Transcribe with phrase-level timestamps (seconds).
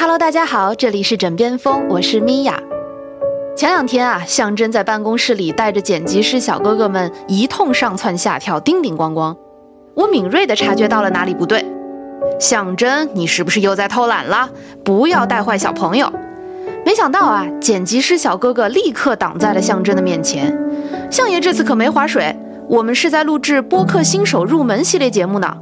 [0.00, 2.58] Hello，大家好，这里是枕边风，我是米娅。
[3.54, 9.36] 前两天啊，象征在办公室里带着剪辑师小哥哥们一通上蹿下跳，叮叮咣咣。
[9.94, 11.62] 我敏锐地察觉到了哪里不对，
[12.40, 14.48] 象征，你是不是又在偷懒了？
[14.82, 16.10] 不要带坏小朋友。
[16.82, 20.58] 没想到啊，剪辑师小哥哥立刻挡在了象征的面前。
[21.10, 22.34] 相爷这次可没划水，
[22.70, 25.54] 我们是在录制播客新手入门系列节目呢。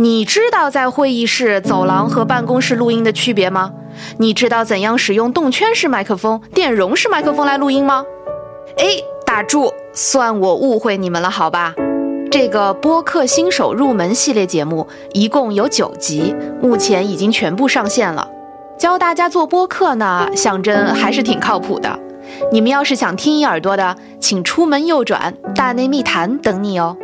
[0.00, 3.70] 你知道在会议室、走廊和办公室录音的区别吗？
[4.16, 8.02] 你知道怎样使用动圈式麦克风、电容式麦克风来录音吗？
[8.78, 8.86] 哎，
[9.26, 11.74] 打住，算我误会你们了，好吧？
[12.30, 18.26] 这个播客新手入门系列节目一共有九集，目前已经全部上线了。
[18.78, 22.00] 教大家做播客呢，象征还是挺靠谱的。
[22.50, 26.96] 你们要是想听一耳朵的，请出门右转，大内密谈等你哦。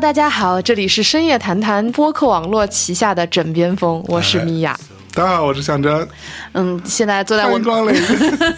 [0.00, 4.74] Hello，大家好，这里是深夜谈谈播客网络旗下的枕边风，我是米娅。
[5.12, 6.08] 大家好，我是象征，
[6.52, 8.02] 嗯，现在坐在我光临。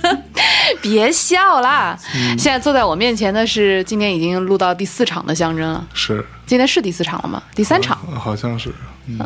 [0.80, 1.98] 别笑啦！
[2.14, 5.84] 嗯现在坐在我面前的是今天已经录到第四场的象征了。
[5.92, 7.42] 是，今天是第四场了吗？
[7.56, 8.72] 第三场，嗯好像是，
[9.08, 9.18] 嗯，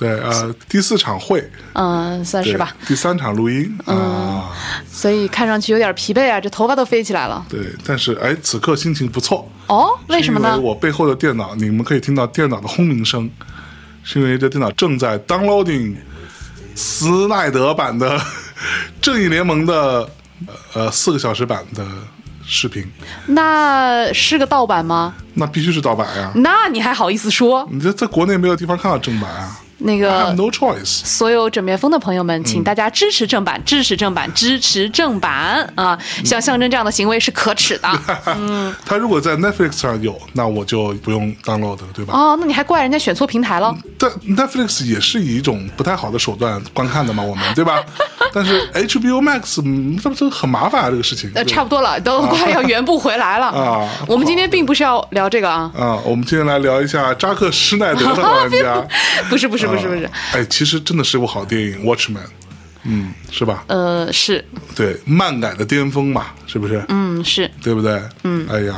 [0.00, 2.74] 对，呃，第四场会嗯，算是吧。
[2.80, 4.48] 嗯第三场录音啊，
[4.90, 7.44] 所以看上去有点疲惫啊，这头发都飞起来了。
[7.50, 10.68] 对，但是哎，此刻心情不错，哦，为什么呢因为？
[10.70, 13.30] 我背后的电脑，你们可以听到电脑的轰鸣声，
[14.02, 15.94] 是因为这电脑正在 downloading
[16.74, 18.16] 斯奈德版的
[19.02, 20.08] 《正义联盟》的
[20.72, 21.86] 呃四个小时版的
[22.46, 22.84] 视频，
[23.26, 25.14] 那是个盗版吗？
[25.34, 26.32] 那必须是盗版呀！
[26.36, 27.68] 那你还好意思说？
[27.70, 31.04] 你这在国内没有地方看到正版啊那个 no choice。
[31.04, 35.98] 所有枕边风的朋友们，请大家支持正版，支持正版，支持正版啊！
[36.24, 37.88] 像象征这样的行为是可耻的。
[38.38, 42.14] 嗯，他如果在 Netflix 上有，那我就不用 download 了，对吧？
[42.16, 43.74] 哦，那你还怪人家选错平台了？
[43.98, 47.82] 但 Netflix 也是以一种不太好的手段观看的嘛，我们 对吧？
[48.32, 51.30] 但是 HBO Max 嗯这不是很麻烦啊，这个事情。
[51.34, 58.86] 呃，差不多了，都快要圆不回来了 啊我们今天并不是要聊这个啊，啊，我们今天来聊一下扎克施耐德的玩家。
[59.28, 62.14] 不是不是不是不是，哎，其实真的是部好电影，《Watchman》，
[62.84, 63.64] 嗯，是吧？
[63.68, 64.44] 呃，是，
[64.74, 66.84] 对，漫改的巅峰嘛，是不是？
[66.88, 68.02] 嗯是，对不对？
[68.24, 68.46] 嗯。
[68.50, 68.76] 哎呀，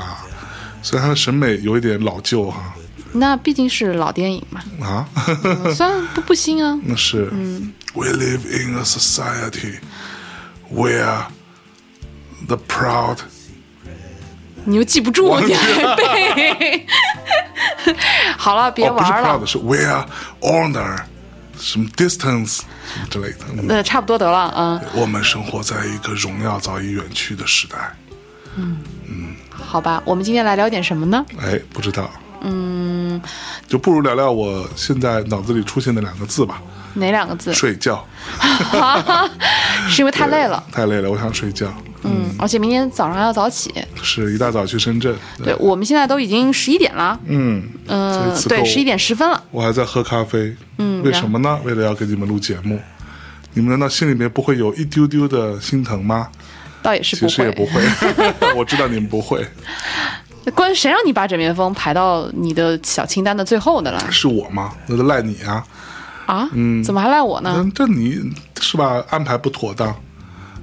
[0.82, 2.74] 虽然他的审美有一点老旧哈，
[3.12, 5.08] 那毕竟是老电影嘛，啊，
[5.74, 7.28] 虽然不不新啊， 那是。
[7.32, 9.74] 嗯 We live in a society
[10.74, 11.26] where
[12.48, 13.18] the proud
[14.64, 16.86] 你又记不住，你还背。
[18.38, 20.06] 好了，别哦，不是玩了 proud，，是 we are
[20.40, 20.96] honor
[21.58, 23.38] 什么 distance 什么之类的。
[23.56, 27.76] 嗯呃，差不多得了啊、我们生活在一个荣耀早已远去的时代。
[28.56, 28.78] 嗯
[29.08, 31.24] 嗯好吧，我们今天来聊点什么呢？
[31.40, 32.10] 哎，不知道。
[32.44, 33.20] 嗯，
[33.68, 36.60] 就不如聊聊我现在脑子里出现的两个字吧：
[36.94, 37.52] 哪两个字？
[37.54, 38.04] 睡觉。
[39.88, 41.72] 是因为太累了，太累了，我想睡觉。
[42.04, 43.72] 嗯，而且明天早上还要早起。
[44.02, 45.14] 是一大早去深圳。
[45.42, 49.42] 对，我们现在都已经十一点了，嗯，嗯、对，十一点十分了。
[49.50, 50.54] 我还在喝咖啡。
[50.78, 51.58] 嗯，为什么呢？
[51.64, 52.80] 为了要给你们录节目。
[53.54, 56.28] 你们难道心里面不会有一丢丢的心疼吗？
[56.82, 57.82] 倒也是不会，其实也不会，
[58.56, 59.46] 我知道你们不会，
[60.54, 64.72] 关谁让你把枕边风排到你的小清单的最后的了是我吗？
[64.88, 65.64] 那就赖你啊！
[66.26, 66.48] 啊？
[66.84, 67.54] 怎么还赖我呢？
[67.58, 68.18] 嗯，这你
[68.60, 69.04] 是吧？
[69.10, 69.94] 安排不妥当，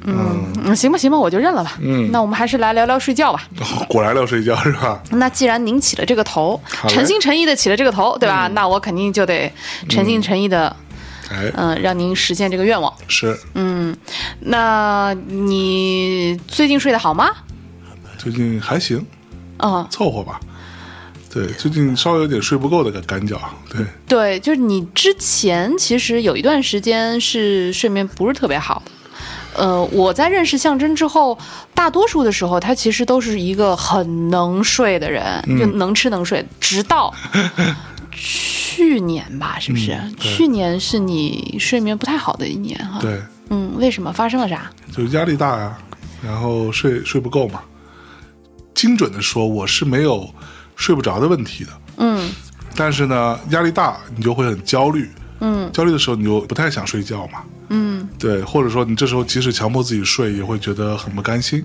[0.06, 1.78] 嗯，行吧，行吧，我就认了吧。
[1.82, 3.48] 嗯，那我们还是来聊聊睡觉吧。
[3.88, 5.02] 果然聊睡觉是吧？
[5.12, 8.48] 那既然您起了这个头，诚心诚意的起了这个头，对吧？
[8.54, 9.52] 那我肯定就得
[9.90, 10.76] 诚心诚意的，
[11.30, 12.94] 哎，嗯、让您实现这个愿望。
[13.08, 13.96] 是嗯
[14.40, 17.30] 那你最近睡得好吗？
[18.18, 19.06] 最近还行，
[19.58, 20.40] 嗯，凑合吧。
[21.32, 23.40] 对，最近稍微有点睡不够的感感觉，
[23.72, 28.92] 对，对，就是你之前其实有一段时间是睡眠不是特别好的。
[29.56, 31.38] 呃，我在认识象征之后，
[31.74, 37.14] 大多数的时候他其实都是一个很能睡的人，就能吃能睡，直到
[38.12, 39.94] 去年吧，是不是？
[39.94, 43.00] 嗯去年是你睡眠不太好的一年哈。
[43.00, 44.12] 对，嗯，为什么？
[44.12, 44.70] 发生了啥？
[44.96, 45.78] 就压力大呀，
[46.22, 47.62] 然后睡睡不够嘛。
[48.74, 50.30] 精准的说，我是没有
[50.76, 52.30] 睡不着的问题的，嗯
[52.76, 55.10] 但是呢，压力大你就会很焦虑，
[55.42, 61.64] 嗯焦虑的时候你就不太想睡觉嘛，嗯对，或者说你这时候即使强迫自己睡，也会觉得很不甘心，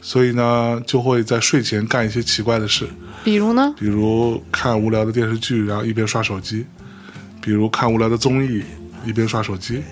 [0.00, 2.86] 所以呢，就会在睡前干一些奇怪的事，
[3.24, 3.74] 比如呢？
[3.78, 6.64] 比如看无聊的电视剧，然后一边刷手机；
[7.40, 8.62] 比如看无聊的综艺，
[9.04, 9.82] 一边刷手机。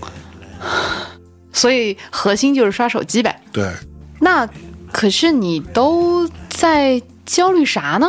[1.53, 3.41] 所以核心就是刷手机呗。
[3.53, 3.73] 对，
[4.21, 4.49] 那
[4.93, 8.07] 可是你都在焦虑啥呢？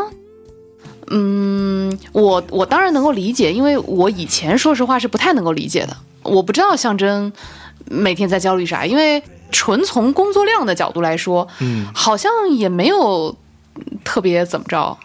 [1.09, 5.95] 嗯，我我当然能够理解，因为我以前说实话是不太能够理解的。
[6.23, 7.31] 我不知道象征
[7.89, 9.21] 每天在焦虑啥，因为
[9.51, 13.35] 纯从工作量的角度来说，嗯，好像也没有
[14.03, 14.97] 特别怎么着。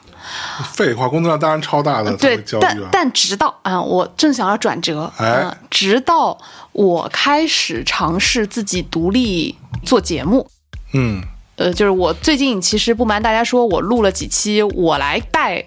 [0.73, 2.43] 废话，工作量当然超大的，对。
[2.61, 6.39] 但但直到啊、我正想要转折，哎嗯直到
[6.73, 9.55] 我开始尝试自己独立
[9.85, 10.47] 做节目，
[10.95, 11.23] 嗯
[11.57, 15.65] 呃，就是我最近其实不瞒大家说，我录了几期我来带、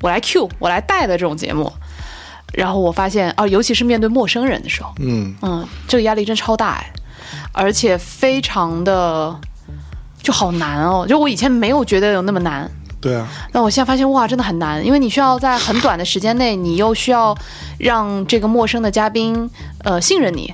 [0.00, 1.70] 我来 Q、我来带的这种节目，
[2.54, 6.92] 然后我发现啊，尤其是面对陌生人的时候，嗯，嗯，这个压力真超大哎，
[7.52, 9.38] 而且非常的
[10.22, 17.36] 就好难哦，就我以前没有觉得有那么难，对啊，那我现在发现哇，真的很难，因为你需要在很短的时间内，你又需要
[17.78, 19.50] 让这个陌生的嘉宾
[19.84, 20.52] 呃信任你，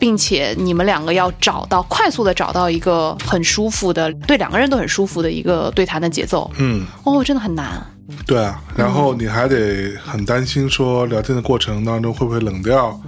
[0.00, 6.50] 并且你们两个要找到快速的找到一个很舒服的，对两个人都很舒服的一个对谈的节奏。
[6.58, 7.86] 嗯，哦，真的很难。
[8.26, 8.60] 对啊。
[8.74, 12.98] 然后你还得很担心说聊天的过程当中会不会冷掉，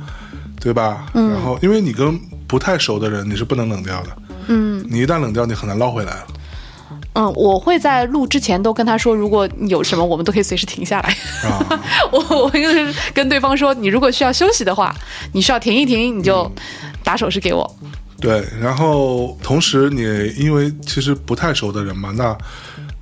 [0.60, 1.06] 对吧？
[1.14, 2.16] 然后因为你跟
[2.46, 4.10] 不太熟的人你是不能冷掉的，
[4.48, 6.26] 嗯你一旦冷掉，你很难捞回来了。
[7.14, 11.16] 嗯，我会在录之前都跟他说，如果有什么，我们都可以随时停下来。
[11.48, 11.80] 啊，
[12.10, 14.94] 我我就是跟对方说，你如果需要休息的话，
[15.32, 16.50] 你需要停一停，你就
[17.04, 17.76] 打手势给我。
[18.20, 20.02] 对，然后同时你
[20.36, 22.36] 因为其实不太熟的人嘛，那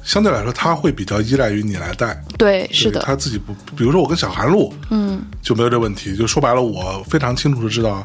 [0.03, 5.23] 相对来说他会比较依赖于你来带，对，是的，他自己不，比如说我跟小韩录嗯。
[5.43, 8.03] 就没有这问题，就说白了，我非常清楚的知道，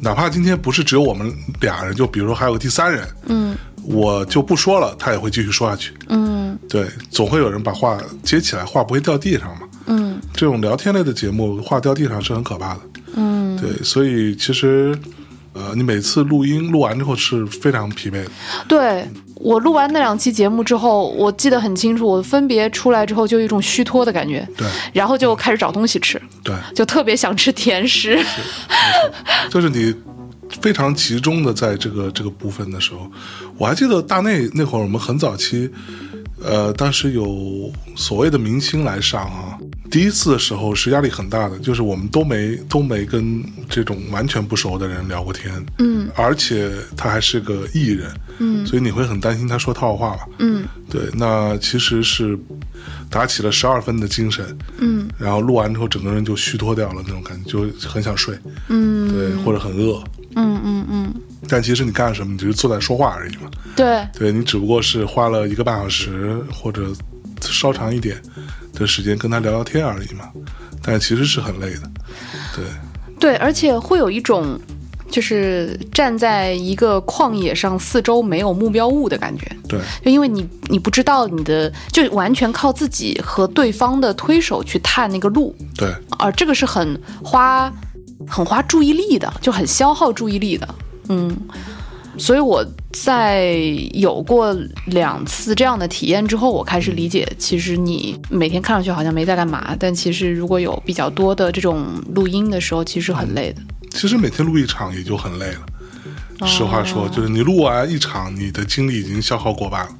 [0.00, 3.56] 哪怕今天不是只有我们俩人，就比如说还有个第三人，嗯
[3.86, 9.62] 我就不说了，他也会继续说下去，嗯对，总会有人把话接起来，话不会掉地上嘛。
[9.86, 12.80] 嗯这种聊天类的节目，话掉地上是很可怕的。
[13.14, 14.98] 嗯，对，所以其实，
[15.52, 18.30] 呃，你每次录音录完之后是非常疲惫的。
[18.66, 19.06] 对
[19.36, 28.18] 我录完那两期节目之后，我记得很清楚，我分别出来之后就有一种虚脱的感觉，对然后就开始找东西吃，对，就特别想吃甜食。
[29.48, 29.94] 就是你
[30.60, 33.10] 非常集中的在这个这个部分的时候，
[33.58, 35.70] 我还记得大内那会儿，我们很早期，
[36.42, 39.58] 呃，当时有所谓的明星来上啊，
[39.90, 46.08] 第一次的时候是压力很大的，就是我们都没都没跟这种完全不熟的人聊过天，嗯。
[46.14, 48.66] 而且他还是个艺人，嗯。
[48.66, 50.64] 所以你会很担心他说套话嘛，嗯。
[50.88, 52.38] 对，那其实是
[53.10, 55.08] 打起了十二分的精神，嗯。
[55.18, 58.38] 然后录完之后整个人就虚脱掉了那种感觉，就很想睡，
[58.68, 59.08] 嗯。
[59.12, 60.02] 对，或者很饿，
[60.36, 60.86] 嗯嗯。
[60.88, 61.14] 嗯，
[61.48, 63.50] 但其实你干什么，你只是坐在说话而已嘛。
[63.74, 66.92] 对，对你只不过是花了一个半小时或者
[67.40, 68.20] 稍长一点
[68.72, 70.30] 的时间跟他聊聊天而已嘛，
[70.82, 71.90] 但其实是很累的。
[72.54, 72.64] 对，
[73.18, 74.58] 对，而且会有一种
[75.10, 79.44] 就是站在一个旷野上，四周没有目标物的感觉。
[79.68, 87.72] 对，就因为你你不知道你的，就完全靠自己和对方的推手去探那个路，对，而这个是很花
[88.28, 90.68] 很花注意力的，就很消耗注意力的。
[91.08, 91.36] 嗯，
[92.18, 93.52] 所以我在
[93.92, 94.56] 有过
[94.86, 103.62] 两次这样的体验之后，我开始理解，其实你每天看上去好像没在干嘛，但其实如果有比较多的这种录音的时候，其实很累的。
[103.90, 105.60] 其实每天录一场也就很累了。
[106.44, 109.92] 实话说，就是你录完一场，你的精力已经消耗过半了。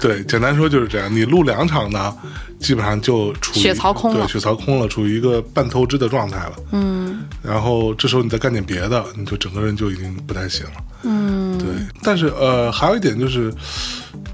[0.00, 1.14] 对，简单说就是这样。
[1.14, 2.14] 你录两场呢，
[2.58, 6.52] 基本上就处于血槽空了对，血槽空了，处于一个半透支的状态了。
[6.72, 7.00] 嗯
[7.42, 10.72] 然后这时候你再干点别的，你就整个人就已经不太行了。
[11.02, 11.68] 嗯，对，
[12.02, 13.50] 但是呃，还有一点就是，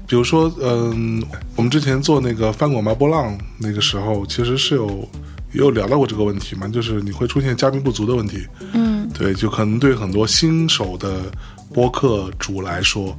[0.05, 1.23] 比如说，嗯、
[1.55, 5.07] 我们之前做那个翻滚吧波浪那个时候，其实是有
[5.53, 8.45] 也有聊到过这个问题嘛，就是你会出现嘉宾不足的问题。
[8.73, 11.23] 嗯对，就可能对很多新手的
[11.73, 13.17] 播客主来说，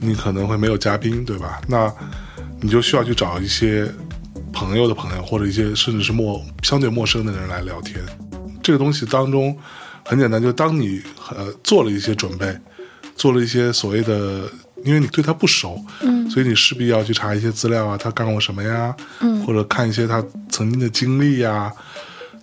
[0.00, 1.60] 你可能会没有嘉宾，对吧？
[1.66, 1.92] 那
[2.60, 3.90] 你就需要去找一些
[4.52, 7.98] 朋友的朋友，或者一些甚至是陌相对陌生的人来聊天。
[8.62, 9.56] 这个东西当中
[10.04, 11.00] 很简单，就当你
[11.34, 12.56] 呃做了一些准备，
[13.16, 14.42] 做了一些所谓的，
[14.84, 21.72] 因为你对他不熟，嗯所以你势必要去查一些资料啊，他干过什么呀，嗯或者看一些他曾经的经历呀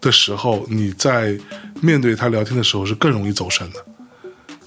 [0.01, 1.38] 的时候，你在
[1.82, 3.84] 面对他聊天的时候是更容易走神的。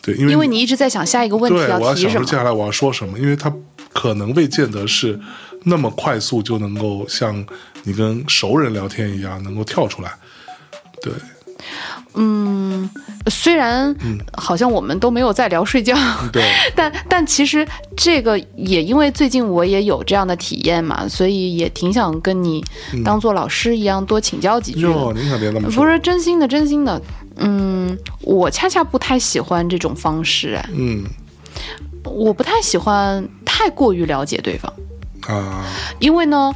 [0.03, 2.37] 对，因为因为你一直在想下一个问题对，我要提什么想说接。
[2.37, 3.53] 下来我要说什么，因为他
[3.93, 5.21] 可能未见得是
[5.65, 7.45] 那么快速就能够像
[7.83, 10.11] 你跟熟人聊天一样能够跳出来。
[11.03, 11.12] 对，
[12.14, 12.88] 嗯，
[13.29, 13.95] 虽然
[14.33, 15.95] 好像我们都没有在聊睡觉，
[16.33, 16.43] 对，
[16.75, 22.64] 但但其实这个也因为最近我也有这样的体验嘛，所以也挺想跟你
[23.05, 24.88] 当做老师一样多请教几句的。
[24.88, 25.85] 哟，您可别这么说。
[25.85, 27.00] 不是真心的，真心的。
[27.37, 31.05] 嗯，我恰恰不太喜欢这种方式，哎，嗯
[32.05, 34.73] 我不太喜欢太过于了解对方，
[35.29, 35.64] 啊，
[36.00, 36.52] 因为呢，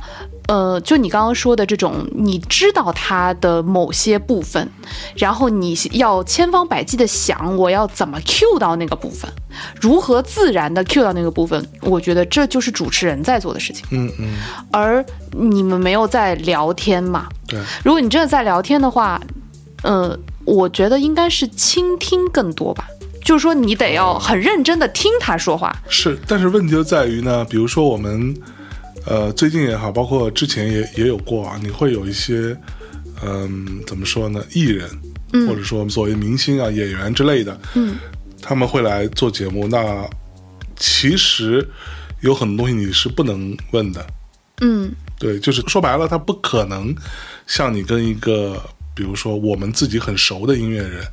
[0.47, 4.69] 呃，就你刚刚说的这种，你知道他的某些部分，
[5.17, 9.31] 然后你要千方百计的想我要怎么 cue 到那个部分，
[9.81, 14.35] 如何自然的 cue 到那个部分，我觉得这就是主持人在做的事情，嗯嗯，
[14.71, 19.21] 而你们没有在聊天嘛，对，如果你真的在聊天的话，
[19.83, 22.87] 呃，我觉得应该是倾听更多吧。
[23.25, 25.75] 就是说，你得要很认真的听他说话。
[25.89, 28.37] 是，但是问题就在于呢，比如说我们，
[29.07, 32.57] 呃，最近也好，包括之前也也有过啊，你会有一些，
[33.23, 34.89] 嗯、怎么说呢，艺人，
[35.47, 37.97] 或者说所谓明星啊、演员之类的，嗯，
[38.41, 40.09] 他们会来做节目，那
[40.77, 41.67] 其实
[42.23, 44.07] 有很多东西你是不能问的，
[44.61, 44.91] 嗯。
[45.17, 46.95] 对，就是说白了，他不可能
[47.47, 48.61] 像你跟一个，
[48.95, 51.07] 比如说我们自己很熟的音乐人，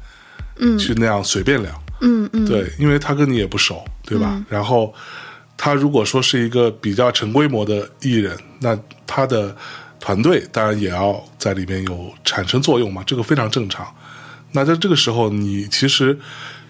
[0.58, 0.78] 嗯。
[0.78, 4.44] 去那样随便聊，嗯嗯，对，因为他跟你也不熟，对吧？
[4.50, 4.92] 然后
[5.64, 8.76] 他如果说是一个比较成规模的艺人，那
[9.06, 9.56] 他的
[10.00, 13.86] 团队当然也要在里面有产生作用嘛，这个非常正常。
[14.54, 16.18] 那在这个时候，你其实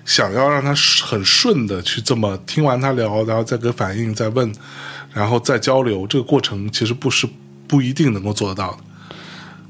[0.04, 4.54] 想要让他很顺的去这么听完他聊，然后再给反应，再问，
[5.14, 7.26] 然后再交流，这个过程其实不是
[7.70, 8.80] 不一定能够做得到的。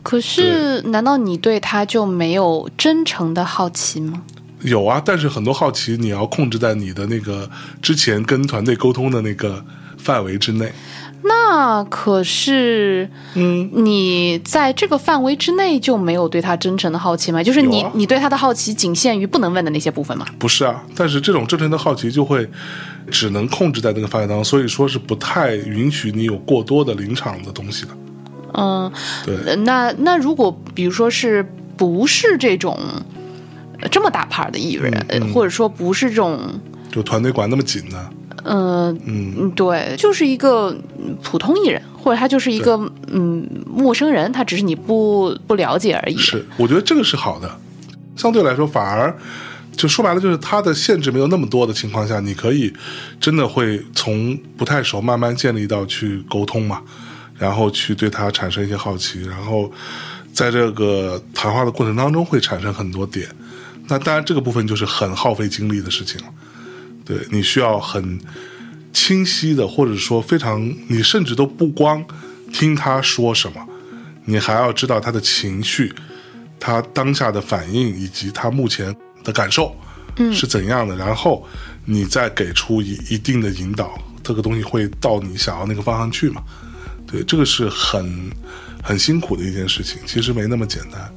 [0.02, 4.24] 可是，难道你对他就没有真诚的好奇吗？
[4.64, 7.50] 有啊，但是很多好奇你要控制在你的那个
[7.82, 9.64] 之前跟团队沟通的那个
[9.98, 10.72] 范围之内。
[11.24, 17.44] 那可是，嗯，你在这个范围之内就没有对他真诚的好奇吗？
[17.44, 20.26] 就是你，啊你对他的好奇仅限于不能问的那些部分吗？
[20.40, 22.50] 不是啊，但是这种真诚的好奇就会
[23.12, 27.92] 只能控制在那个范围当中，所以说是不太允许你有过多的临场的东西的。
[28.54, 28.92] 嗯，
[29.24, 33.04] 对，呃那那如果比如说是不是这种呃
[33.90, 36.40] 这么大牌的艺人，嗯嗯呃或者说不是这种，
[36.92, 38.10] 就团队管那么紧呢，
[38.44, 46.18] 呃，嗯，嗯，对，就是一个嗯普通艺人，或者他就是一个嗯陌生人，他只是你不不了解而已。
[46.18, 47.50] 是，我觉得这个是好的，
[48.16, 49.16] 相对来说反而。
[49.74, 52.72] 就说白了，就是他的限制没有那么多的情况下，你可以
[53.22, 56.82] 真的会从不太熟慢慢建立到去沟通嘛，
[57.38, 59.72] 然后去对他产生一些好奇，然后
[60.34, 63.26] 在这个谈话的过程当中会产生很多点。
[63.92, 66.28] 那当然，这个部分就是很耗费精力的事情了。
[67.04, 68.18] 对你需要很
[68.94, 72.02] 清晰的，或者说非常，你甚至都不光
[72.54, 73.68] 听他说什么，
[74.24, 75.92] 你还要知道他的情绪，
[76.58, 78.96] 他当下的反应以及他目前
[79.26, 79.76] 的感受
[80.32, 81.46] 是怎样的，然后
[81.84, 86.42] 你再给出一一定的引导，这个东西会到你想要那个方向去嘛？
[87.06, 88.32] 对，这个是很
[88.82, 91.14] 很辛苦的一件事情，其实没那么简单。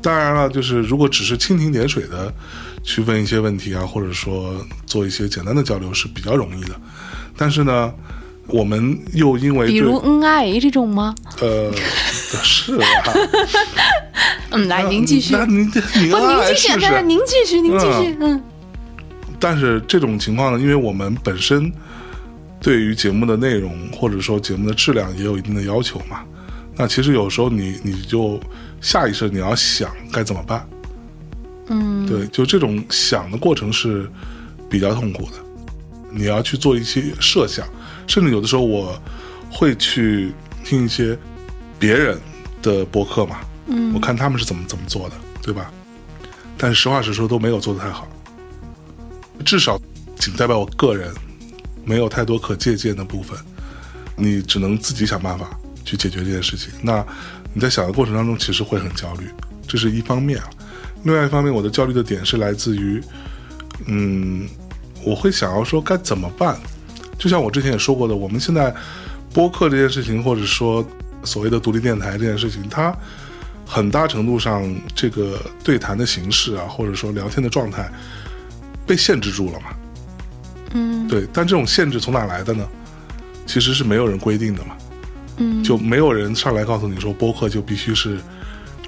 [0.00, 2.32] 当然了，就是如果只是蜻蜓点水的
[2.82, 4.54] 去问一些问题啊，或者说
[4.86, 6.80] 做一些简单的交流是比较容易的。
[7.36, 7.92] 但是呢，
[8.46, 11.14] 我们又因为比如恩爱这种吗？
[11.40, 11.72] 呃
[12.42, 12.86] 是啊，
[14.50, 15.34] 嗯，来，您继续。
[15.34, 15.60] 那您
[15.96, 17.02] 你不，您继续。
[17.04, 18.42] 您继续，您继续，嗯
[19.40, 21.72] 但是这种情况呢，因为我们本身
[22.60, 26.22] 对于节目的内容或者说节目的质量也有一定的要求嘛，
[26.76, 28.40] 那其实有时候你你就
[28.80, 30.68] 下意识你要想该怎么办，
[31.68, 34.10] 嗯，对，就这种想的过程是
[34.70, 35.32] 比较痛苦的，
[36.10, 37.66] 你要去做一些设想，
[38.06, 39.00] 甚至有的时候我
[39.50, 40.32] 会去
[40.64, 41.18] 听一些
[41.78, 42.18] 别人
[42.62, 43.92] 的播客嘛，嗯。
[43.94, 45.70] 我看他们是怎么怎么做的，对吧？
[46.56, 48.08] 但是实话实说都没有做得太好，
[49.44, 49.80] 至少
[50.18, 51.14] 仅代表我个人，
[51.84, 53.38] 没有太多可借鉴的部分，
[54.16, 55.48] 你只能自己想办法
[55.84, 56.72] 去解决这件事情。
[56.82, 57.06] 那
[57.52, 59.28] 你在想的过程当中，其实会很焦虑，
[59.66, 60.50] 这是一方面啊。
[61.04, 63.02] 另外一方面，我的焦虑的点是来自于，
[63.86, 64.48] 嗯，
[65.04, 66.58] 我会想要说该怎么办。
[67.18, 68.74] 就像我之前也说过的，我们现在
[69.32, 70.86] 播客这件事情，或者说
[71.24, 72.96] 所谓的独立电台这件事情，它
[73.66, 77.90] 很大程度上这个对谈的形式啊，或者说聊天的状态
[78.86, 79.66] 被限制住了嘛。
[80.74, 82.68] 嗯对，但这种限制从哪来的呢？
[83.46, 84.76] 其实是没有人规定的嘛，
[85.38, 88.18] 嗯，就没有人上来告诉你说播客就必须是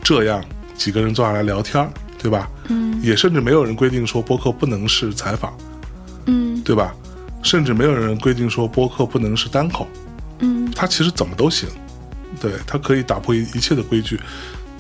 [0.03, 0.45] 这样，
[0.77, 1.89] 几个人坐下来聊天，
[2.19, 2.49] 对吧？
[2.69, 5.57] 嗯也甚至没有人规定说播客不能是采访，
[6.27, 6.95] 嗯对吧？
[7.43, 9.89] 甚至没有人规定说播客不能是单口，
[10.41, 11.69] 嗯它其实怎么都行，
[12.41, 14.21] 对，它可以打破一一切的规矩，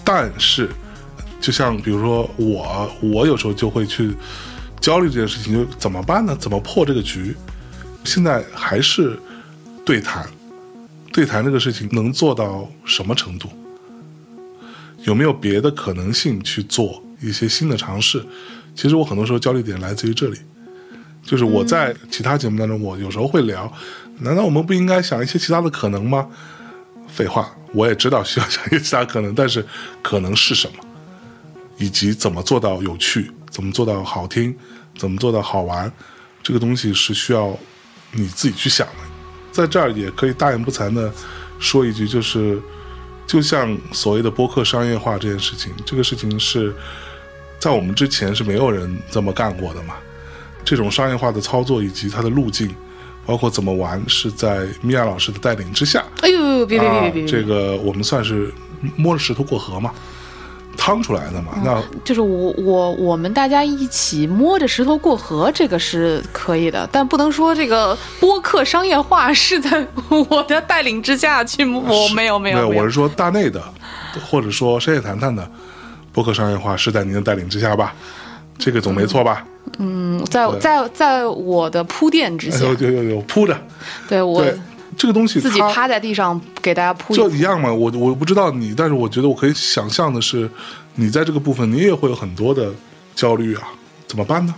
[0.04, 0.68] 但是
[1.40, 4.14] 就像比如说我，我有时候就会去
[4.78, 6.36] 焦虑这件事情，就怎么办呢？
[6.38, 7.34] 怎么破这个局？
[8.04, 9.18] 现在还是
[9.84, 10.26] 对谈，
[11.12, 13.48] 对谈这个事情能做到什么程度？
[15.04, 18.24] 有没有别的可能性去做一些新的尝试？
[18.74, 20.38] 其实我很多时候焦虑点来自于这里，
[21.22, 23.72] 就是我在其他节目当中，我有时候会聊，
[24.18, 26.28] 难道我们不应该想一些其他的可能吗？
[27.08, 29.66] 废话，我也知道需要想一些其他可能，但是
[30.02, 30.84] 可能是什么，
[31.76, 34.54] 以及怎么做到有趣，怎么做到好听，
[34.96, 35.90] 怎么做到好玩，
[36.42, 37.58] 这个东西是需要
[38.12, 39.09] 你自己去想的。
[39.52, 41.12] 在这儿也可以大言不惭的
[41.58, 42.60] 说一句，就是
[43.26, 46.74] 就像所谓的播客商业化这件事情，这个事情是
[47.58, 49.94] 在我们之前是没有人这么干过的嘛。
[50.62, 52.74] 这种商业化的操作以及它的路径，
[53.24, 58.52] 包括怎么玩，是在米娅老师的带领之下，哎呦，别别别别别，这个我们算是
[58.94, 59.92] 摸着石头过河嘛，
[60.76, 61.52] 趟出来的嘛。
[61.64, 69.86] 那就是我我我们大家一起摸着石头过河，这个是可以的，但不能说这个播客商业化是在
[70.28, 73.62] 我的带领之下去摸， 我没有没没有没有我是说大内的，
[74.30, 75.48] 或者说深夜谈谈的
[76.12, 77.94] 播客商业化是在您的带领之下吧？
[78.58, 79.44] 这个总没错吧？
[79.78, 83.56] 嗯在在在我的铺垫之下，有有有有铺着，
[84.08, 84.58] 对我对
[84.96, 87.72] 这个东西自己趴在地上给大家铺就一样嘛。
[87.72, 90.50] 我我不知道你，但是我觉得我可以想象的是，
[90.94, 92.72] 你在这个部分你也会有很多的
[93.14, 93.68] 焦虑啊，
[94.06, 94.54] 怎么办呢？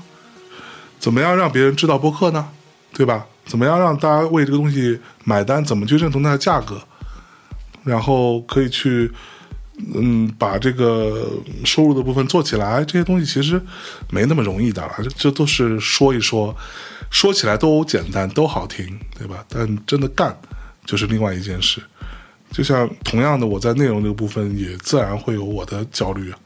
[0.99, 2.49] 怎么样让别人知道播客呢？
[2.93, 3.27] 对吧？
[3.45, 5.65] 怎么样让大家为这个东西买单？
[5.65, 6.81] 怎么去认同它的价格？
[7.83, 9.11] 然后可以去，
[9.95, 11.27] 嗯，把这个
[11.65, 13.61] 收入的部分做起来，这些东西其实
[14.11, 16.55] 没那么容易的，这这都是说一说，
[17.13, 19.45] 说起来都简单，都好听，对吧？
[19.49, 20.37] 但真的干
[20.85, 21.81] 就是另外一件事。
[22.51, 26.39] 就像同样的，我在内容这个部分也自然会有我的焦虑啊。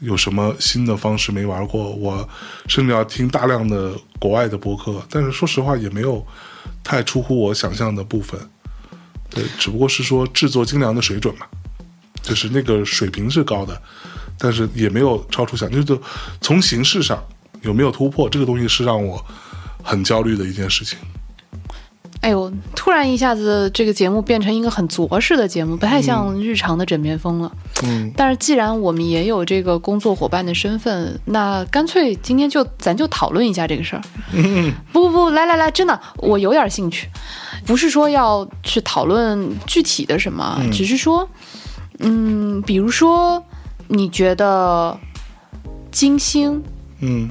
[0.00, 1.90] 有什么新的方式没玩过？
[1.94, 2.28] 我
[2.66, 6.26] 甚至要听大量的国外的播客，但是说实话也没有
[6.82, 8.38] 太出乎我想象的部分。
[9.30, 11.46] 对，只不过是说制作精良的水准嘛，
[12.22, 13.80] 就是那个水平是高的，
[14.38, 16.00] 但是也没有超出想，就是
[16.40, 17.22] 从形式上
[17.62, 19.24] 有没有突破，这个东西是让我
[19.86, 20.98] 很焦虑的一件事情。
[22.22, 27.52] 哎呦，突然一下子这个节目变成一个很着式的节目，不太像日常的枕边风了。
[27.84, 34.02] 嗯，但是既然我们也有这个工作伙伴的身份，那干脆今天就咱就讨论一下这个事儿。
[34.34, 37.08] 嗯不不不，来来来，真的，我有点兴趣，
[37.64, 41.28] 不是说要去讨论具体的什么，只是说，
[42.00, 43.40] 嗯，比如说，
[43.86, 44.98] 你觉得
[45.92, 46.60] 金星、
[47.00, 47.30] 嗯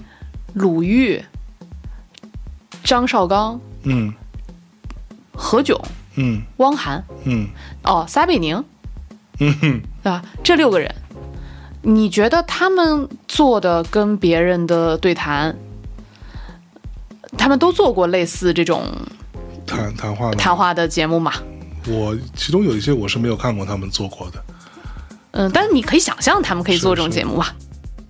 [0.54, 1.22] 鲁豫、
[2.86, 4.13] 张绍刚、嗯
[5.34, 5.78] 何炅、
[6.15, 7.50] 嗯汪涵，嗯
[7.84, 8.63] 哦，撒贝宁，
[9.39, 10.21] 嗯哼，对吧？
[10.43, 10.93] 这六个人，
[11.82, 15.54] 你觉得他们做的跟别人的对谈，
[17.38, 18.86] 他们都做过类似这种
[19.65, 21.34] 谈谈话的谈话的节目嘛？
[21.88, 24.43] 我其中有一些我是没有看过他们做过的。
[25.32, 27.54] 嗯，但是你可以想象他们可以做这种节目吧？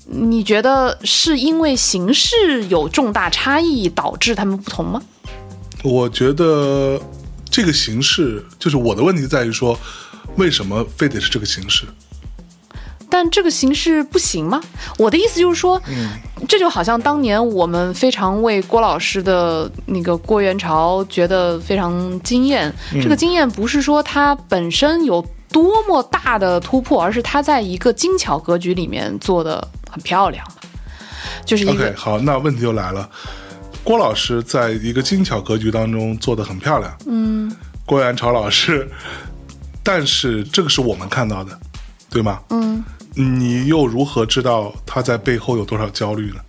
[0.05, 5.01] 你觉得是因为形式有重大差异导致他们不同吗？
[5.83, 6.99] 我觉得
[7.49, 9.77] 这个形式，就是我的问题在于说，
[10.35, 11.85] 为什么非得是这个形式？
[13.07, 14.59] 但这个形式不行吗？
[14.97, 15.81] 我的意思就是说，
[16.49, 22.73] 这就好像当年我们非常为郭老师的那个郭元朝觉得非常惊艳。
[23.01, 30.45] 这个惊艳不是说他本身有多么大的突破，而是他在一个精巧格局里面做的很漂亮
[31.45, 33.09] 就是一个 OK，好，那问题就来了。
[33.81, 37.49] 郭老师在一个精巧格局当中做的很漂亮，嗯，
[37.85, 38.85] 郭元潮老师，
[39.81, 41.57] 但是这个是我们看到的，
[42.09, 42.41] 对吗？
[42.49, 46.41] 嗯，你又如何知道他在背后有多少焦虑呢？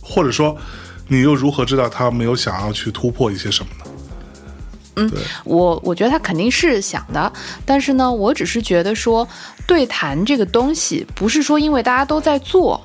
[0.00, 0.56] 或者说，
[1.08, 3.89] 你又如何知道他没有想要去突破一些什么呢？
[5.44, 7.32] 我我觉得他肯定是想的，
[7.64, 9.26] 但是呢，我只是觉得说，
[9.66, 12.82] 对谈这个东西，不是说因为大家都在做，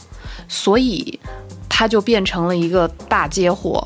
[0.48, 1.20] 所以
[1.68, 3.86] 它就变成了一个大接货，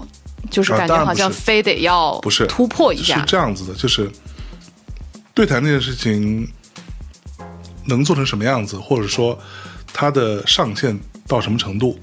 [0.51, 3.19] 就是啊感觉好像非得要不是突破一下。
[3.19, 3.25] 是。
[3.25, 4.11] 这样子的，就是
[5.33, 6.47] 对谈这件事情
[7.85, 9.37] 能做成什么样子，或者说
[9.91, 11.97] 它的上限到什么程度，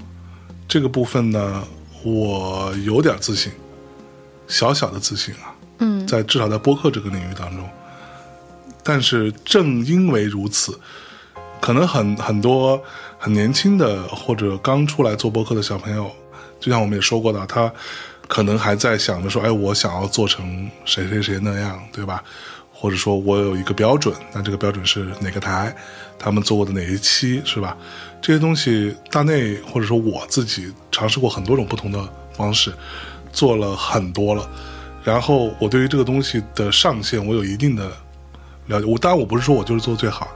[0.66, 1.62] 这个部分呢，
[2.02, 3.52] 我有点自信，
[4.48, 7.68] 小小的自信啊，嗯，在至少在播客这个领域当中，
[8.82, 10.78] 但是正因为如此，
[11.60, 12.82] 可能很很多
[13.18, 16.10] 很年轻的或者刚出来做播客的小朋友，
[16.58, 17.70] 就像我们也说过的，他
[18.28, 22.22] 可能还在想着说，哎，我想要做成谁谁谁那样，对吧？
[22.78, 25.74] 或者说我有一个标准，那这个标准是哪个台，
[26.18, 27.74] 他们做过的哪一期，是吧？
[28.20, 32.70] 这些东西大内或者说我自己尝试过很多种不同的方式，
[33.32, 34.46] 做了很多了。
[35.07, 37.88] 然后我对于这个东西的上限，我有一定的
[38.66, 38.85] 了解。
[38.85, 40.27] 我当然我不是说我就是做最好，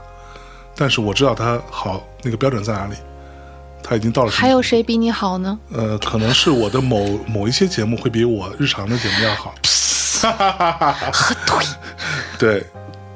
[0.77, 2.95] 但是我知道它好那个标准在哪里，
[3.83, 5.59] 它已经到了还有谁比你好呢？
[5.73, 9.53] 呃，可能是我的某某一些节目会比我日常的节目要好。
[12.39, 12.65] 对，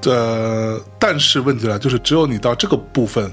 [0.04, 3.32] 呃，但是问题来就是，只有你到这个部分，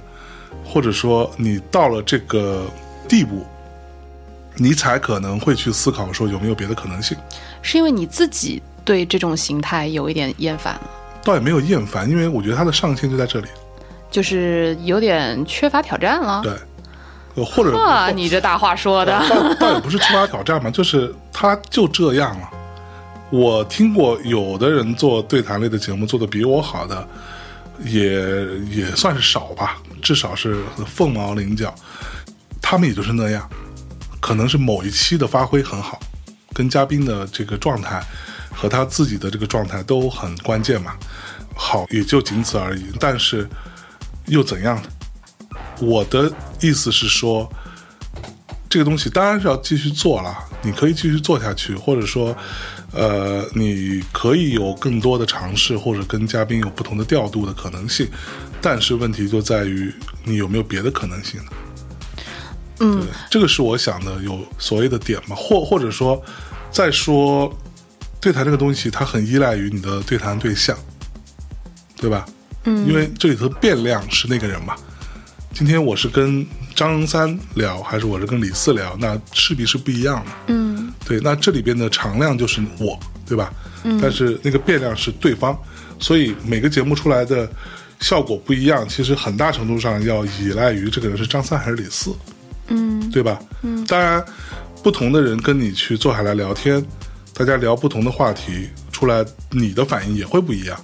[0.65, 2.63] 或者说你到了这个
[3.09, 3.45] 地步，
[4.55, 7.19] 你才可能会去思考说有没有别的可能性。
[7.63, 10.91] 是因为你自己对这种形态有一点厌烦了，
[11.25, 13.47] 倒也没有厌烦，因为我觉得它的上限就在这里。
[14.11, 16.43] 就是有点缺乏挑战了。
[16.43, 16.53] 对，
[17.37, 22.51] 呃或者哇，你这大话说的，倒倒也不是缺乏挑战嘛， 就是他就这样了。
[23.31, 27.09] 我听过有的人做对谈类的节目做的比我好的，
[27.85, 28.21] 也
[28.69, 31.75] 也算是少吧，至少是凤毛麟角。
[32.61, 33.49] 他们也就是那样，
[34.21, 35.99] 可能是某一期的发挥很好，
[36.53, 38.03] 跟嘉宾的这个状态
[38.51, 40.95] 和他自己的这个状态都很关键嘛。
[41.55, 42.87] 好，也就仅此而已。
[42.99, 43.49] 但是
[44.27, 44.89] 又怎样呢？
[45.81, 47.51] 我的意思是说，
[48.69, 52.35] 这个东西当然是要继续做了，你可以继续做下去，或者说，
[52.93, 58.09] 呃，你可以有更多的尝试，或者跟嘉宾有不同的调度的可能性。
[58.61, 59.93] 但是问题就在于
[60.25, 61.51] 你有没有别的可能性呢？
[62.83, 66.21] 嗯，这个是我想的有所谓的点嘛，或或者说，
[66.71, 67.51] 再说
[68.21, 70.77] 对谈这个东西，它很依赖于你的对谈对象，
[71.97, 72.27] 对吧？
[72.65, 74.75] 嗯，因为这里头变量是那个人嘛。
[75.55, 80.31] 今天我是跟张三聊，还是我是跟李四聊，那势必是不一样的。
[80.47, 83.53] 嗯，对，那这里边的常量就是我，对吧？
[83.85, 85.57] 嗯，但是那个变量是对方，
[85.99, 87.47] 所以每个节目出来的
[88.01, 92.15] 效果不一样，其实很大程度上要依赖于这个人是张三还是李四，
[92.73, 93.39] 嗯对吧？
[93.61, 94.25] 嗯，当然，
[94.83, 96.83] 不同的人跟你去坐下来聊天，
[97.35, 100.79] 大家聊不同的话题，出来你的反应也会不一样，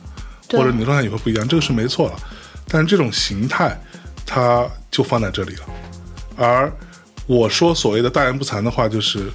[0.50, 2.16] 或者你的状态也会不一样，这个是没错了。
[2.68, 3.80] 但是这种形态，
[4.26, 5.62] 它就放在这里了。
[6.36, 6.70] 而
[7.26, 9.30] 我说所谓的大言不惭的话，就是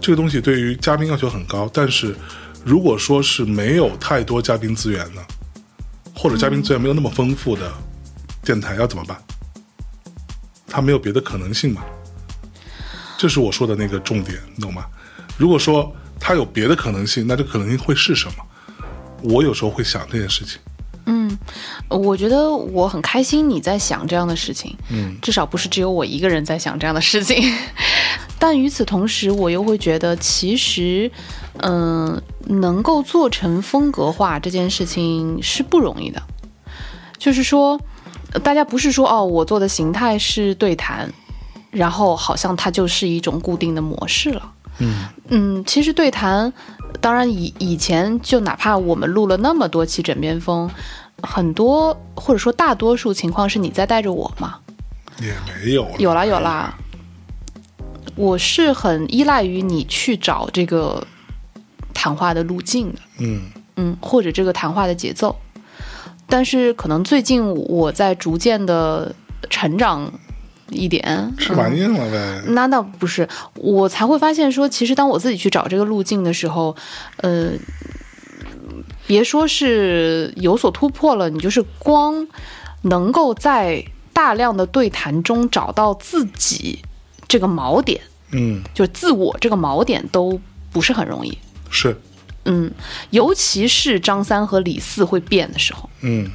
[0.00, 2.16] 这个东西对于嘉宾要求很高，但是
[2.64, 5.20] 如果说是没有太多嘉宾资源呢，
[6.14, 7.70] 或者嘉宾资源没有那么丰富的
[8.42, 9.16] 电台要怎么办？
[10.70, 11.82] 它没有别的可能性嘛？
[13.18, 14.86] 这是我说的那个重点，你懂吗？
[15.36, 18.44] 如果说他有别的可能性，那这可能性会是什么？
[19.22, 20.60] 我有时候会想这件事情。
[21.06, 21.36] 嗯
[21.88, 27.52] 我觉得我很开心你在想这样的事情，嗯至少不是只有我一个人在想这样的事情。
[28.38, 31.10] 但与此同时，我又会觉得，其实，
[31.58, 36.22] 嗯、能够做成风格化这件事情是不容易的。
[37.18, 37.78] 就是说，呃
[38.42, 41.12] 大家不是说哦，我做的形态是对谈，
[41.70, 44.52] 然后好像它就是一种固定的模式了。
[44.78, 46.52] 嗯嗯，其实对谈，
[47.00, 50.70] 当然以以前就哪怕我们录了那么多期枕边风，
[51.22, 54.56] 很多或者说大多数情况是你在带着我嘛。
[55.20, 56.74] 也没有有啦有啦，
[58.14, 61.06] 我是很依赖于你去找这个
[61.92, 63.42] 谈话的路径的，嗯
[63.76, 65.36] 嗯，或者这个谈话的节奏。
[66.30, 69.14] 但是可能最近我在逐渐的
[69.50, 70.10] 成长
[70.70, 72.42] 一点，吃玩硬了呗。
[72.52, 76.76] 那倒不是，我才会发现说，其实当我自己去找这个路径的时候，
[77.16, 77.50] 呃，
[79.06, 82.26] 别说是有所突破了，你就是光
[82.82, 86.78] 能够在大量的对谈中找到自己
[87.26, 88.00] 这个锚点，
[88.32, 90.40] 嗯，就是自我这个锚点都
[90.70, 91.36] 不是很容易。
[91.68, 91.96] 是，
[92.44, 92.70] 嗯，
[93.10, 96.30] 尤其是张三和李四会变的时候，嗯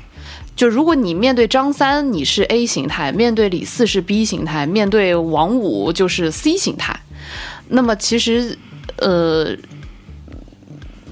[0.55, 6.97] 就如果你面对张三你是 A 形态，面对李四是 B 形态，面对王五就是 C 形态，
[7.67, 8.57] 那么其实
[8.95, 9.53] 呃，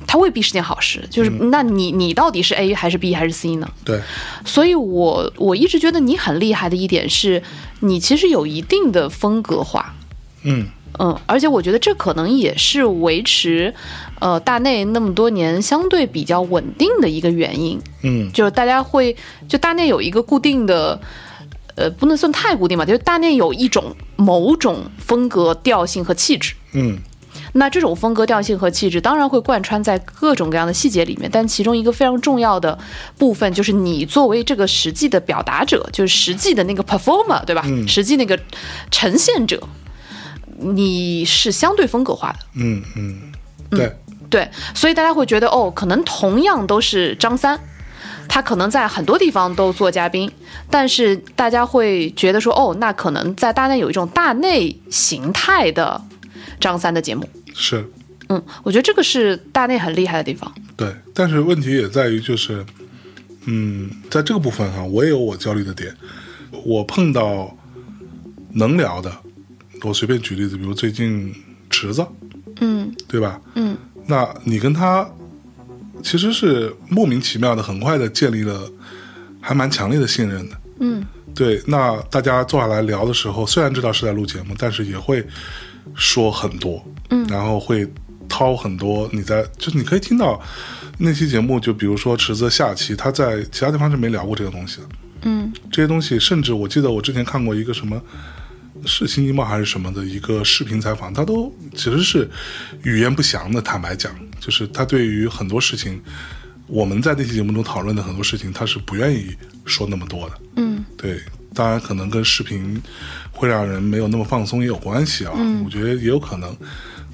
[0.08, 1.06] 它未必是件好事。
[1.10, 3.70] 就是、那你你到底是 A 还是 B 还是 C 呢？
[3.84, 4.00] 对，
[4.46, 7.44] 所以我我一直觉得你很厉害的一点是，
[7.82, 9.94] 你其实有一定的风格化。
[10.44, 10.68] 嗯
[11.00, 13.74] 嗯，而且我觉得这可能也是维持，
[14.20, 17.80] 呃，大内那么多年相对比较稳定的一个原因。
[18.04, 19.16] 嗯就是大家会
[19.48, 21.00] 就大内有一个固定的，
[21.76, 26.54] 呃，不能算太固定吧，就是大内有一种某种风格调性和气质。
[26.74, 27.00] 嗯
[27.56, 32.78] 那这种风格调性和气质当然会贯穿在各种各样的细节里面，但其中一个非常重要的
[33.18, 37.64] 部分就是你作为这个实际的表达者，就是实际的那个 performer，对吧？
[37.66, 38.40] 嗯实际那个
[38.90, 39.62] 呈现者，
[40.60, 42.40] 你是相对风格化的。
[42.56, 43.32] 嗯嗯，
[43.70, 43.96] 对，
[44.30, 47.60] 对，所以大家会觉得哦，可能同样都是张三，
[48.28, 50.32] 他可能在很多地方都做嘉宾，
[50.70, 56.02] 但是大家会觉得说哦，那可能在大内有一种大内形态的
[56.60, 57.28] 张三的节目。
[57.54, 57.86] 是
[58.30, 60.52] 嗯，我觉得这个是大内很厉害的地方。
[60.76, 62.66] 对，但是问题也在于就是，
[63.46, 65.96] 嗯，在这个部分上，我也有我焦虑的点。
[66.66, 67.56] 我碰到
[68.54, 69.12] 能聊的，
[69.90, 71.34] 我随便举例子，比如最近
[71.70, 72.06] 池子，
[72.62, 73.40] 嗯对吧？
[73.56, 75.10] 嗯那你跟他
[76.02, 78.70] 其实是莫名其妙的，很快的建立了
[79.40, 80.58] 还蛮强烈的信任的。
[80.80, 85.26] 嗯对，那大家坐下来聊的时候，虽然知道是在录节目，但是也会
[85.96, 87.88] 说很多，嗯然后会
[88.30, 89.10] 掏很多。
[89.12, 90.40] 你在就是你可以听到
[91.00, 94.88] 那期节目，就比如说池子下期，他在其他地方是没聊过这个东西的。
[95.24, 98.00] 嗯这些东西，甚至我记得我之前看过一个什么，
[98.86, 102.30] 是《新京报》还是什么的一个视频采访，他都其实是
[102.84, 103.62] 语言不详的。
[103.62, 106.02] 坦白讲，就是他对于很多事情，
[106.68, 110.40] 我们在那期节目中讨论的很多事情，他是不愿意说那么多的。
[110.58, 111.20] 嗯对，
[111.54, 112.82] 当然可能跟视频
[113.32, 115.32] 会让人没有那么放松也有关系啊，
[115.66, 116.56] 我觉得也有可能。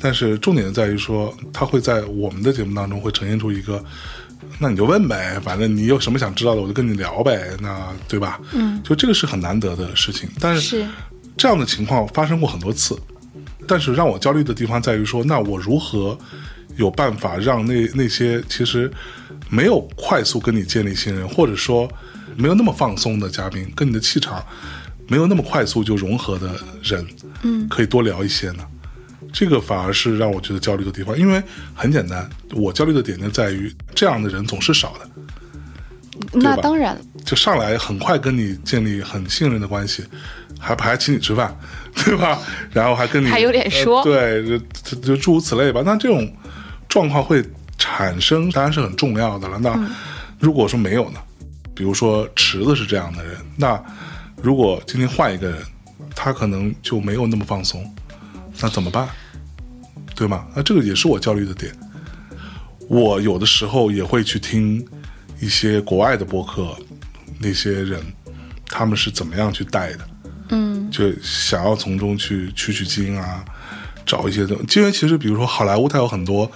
[0.01, 3.83] 但是重点在于说，他会在我们的节目当中会呈现出一个，
[4.57, 8.39] 那你就问呗，反正你有什么想知道的，我就跟你聊呗，那对吧？
[8.53, 10.87] 嗯，就这个是很难得的事情，但是是
[11.39, 12.99] 这样的情况发生过很多次，
[13.65, 16.17] 但是让我焦虑的地方在于说，那我如何
[16.75, 18.91] 有办法让那那些其实
[19.49, 21.89] 没有快速跟你建立信任，或者说
[22.35, 24.45] 没有那么放松的嘉宾，跟你的气场
[25.07, 27.07] 没有那么快速就融合的人，
[27.43, 28.65] 嗯可以多聊一些呢？
[29.31, 31.41] 这个反而是让我觉得焦虑的地方，因为
[31.73, 35.09] 很简单，我焦虑的点就在于这样的人总是少的。
[36.19, 40.03] 吧那当然，就上来很快跟你建立很信任的关系，
[40.59, 41.55] 还还请你吃饭，
[42.05, 42.39] 对吧？
[42.71, 45.81] 然后还跟你还有脸说呃对，就就就诸如此类吧。
[45.85, 46.31] 那这种
[46.87, 47.43] 状况会
[47.77, 49.57] 产生，当然是很重要的了。
[49.59, 49.89] 那嗯
[50.39, 51.19] 如果说没有呢？
[51.75, 53.81] 比如说池子是这样的人，那
[54.41, 55.61] 如果今天换一个人，
[56.15, 57.89] 他可能就没有那么放松，
[58.61, 59.07] 那怎么办？
[60.15, 60.45] 对吗？
[60.55, 61.73] 那这个也是我焦虑的点。
[62.89, 64.85] 我有的时候也会去听
[65.39, 66.75] 一些国外的播客，
[67.39, 68.01] 那些人
[68.67, 69.99] 他们是怎么样去带的，
[70.49, 70.89] 嗯。
[70.91, 73.45] 就想要从中去取取经啊，
[74.05, 76.51] 找一些东因为其实比如说好莱坞，它有很多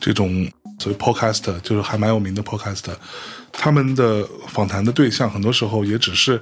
[0.00, 0.44] 这种
[0.78, 2.84] 所谓 podcast，就是还蛮有名的 podcast，
[3.52, 6.40] 他们的访谈的对象很多时候也只是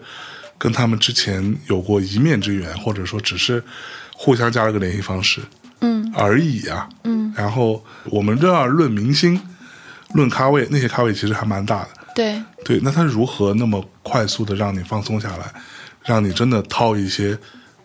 [0.56, 3.62] 跟他们之前有过一面之缘，或者说只是
[4.14, 5.42] 互相加了个联系方式，
[5.80, 6.10] 嗯。
[6.14, 6.88] 而已啊。
[7.04, 7.30] 嗯。
[7.36, 9.38] 然后我们这样论明星、
[10.14, 11.88] 论咖位，那些咖位其实还蛮大的。
[12.14, 15.52] 对，对，那他如何那么快速的让你放松下来，
[16.04, 17.36] 让你真的套一些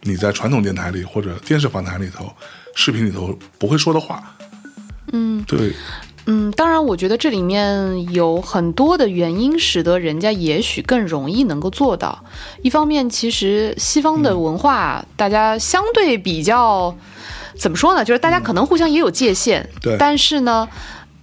[0.03, 2.31] 你在传统电台里或者电视访谈里头、
[2.75, 4.35] 视频里头不会说的话？
[5.11, 5.73] 嗯对，
[6.27, 12.23] 嗯，当然，我觉得这里面有很多的原因，使得人家也许更容易能够做到。
[12.61, 16.95] 一方面，其实西方的文化，大家相对比较
[17.57, 18.05] 怎么说呢？
[18.05, 20.69] 就是大家可能互相也有界限，对但是呢，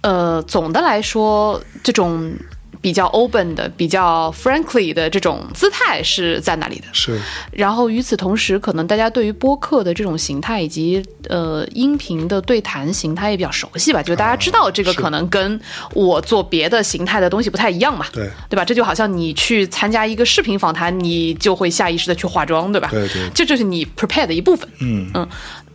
[0.01, 2.31] 呃，总的来说，这种
[2.79, 6.85] 比较 open 的、比较 frankly 的这种姿态是在那里的。
[6.93, 7.19] 是，
[7.51, 15.59] 然后与此同时，可能大家对于播客的这种形态以及呃音频的对谈形态也比较熟悉吧，就大家知道这个可能跟
[15.93, 18.63] 我做别的形态的东西不太一样嘛，对，对吧？
[18.63, 22.89] 这就好像你去参加一个视频访谈，你就会下意识的去化妆，对吧？
[22.91, 24.69] 对对，这就是你 prepare 的一部分。
[24.79, 25.27] 嗯嗯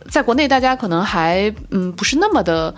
[0.09, 2.73] 在国内，大家可能还嗯不是那么的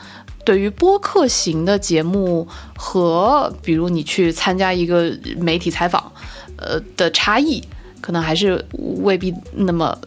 [0.45, 6.11] 对于播客型的节目和比如你去参加一个媒体采访，
[6.57, 7.61] 呃的差异，
[7.99, 8.63] 可能还是
[9.01, 9.97] 未必那么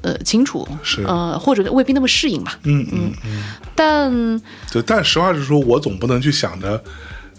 [0.00, 1.04] 呃清楚，是。
[1.04, 2.58] 呃或者未必那么适应吧。
[2.64, 3.12] 嗯嗯。
[3.24, 3.42] 嗯，
[3.76, 6.82] 但对，但实话实说，我总不能去想着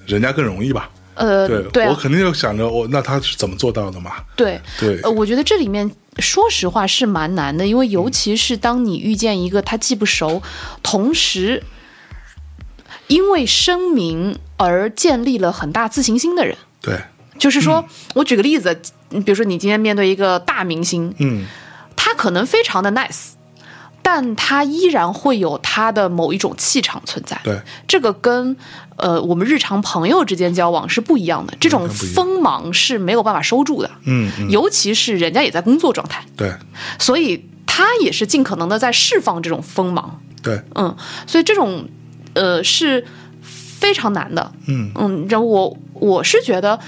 [0.06, 0.90] 人家更容易吧？
[1.16, 1.90] 呃对，对啊。
[1.90, 4.14] 我肯定就想着我那他是怎么做到的嘛？
[4.36, 5.90] 对，对，呃，我觉得这里面
[6.20, 10.42] 说实话是蛮难的，因为尤其是当你遇见一个他既不熟，
[10.82, 11.62] 同时
[13.08, 16.58] 因为声明而建立了很大自信心的人。
[16.82, 17.00] 对，
[17.38, 21.46] 就是说，我举个例子，比如说你今天面对一个大明星，嗯。
[21.96, 23.30] 他可能非常的 nice，
[24.02, 27.40] 但他依然会有他的某一种气场存在。
[27.46, 28.58] 对，这个跟
[28.98, 33.90] 呃我们日常朋友之间交往是不一样的，这种锋芒是没有办法收住的。
[34.06, 36.52] 嗯嗯，尤其是人家也在工作状态，对。
[37.00, 40.20] 所以他也是尽可能的在释放这种锋芒。
[40.42, 40.94] 对，嗯，
[41.26, 41.88] 所以这种
[42.34, 43.04] 呃是
[43.42, 44.52] 非常难的。
[44.68, 44.92] 嗯。
[44.96, 46.80] 嗯，然后我我是觉得，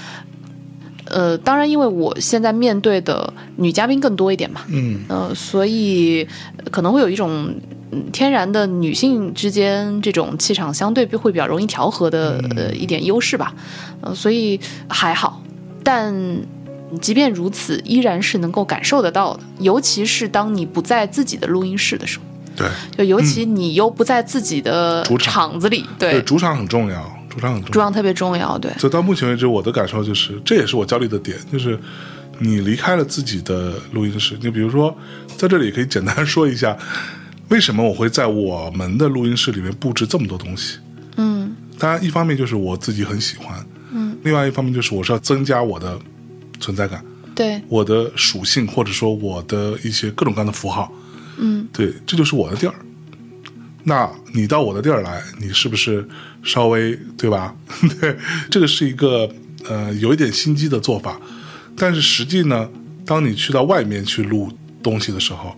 [1.04, 5.00] 呃，当然因为我现在面对的女嘉宾更多一点嘛，嗯。
[5.08, 6.26] 呃，所以
[6.70, 7.54] 可能会有一种
[7.92, 13.54] 嗯天然的女性之间这种气场相对会比较容易调和的呃一点优势吧，
[14.00, 15.40] 呃，所以还好，
[15.84, 16.12] 但
[17.00, 22.24] 即便如此，依然是能够感受得到的，尤其是当你不在自己的录音室的时候，
[22.56, 27.72] 对就尤其你又不在自己的主场场子里，对，对，主场很重要，主场很重要。
[27.72, 31.78] 主场特别重要，对，所以到目前为止，我的感受就是，这也是我焦虑的点，就是
[32.38, 34.36] 你离开了自己的录音室。
[34.40, 34.96] 你比如说，
[35.36, 36.76] 在这里可以简单说一下，
[37.48, 40.78] 为什么我会在我们的录音室里面布置这么多东西。
[41.16, 45.98] 嗯当然，一方面就是我自己很喜欢，嗯，另外一方面就是我是要增加我的
[46.58, 50.90] 存在感，对，我的属性或者说我的一些各种各样的符号。
[51.38, 52.74] 嗯对，这就是我的地儿。
[53.84, 56.06] 那你到我的地儿来，你是不是
[56.42, 57.54] 稍微对吧？
[58.00, 58.16] 对，
[58.50, 59.28] 这个是一个
[59.68, 61.20] 呃有一点心机的做法，
[61.76, 62.68] 但是实际呢，
[63.04, 64.50] 当你去到外面去录
[64.82, 65.56] 东西的时候，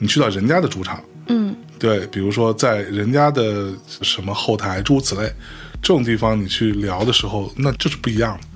[0.00, 5.32] 你去到人家的主场，嗯对，比如说在人家的什么后台诸如此类
[5.80, 8.46] 这种地方，你去聊的时候，那就是不一样的。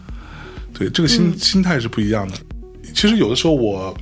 [0.77, 2.35] 对，这个心、心态是不一样的。
[2.93, 3.97] 其实有的时候我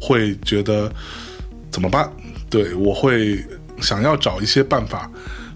[0.00, 0.90] 会觉得
[1.72, 2.08] 怎么办？
[2.50, 3.44] 对我会
[3.80, 5.10] 想要找一些办法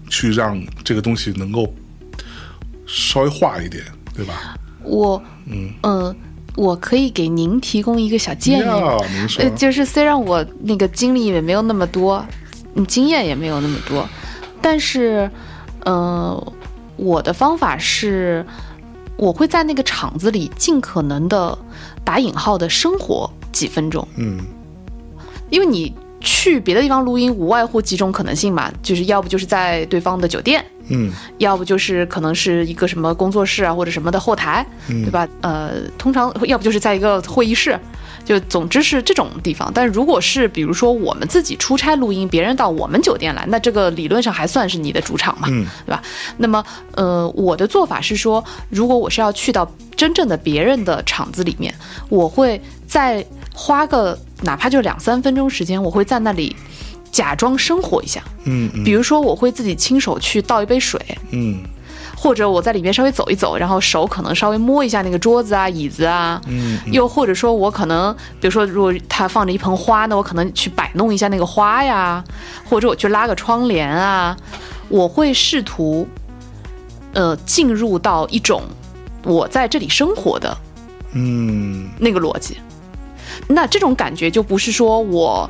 [0.09, 1.71] 去让这个东西能够
[2.87, 3.83] 稍微化一点，
[4.15, 4.57] 对吧？
[4.83, 5.71] 我嗯。
[5.83, 6.15] 呃，
[6.55, 9.49] 我可以给您提供一个小建议。
[9.55, 12.25] 就是虽然我那个经历也没有那么多，
[12.73, 14.09] 嗯，经验也没有那么多，
[14.59, 15.29] 但是，
[15.85, 16.53] 呃，
[16.95, 18.43] 我的方法是，
[19.17, 21.55] 我会在那个场子里尽可能的
[22.03, 24.43] 打引号的生活几分钟，嗯。
[25.49, 35.27] 因为你去别的地方录音，无外乎几种可能性嘛，就是要不就是在对方的酒店，嗯要不就是可能是一个什么工作室啊或者什么的后台，嗯对吧？
[35.41, 37.79] 呃，通常要不就是在一个会议室，
[38.25, 39.71] 就总之是这种地方。
[39.73, 46.01] 但如果是比如说我们自己出差录音，别人到我们酒店来，那这个理论上还算是你的主场嘛，嗯对吧？
[46.37, 46.63] 那么
[46.95, 51.73] 呃，我的做法是说，如果我是要去到真正的别人的场子里面，
[52.09, 56.55] 我会再花个哪怕就两三分钟时间，我会在那里
[57.11, 58.21] 假装生活一下。
[58.45, 58.83] 嗯嗯。
[58.83, 60.99] 比如说，我会自己亲手去倒一杯水，
[61.31, 61.59] 嗯。
[62.19, 72.23] 或者我在里面稍微走一走，然后手可能稍微摸一下那个桌子啊、椅子啊，嗯又或者说我可能，比如说如果它放着一盆花，那我可能去摆弄一下那个花呀，
[72.65, 74.35] 或者我去拉个窗帘啊，
[74.89, 76.07] 我会试图，
[77.13, 78.63] 呃，进入到一种
[79.23, 80.57] 我在这里生活的
[81.11, 81.87] 嗯。
[81.99, 82.57] 那个逻辑。
[83.47, 85.49] 那这种感觉就不是说我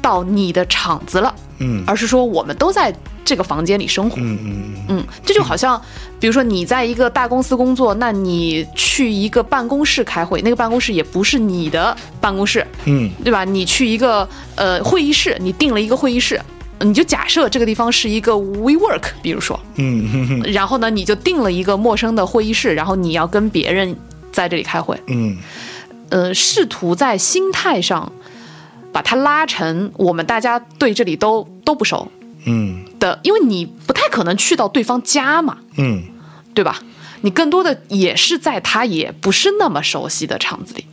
[0.00, 1.82] 到你的场子了，嗯。
[1.86, 4.16] 而是说我们都在这个房间里生活。
[4.18, 5.80] 嗯嗯嗯，这就好像，
[6.18, 13.10] 比如说你在一个大公司工作，那你去一个办公室开会，那个办公室也不是你的办公室，嗯。
[13.22, 13.44] 对吧？
[13.44, 16.40] 你去一个呃会议室，你定了一个会议室，
[16.80, 20.52] 你就假设这个地方是一个 WeWork，比如说，嗯嗯。
[20.52, 23.94] 然后呢，你就定了一个陌生的会议室，然后你要跟别人
[24.32, 25.36] 在这里开会，嗯
[26.10, 28.12] 呃，试图在心态上
[28.92, 32.10] 把它拉成我们大家对这里都都不熟
[32.44, 35.58] 嗯的，因为你不太可能去到对方家嘛。
[35.78, 36.04] 嗯
[36.52, 36.80] 对吧？
[37.20, 40.84] 你更多的也是在他也不是那么熟悉的场子里，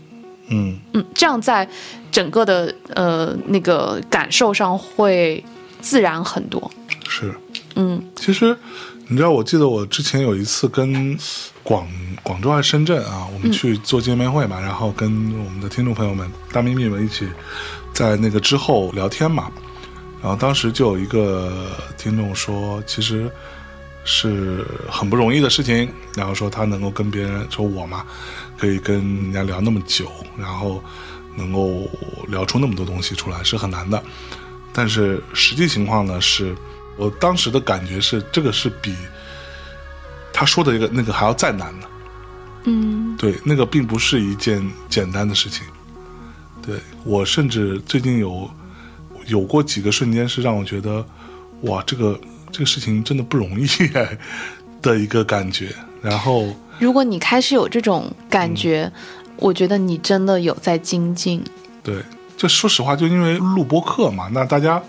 [0.49, 1.67] 嗯嗯，这样在
[2.11, 5.43] 整个的呃那个感受上会
[5.81, 6.71] 自然很多，
[7.09, 7.33] 是。
[7.75, 8.55] 嗯其实，
[9.07, 11.17] 你知道，我记得我之前有一次跟
[11.67, 11.85] 广
[12.23, 15.09] 广州还是深圳啊，我们去做见面会嘛，然后跟
[15.43, 17.27] 我们的听众朋友们、大咪咪们一起
[17.91, 19.51] 在那个之后聊天嘛。
[20.21, 23.29] 然后当时就有一个听众说，其实
[24.05, 25.91] 是很不容易的事情。
[26.15, 28.05] 然后说他能够跟别人说我嘛，
[28.57, 30.81] 可以跟人家聊那么久，然后
[31.35, 31.85] 能够
[32.29, 34.01] 聊出那么多东西出来是很难的。
[34.71, 36.55] 但是实际情况呢，是
[36.95, 38.95] 我当时的感觉是，这个是比
[40.37, 41.87] 他说的一个那个还要再难呢。
[42.65, 45.65] 嗯对，那个并不是一件简单的事情。
[46.61, 48.47] 对我甚至最近有
[49.25, 51.03] 有过几个瞬间是让我觉得，
[51.61, 52.19] 哇，这个
[52.51, 53.65] 这个事情真的不容易
[54.79, 55.73] 的一个感觉。
[56.03, 58.91] 然后，如果你开始有这种感觉，
[59.37, 61.43] 我觉得你真的有在精进，
[61.81, 62.03] 对，
[62.37, 64.79] 就说实话，就因为录播课嘛，那大家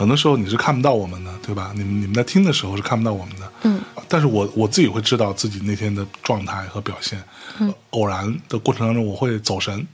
[0.00, 1.72] 很多时候你是看不到我们的，对吧？
[1.76, 3.78] 你们你们在听的时候是看不到我们的，嗯，
[4.08, 7.22] 但是我我自己会知道自己那天的状态和表现，
[7.58, 9.86] 嗯，偶然的过程当中我会走神，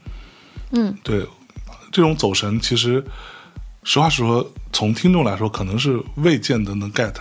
[0.71, 1.27] 嗯，对，
[1.91, 3.03] 这种走神其实
[3.83, 7.19] 实话实说，从听众来说可能是未见得能 get 的，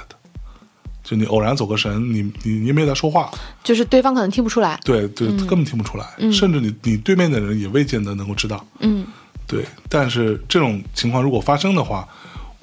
[1.02, 3.32] 就你偶然走个神，你你你也没有在说话，
[3.64, 9.04] 就是对方可能听不出来，对对，根本听不出来，甚至你你对面的人也未见得能够知道，嗯。
[9.48, 12.08] 对，但是这种情况如果发生的话，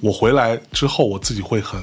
[0.04, 1.82] 我回来之后我自己会很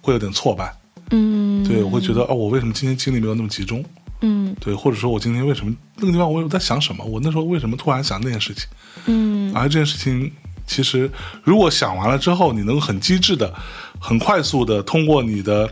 [0.00, 0.74] 会有点挫败，
[1.12, 3.84] 嗯，对我会觉得哦，我为什么今天精力没有那么集中？
[4.22, 7.04] 嗯对，或者说我今天为什么那个地方我有在想什么？
[7.04, 8.66] 我那时候为什么突然想那件事情？
[9.06, 10.28] 嗯而这件事情
[10.66, 11.08] 其实
[11.44, 13.54] 如果想完了之后，你能很机智的、
[14.00, 15.70] 很快速的通过你的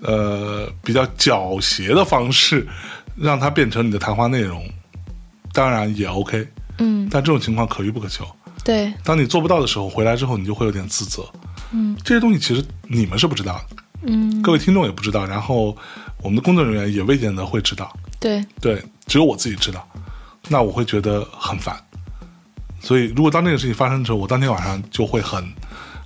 [0.00, 2.66] 呃比较狡黠的方式，
[3.14, 4.66] 让它变成你的谈话内容，
[5.52, 6.48] 当然也 OK。
[6.78, 8.24] 嗯，但这种情况可遇不可求。
[8.68, 11.24] 对，当你做不到的时候，回来之后你就会有点自责。
[11.72, 15.74] 嗯，这些东西其实你们是不知道的，嗯各位听众也不知道，然后
[16.22, 17.90] 我们的工作人员也未见得会知道。
[18.20, 19.88] 对，对，只有我自己知道，
[20.48, 21.82] 那我会觉得很烦。
[22.78, 25.42] 所以，如果当这个事情发生的时候，我当天晚上就会很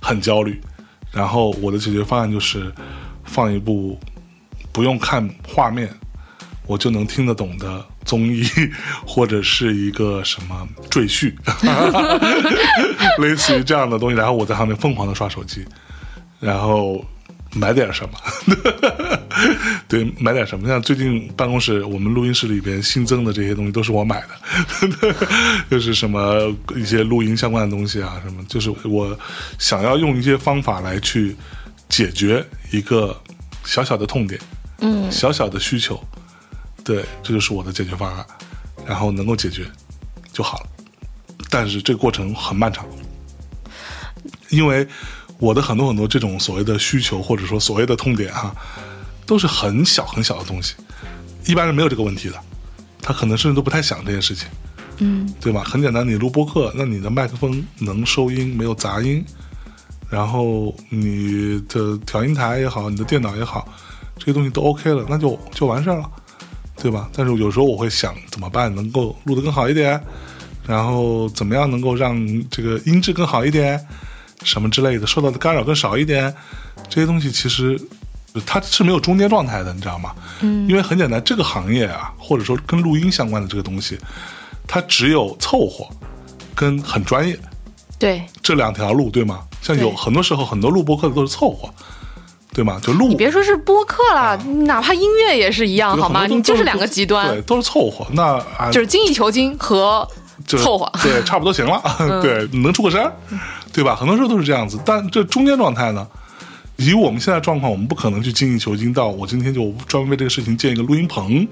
[0.01, 0.61] 很焦虑。
[1.11, 2.73] 然后我的解决方案就是
[3.25, 3.99] 放一部
[4.71, 5.93] 不用看画面，
[6.65, 8.45] 我就能听得懂的综艺，
[9.05, 11.33] 或者是一个什么赘婿，
[13.19, 14.15] 类似于这样的东西。
[14.15, 15.65] 然后我在上面疯狂的刷手机，
[16.39, 17.03] 然后
[17.53, 18.17] 买点什么，
[19.87, 20.67] 对，买点什么。
[20.67, 25.15] 像最近办公室我们录音室里边新增的这些东西都是我买的，
[25.69, 29.17] 就是什么一些录音相关的东西啊，什么，就是我
[29.59, 31.35] 想要用一些方法来去
[31.89, 33.15] 解决一个
[33.63, 34.39] 小小的痛点，
[34.79, 36.03] 嗯小小的需求，
[36.83, 38.25] 对，这就是我的解决方案，
[38.85, 39.65] 然后能够解决
[40.31, 40.67] 就好了。
[41.49, 42.85] 但是这个过程很漫长，
[44.49, 44.87] 因为
[45.37, 48.53] 我的很多很多这种所谓的需求或者说所谓的痛点哈、
[49.25, 50.75] 都是很小很小的东西，
[51.45, 52.39] 一般人没有这个问题的，
[53.01, 54.47] 他可能甚至都不太想这件事情，
[54.97, 55.63] 嗯对吧？
[55.63, 59.23] 很简单，你录播客，那你的麦克风能收音，没有杂音，
[60.09, 63.67] 然后你的调音台也好，你的电脑也好，
[64.17, 66.11] 这些东西都 OK 了，那就就完事儿了，
[66.83, 67.09] 对吧？
[67.15, 69.97] 但是有时候我会想怎么办能够录得更好一点，
[70.67, 72.13] 然后怎么样能够让
[72.49, 73.79] 这个音质更好一点，
[74.43, 76.35] 什么之类的，受到的干扰更少一点，
[76.89, 77.79] 这些东西其实
[78.45, 80.13] 它是没有中间状态的，你知道吗？
[80.41, 80.67] 嗯。
[80.67, 83.97] 因为很简单，这个行业啊，或者说跟录音相关的这个东西，
[84.67, 85.87] 它只有凑合
[86.53, 87.39] 跟很专业
[87.97, 89.39] 对，这两条路，对吗？
[89.61, 91.73] 像有很多时候很多录播客的都是凑合，
[92.53, 92.79] 对吗？
[92.83, 96.27] 就录你别说是播客了，哪怕音乐也是一样，好吗？
[96.27, 98.05] 你就是两个极端对，，都是凑合。
[98.13, 100.07] 那啊，就是精益求精和
[100.45, 100.85] 就凑合。
[100.93, 101.81] 嗯对，差不多行了，
[102.21, 103.11] 对，能出个声儿，
[103.73, 103.95] 对吧？
[103.95, 106.07] 很多时候都是这样子，但这中间状态呢？
[106.75, 111.47] 以我们现在状况，我们不可能去精益求精到我今天就专门为这个事情建一个录音棚，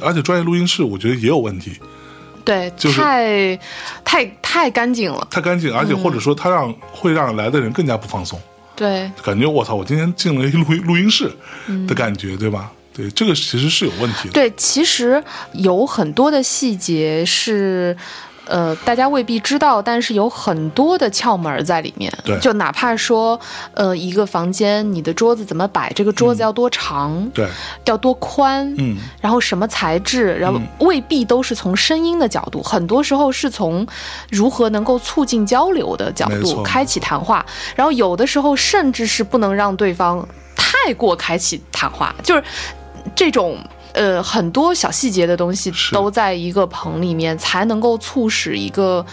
[0.00, 1.72] 而且专业录音室我觉得也有问题，
[2.44, 3.58] 对，就是太
[4.04, 5.26] 太太干净了。
[5.30, 8.38] 太干净，而且或者说它让会让来的人更加不放松，
[8.74, 11.30] 对，感觉我操，我今天进了一录音录音室
[11.66, 12.72] 嗯的感觉，对吧？
[12.94, 14.32] 对，这个其实是有问题的。
[14.32, 17.96] 对，其实有很多的细节是。
[18.46, 22.12] 呃，大家未必知道，但是有很多的窍门在里面。
[22.24, 22.38] 对。
[22.40, 23.38] 就哪怕说，
[23.74, 27.48] 呃，一个房间你的桌子怎么摆，这个桌子要多长，对，
[27.84, 33.86] 要多宽，嗯，然后什么材质，然后未必都是从声音的角度，很多时候是从
[34.30, 37.44] 如何能够促进交流的角度开启谈话，
[37.76, 40.26] 然后有的时候甚至是不能让对方
[40.56, 42.42] 太过开启谈话，就是
[43.14, 43.56] 这种。
[43.92, 49.04] 呃，很多小细节的东西都在一个棚里面，才能够促使一个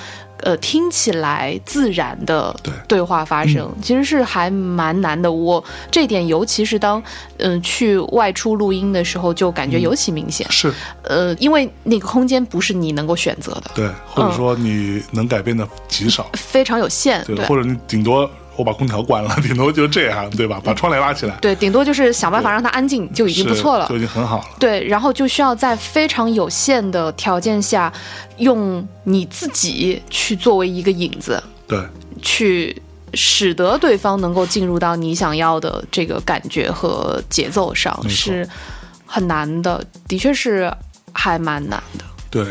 [0.42, 5.30] 呃听起来自然的对对话发生，其实是还蛮难的。
[5.30, 5.62] 我
[5.92, 7.02] 这点尤其是当
[7.38, 10.50] 嗯、呃去外出录音的时候，就感觉尤其明显。
[10.50, 10.74] 是
[11.04, 17.22] 呃，因为那个空间不是你能够选择的，对，或者说你能改变的极少，非常有限。
[17.26, 20.60] 对，对或者你顶多我把空调关了，顶多就这样，对吧？
[20.62, 23.96] 把窗帘拉起来，对，顶多就是想办法让它安静，就已经不错了就。
[23.96, 24.46] 已经很好了。
[24.60, 27.92] 对，然后就需要在非常有限的条件下，
[28.36, 31.82] 用你自己去作为一个影子，对，
[32.22, 32.82] 去
[33.14, 38.46] 使得对方能够进入到你想要的这个感觉和节奏上，是
[39.06, 40.70] 很难的，的确是
[41.14, 42.04] 还蛮难的。
[42.30, 42.46] 对，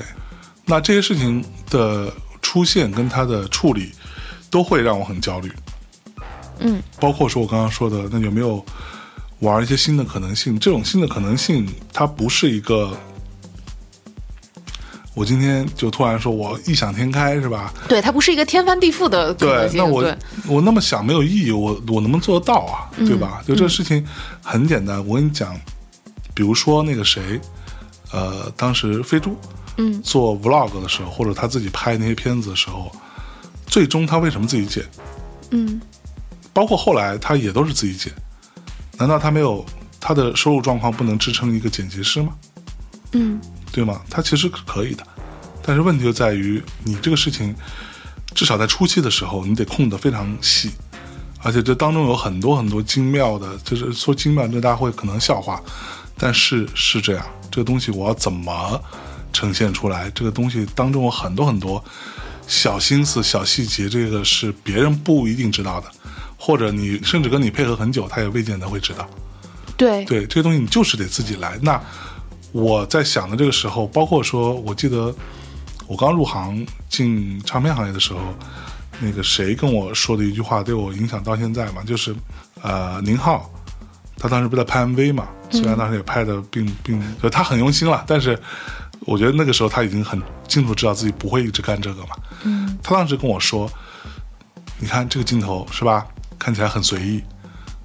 [0.64, 3.92] 那这些事情的出现跟它的处理，
[4.50, 5.52] 都会让我很焦虑。
[6.60, 8.64] 嗯，包括说我刚刚说的，那有没有
[9.40, 10.58] 玩一些新的可能性？
[10.58, 12.96] 这种新的可能性，它不是一个，
[15.14, 17.72] 我今天就突然说我异想天开，是吧？
[17.88, 22.90] 对，它不是一个天翻地覆的可能对，那我我那么想没有意义，我我能不能做得到啊？
[22.96, 23.42] 对吧？
[23.46, 24.04] 就这个事情
[24.42, 25.54] 很简单，我跟你讲，
[26.34, 27.40] 比如说那个谁，
[28.12, 29.36] 呃，当时飞猪，
[29.76, 32.90] 嗯，做 vlog 的时候，或者他自己拍那些片子的时候，
[33.66, 34.84] 最终他为什么自己剪？
[35.50, 35.80] 嗯，
[36.58, 38.12] 包括后来他也都是自己剪，
[38.96, 39.64] 难道他没有
[40.00, 42.34] 他的收入状况不能支撑一个剪辑师吗？
[43.12, 43.40] 嗯，
[43.70, 44.02] 对吗？
[44.10, 45.06] 他其实可以的，
[45.62, 47.54] 但是问题就在于你这个事情，
[48.34, 50.72] 至少在初期的时候，你得控得非常细，
[51.44, 55.62] 而且这当中有很多很多精妙的，就是说精妙，这大家会可能笑话，
[56.16, 58.82] 但是是这样，这个东西我要怎么
[59.32, 60.10] 呈现出来？
[60.10, 61.84] 这个东西当中有很多很多
[62.48, 65.88] 小心思、小细节，这个是别人不一定知道的，
[66.38, 69.06] 或者你甚至跟你配合很久，他也未见得会知道。
[69.76, 71.58] 对对，这个东西你就是得自己来。
[71.60, 71.78] 那
[72.52, 75.14] 我在想的这个时候，包括说，我记得
[75.86, 78.20] 我刚入行进唱片行业的时候，
[79.00, 82.14] 那个谁跟我说的一句话，对我影响到现在嘛，就是
[82.62, 83.50] 呃，宁浩，
[84.16, 88.36] 他当时不是在拍 MV 嘛，虽然当时也拍的并并，就他很用心了，但是
[89.00, 92.16] 我觉得那个时候他已经很清楚知道自己不会一直干这个嘛。
[92.42, 93.70] 嗯，他当时跟我说，
[94.80, 96.04] 你看这个镜头是吧，
[96.38, 97.22] 看起来很随意，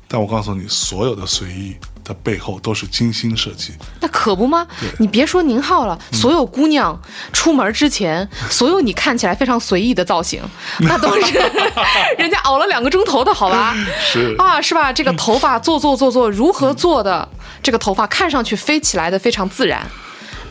[0.07, 3.73] 但我告诉你，所有的随意的背后都是精心设计。
[3.99, 4.67] 那可不吗？
[4.99, 6.99] 你别说宁浩了，所有姑娘
[7.31, 10.41] 出门之前， 所有你看起来非常随意的造型，
[10.81, 11.33] 那都是
[12.19, 13.75] 人家熬了两个钟头的好吧？
[13.99, 14.93] 是啊，是吧？
[14.93, 17.27] 这个头发做做做做，如何做的？
[17.61, 19.87] 这个头发看上去飞起来的非常自然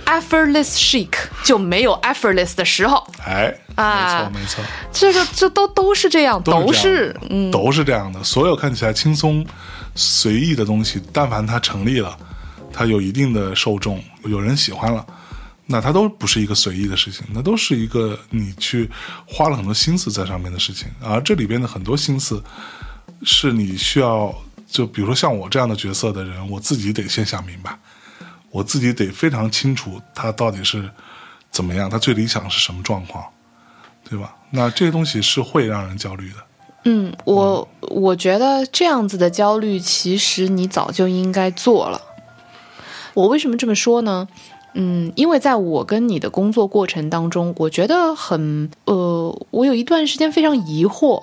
[0.06, 1.10] ，effortless chic
[1.44, 3.06] 就没有 effortless 的时候。
[3.24, 8.22] 哎，啊没错没错，这个这都都是这样，都都是嗯，都是这样的。
[8.22, 9.46] 所有看起来轻松
[9.94, 12.16] 随意的东西，但凡它成立了，
[12.72, 15.04] 它有一定的受众，有人喜欢了，
[15.66, 18.90] 那它都不是一个随意的事情，那都是一个你去
[19.26, 20.88] 花了很多心思在上面的事情。
[21.00, 22.42] 而这里边的很多心思，
[23.22, 24.34] 是你需要，
[24.66, 27.78] 就比如说像我这样的角色的人，我自己得先想明白，
[28.52, 30.88] 我自己得非常清楚他到底是
[31.50, 33.24] 怎么样，他最理想是什么状况，
[34.08, 34.36] 对吧？
[34.50, 36.36] 那这些东西是会让人焦虑的。
[36.84, 42.00] 嗯，我我觉得这样子的焦虑，其实你早就应该做了。
[43.14, 44.28] 我为什么这么说呢？
[44.74, 51.22] 嗯，因为在我跟你的工作过程当中，我觉得很呃，我有一段时间非常疑惑，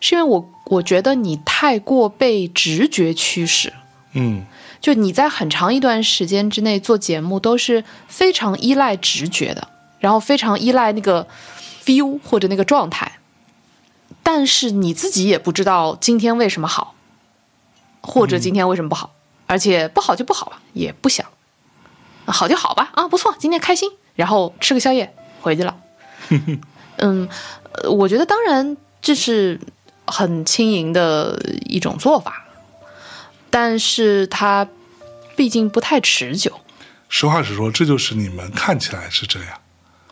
[0.00, 3.72] 是因为我我觉得你太过被直觉驱使，
[4.14, 4.44] 嗯
[4.82, 9.68] 就你在很长一段时间之内做节目都是非常依赖直觉的，
[10.00, 11.26] 然后非常依赖那个
[11.84, 13.20] feel 或者那个状态，
[14.24, 16.96] 但是你自己也不知道今天为什么好，
[18.00, 19.14] 或者今天为什么不好，
[19.46, 21.24] 而且不好就不好吧，也不想，
[22.26, 25.76] 好就好吧，啊不错，今天开心，然后吃个宵夜回去了。
[26.98, 27.28] 嗯，
[27.72, 29.60] 呃我觉得当然这是
[30.06, 32.41] 很轻盈的一种做法，
[33.52, 34.66] 但是它
[35.36, 36.50] 毕竟不太持久。
[37.08, 39.48] 实话实说，这就是你们看起来是这样，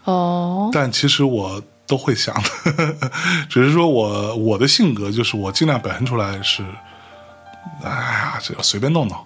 [0.04, 3.10] 哦，但其实我都会想的，
[3.48, 6.62] 只是说我我的性格就是我尽量表现出来是，
[7.82, 9.16] 哎呀，这个随便弄弄。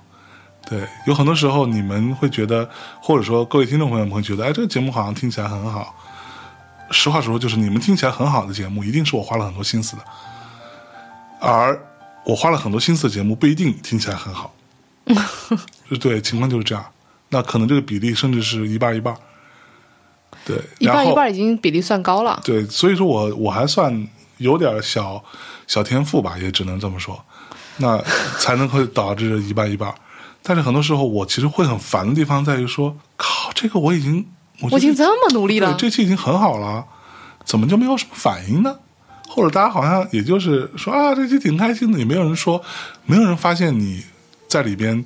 [0.66, 2.70] 对，有很多时候你们会觉得，
[3.02, 5.94] 或者说各位听众朋友们会觉得，哎，这个节目好像听起来很好。
[6.90, 10.02] 实话实说，就是你们听起来很好的节目，一定是我花了很多心思的，
[11.40, 11.78] 而
[12.26, 14.54] 我花了很多心思的节目不一定听起来很好。
[16.00, 16.84] 对，情况就是这样。
[17.28, 19.14] 那可能这个比例甚至是一半一半。
[20.44, 22.40] 对，一半一半已经比例算高了。
[22.44, 24.08] 对，所以说我我还算
[24.38, 25.22] 有点小
[25.66, 27.22] 小天赋吧，也只能这么说，
[27.78, 28.02] 那
[28.38, 29.94] 才能会导致一半一半。
[30.42, 34.26] 但是很多时候，我其实会很烦的地方在于说，靠，这个我已经，
[34.60, 36.84] 我我已经这么努力了对，，这期已经很好了，
[37.44, 38.76] 怎么就没有什么反应呢？
[39.34, 42.62] 或者大家好像也就是说啊，这期挺开心的，也没有人说，
[43.04, 44.04] 没有人发现你
[44.46, 45.02] 在里边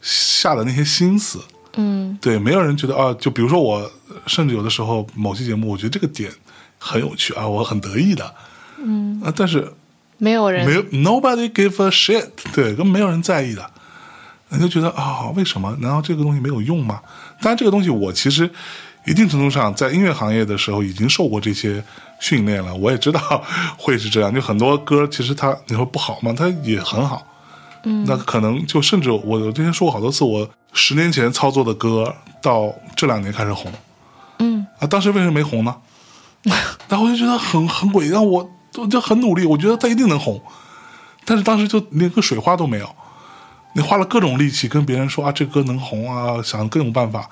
[0.00, 1.40] 下的那些心思。
[1.76, 3.90] 嗯对，没有人觉得啊，就比如说我，
[4.28, 6.30] 甚至有的时候某期节目，我觉得这个点
[6.78, 8.32] 很有趣啊，我很得意的，
[8.78, 9.72] 嗯，啊，但是
[10.18, 13.68] 没有人没有 nobody give a shit，对，根本没有人在意的，
[14.50, 15.76] 你就觉得啊、为什么？
[15.80, 17.00] 难道这个东西没有用吗？
[17.40, 18.48] 当然，这个东西我其实
[19.04, 21.82] 一定程度上在音乐行业的时候已经受过这些
[22.20, 23.20] 训练了，我也知道
[23.76, 24.34] 会是这样。
[24.34, 26.34] 就很多歌其实它你说不好吗？
[26.36, 27.26] 它也很好。
[27.84, 33.70] 嗯，那可能就甚至我我之前说过好多次，我十年前操作的歌到这两年开始红，
[34.38, 35.76] 嗯啊，当时为什么没红呢？
[36.88, 40.40] 然后我就觉得很很诡异，让我我就很努力，我觉得他一定能红，
[41.26, 42.88] 但是当时就连个水花都没有。
[43.74, 47.28] 你花了各种力气跟别人说啊，这歌能红啊，想各种办法，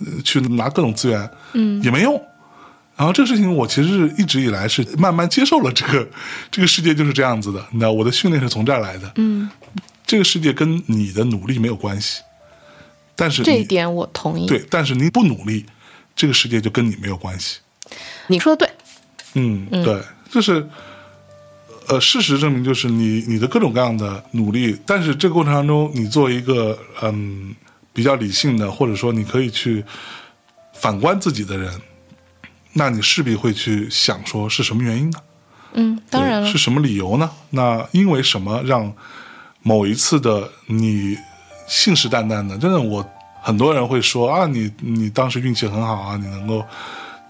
[0.00, 2.20] 呃去拿各种资源，嗯也没用。
[2.98, 6.06] 然后这个事情我其实是一直以来是慢慢接受了这个
[6.50, 9.12] 这个世界就是这样子的，你知道我的训练是从这儿来的。
[9.14, 9.48] 嗯，
[10.04, 12.22] 这个世界跟你的努力没有关系，
[13.14, 14.46] 但是这一点我同意。
[14.46, 15.64] 对，但是你不努力，
[16.16, 17.58] 这个世界就跟你没有关系。
[18.26, 18.74] 你说的对，
[19.34, 20.68] 嗯，对，就是，
[21.86, 27.54] 呃，事实证明，就是你你的各种各样的努力，但是这个过程当中，你作为一个嗯
[27.92, 29.84] 比较理性的，或者说你可以去
[30.74, 31.72] 反观自己的人，
[32.72, 35.18] 那你势必会去想说是什么原因呢？
[35.74, 37.30] 嗯，当然了是，什么理由呢？
[37.50, 38.92] 那因为什么让
[39.62, 41.16] 某一次的你
[41.66, 42.56] 信誓旦旦的？
[42.56, 43.06] 真的，我
[43.42, 46.64] 很多人会说啊，你你当时运气很好啊，你能够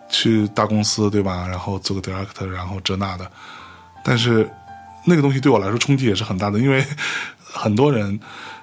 [0.08, 1.46] 去大公司对吧？
[1.48, 3.30] 然后做个 director，然后这那的。
[4.04, 4.48] 但是
[5.04, 6.84] 那个东西对我来说冲击也是很大的，因为
[7.42, 8.18] 很多人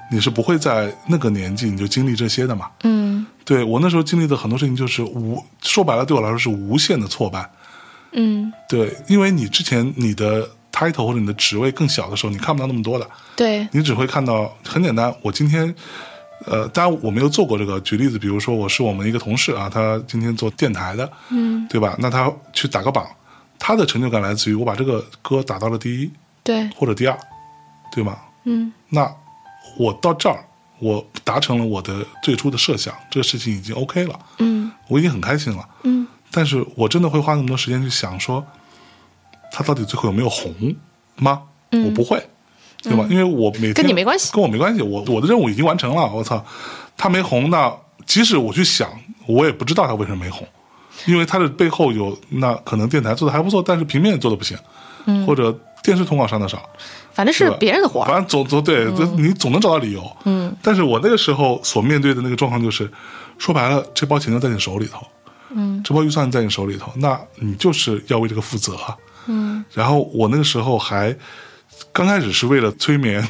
[0.10, 2.70] 你是不会在那个年纪你就经历这些的嘛。
[2.84, 3.15] 嗯
[3.46, 7.50] 对我那时候经历的很多事情就是无说白了对我来说是无限的挫败。
[8.12, 15.14] 嗯，对，因为你之前你的 title 或者你的职位更小的时候，你看不到那么多的，对，你只会看到很简单。
[15.22, 15.74] 我今天，
[16.46, 17.80] 呃，当然我没有做过这个。
[17.82, 21.96] 举例子，比如说我是我们一个同事啊，他今天做电台的，嗯对吧？
[22.00, 23.06] 那他去打个榜，
[23.60, 26.10] 他的成就感来自于我把这个歌打到了第一
[26.44, 27.18] 对，或者第二，
[27.92, 28.18] 对吗？
[28.46, 29.14] 嗯那
[29.78, 30.46] 我到这儿，
[30.86, 35.68] 我达成了我的最初的设想，这个事情已经 OK 了，嗯我已经很开心了。
[35.84, 38.46] 嗯但是我真的会花那么多时间去想说，
[39.52, 40.54] 他到底最后有没有红
[41.16, 41.44] 吗？
[41.72, 42.22] 我不会，
[42.84, 43.06] 对吧？
[43.10, 44.82] 因为我每天嗯跟你没关系跟我没关系。
[44.82, 46.44] 我我的任务已经完成了，我操，
[46.98, 47.74] 他没红，那
[48.06, 48.90] 即使我去想，
[49.28, 50.46] 我也不知道他为什么没红，
[51.06, 54.58] 因为他的背后有那可能电台做的还不错，但是平面做的不行，
[55.26, 56.70] 或者电视通告上的少，
[57.16, 58.06] 反正是别人的活儿。
[58.06, 60.18] 反正总总对，这你总能找到理由。
[60.26, 62.92] 嗯，但是我那个时候所面对的那个状况就是，
[63.38, 65.08] 说白了，这包钱就在你手里头，
[65.52, 68.96] 嗯，这包预算在你手里头，那你就是要为这个负责啊。
[69.28, 71.16] 嗯，然后我那个时候还
[71.94, 73.26] 刚开始是为了催眠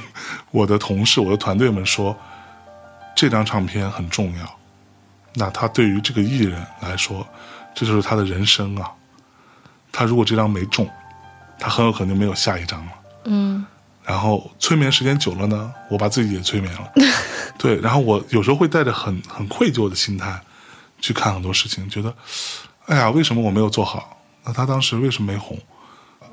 [0.49, 2.17] 我的同事、我的团队们说，
[3.15, 4.59] 这张唱片很重要。
[5.35, 7.25] 那他对于这个艺人来说，
[7.75, 8.91] 这就是他的人生啊。
[9.91, 10.89] 他如果这张没中，
[11.59, 12.91] 他很有可能就没有下一张了。
[13.25, 13.65] 嗯
[14.05, 16.91] 然后催眠时间久了呢，我把自己也催眠了。
[17.57, 20.39] 对，然后我有时候会带着很很愧疚的心态
[20.99, 22.13] 去看很多事情，觉得，
[22.85, 24.21] 哎呀，为什么我没有做好？
[24.45, 25.57] 那他当时为什么没红？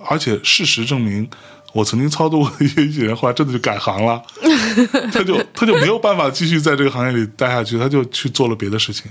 [0.08, 1.28] 而且事实证明，
[1.72, 4.22] 我曾经操作过的一些艺人，后来真的就改行了，
[5.12, 9.10] 他就他就没有办法继续在这个行业里待下去，他就去做了别的事情。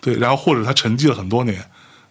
[0.00, 1.62] 对，然后或者他沉寂了很多年，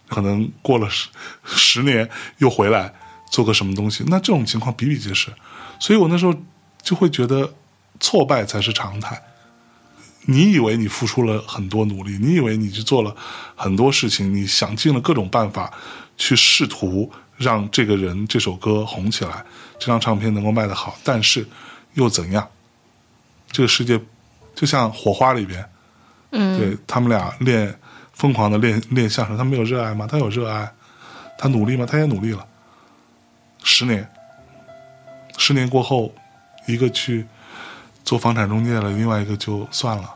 [0.08, 1.10] 可能过了十
[1.44, 2.08] 十年
[2.38, 2.94] 又回来
[3.32, 5.30] 做个什么东西，那这种情况比比皆是。
[5.80, 6.34] 所以我那时候
[6.82, 7.54] 就会觉得
[8.00, 9.22] 挫败才是常态。
[10.28, 13.16] 你以为你付出了很多努力，你以为你去做了
[13.56, 15.72] 很多事情，你想尽了各种办法
[16.18, 19.46] 去试图让这个人这首歌红起来，
[19.78, 21.48] 这张唱片能够卖得好，但是
[21.94, 22.48] 又怎样？
[23.52, 24.02] 这个世界
[24.56, 25.70] 就像火花里边，
[26.32, 27.80] 嗯，对他们俩练
[28.14, 30.08] 疯狂的练练相声，他没有热爱吗？
[30.10, 30.74] 他有热爱，
[31.38, 31.86] 他努力吗？
[31.86, 32.44] 他也努力了。
[33.64, 34.10] 十年，
[35.38, 36.12] 十年过后，
[36.68, 37.26] 一个去
[38.04, 40.10] 做房产中介了，另外一个就算了。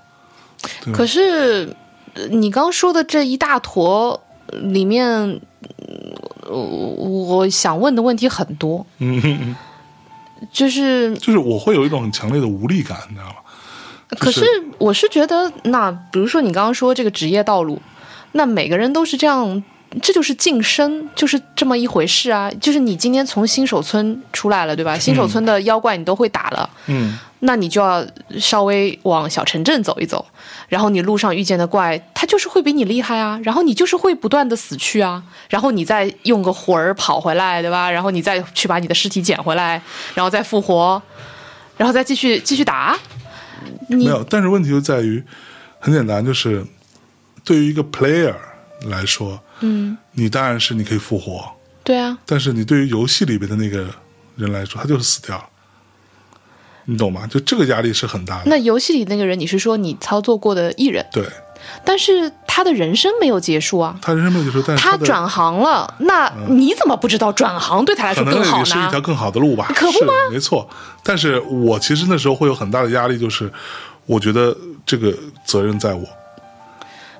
[0.93, 1.75] 可是
[2.13, 5.39] 呃你刚说的这一大坨里面，
[6.43, 9.55] 呃我想问的问题很多，嗯嗯嗯，
[10.51, 13.35] 就是就是我会有一种很强烈的无力感，你知道吗？
[14.19, 14.43] 可是
[14.79, 17.79] 我是觉得，那比如说你刚刚说这个职业道路，
[18.31, 19.63] 那每个人都是这样，
[20.01, 22.49] 这就是晋升，就是这么一回事啊。
[22.61, 24.97] 就是你今天从新手村出来了，对吧？
[24.97, 28.05] 新手村的妖怪你都会打了，嗯，那你就要
[28.39, 30.23] 稍微往小城镇走一走，
[30.67, 37.89] 然后你路上遇见的怪，他就是会比你厉害啊，然后你就是会不断的死去啊，然后你再用个魂儿跑回来，对吧？
[37.89, 39.81] 然后你再去把你的尸体捡回来，
[40.13, 41.01] 然后再复活，
[41.77, 42.95] 然后再继续继续打。
[43.87, 44.23] 你没有。
[44.29, 45.23] 但是问题就在于，
[45.79, 46.63] 很简单，就是
[47.43, 48.35] 对于一个 player
[48.85, 51.43] 来说，嗯，你当然是你可以复活，
[51.83, 53.87] 对啊，但是你对于游戏里边的那个
[54.35, 55.45] 人来说，他就是死掉了。
[56.85, 57.27] 你懂吗？
[57.27, 58.43] 就这个压力是很大的。
[58.47, 61.23] 那游戏里那个人，你是说你操作过的艺人，对
[61.85, 68.99] 但是他的人生没有结束啊，他人生没有结束，但是的他转行了，那你怎么不知道转行对他来说更好也是一条？
[69.01, 69.71] 更好的路吧？
[69.75, 70.67] 可不吗没错。
[71.03, 73.51] 但是我其实那时候会有很大的压力，就是
[74.07, 75.13] 我觉得这个
[75.45, 76.03] 责任在我。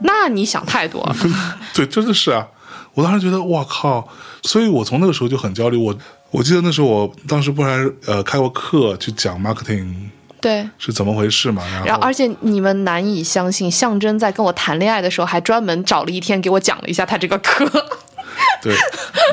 [0.01, 1.15] 那你想太多了。
[1.73, 2.47] 对，真的是啊！
[2.93, 4.07] 我当时觉得，哇靠！
[4.43, 5.77] 所以我从那个时候就很焦虑。
[5.77, 5.95] 我
[6.31, 9.93] 我记得那时候我当时不是还呃开过课去讲 marketing
[10.41, 11.63] 对，是怎么回事嘛？
[11.69, 17.65] 然后然后而且你们难以相信，象征在跟我谈恋爱的时候，还专门找了一天给我讲了一下他这个课，
[18.63, 18.73] 对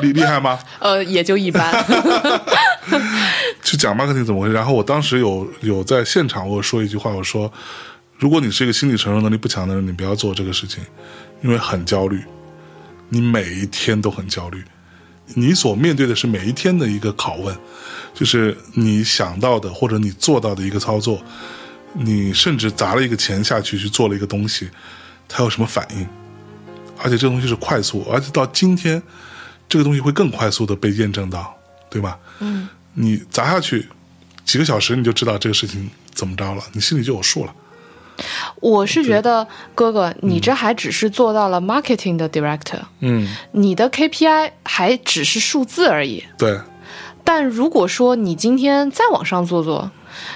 [0.01, 0.59] 厉厉害吗？
[0.79, 1.73] 呃，也就一般。
[3.63, 4.53] 去讲 marketing 怎么回事。
[4.53, 7.51] 然后我当时有有在现场，我说一句话，我说：
[8.17, 10.83] 如果你是一个心理承受能力不强的人，你不要做这个事情，
[11.43, 12.23] 因为很焦虑，
[13.09, 14.63] 你每一天都很焦虑，
[15.35, 17.55] 你所面对的是每一天的一个拷问，
[18.15, 21.21] 就是你想到的或者你做到的一个操作，
[21.93, 24.67] 你甚至砸了一个钱下去去做了一个东西，
[25.27, 26.07] 它有什么反应？
[26.97, 28.99] 而且这个东西是快速，而且到今天，
[29.69, 31.55] 这个东西会更快速的被验证到，
[31.87, 32.17] 对吧？
[32.39, 33.87] 嗯，你砸下去
[34.43, 37.53] 几个小时，你就知道这个事情怎么着了，你心里就有数了。
[38.59, 46.23] 我是觉得哥哥，你这还只是做到了 marketing 的 director，嗯，你的 KPI 还只是数字而已。
[46.37, 46.59] 对，
[47.23, 49.91] 但如果说你今天再往上做做，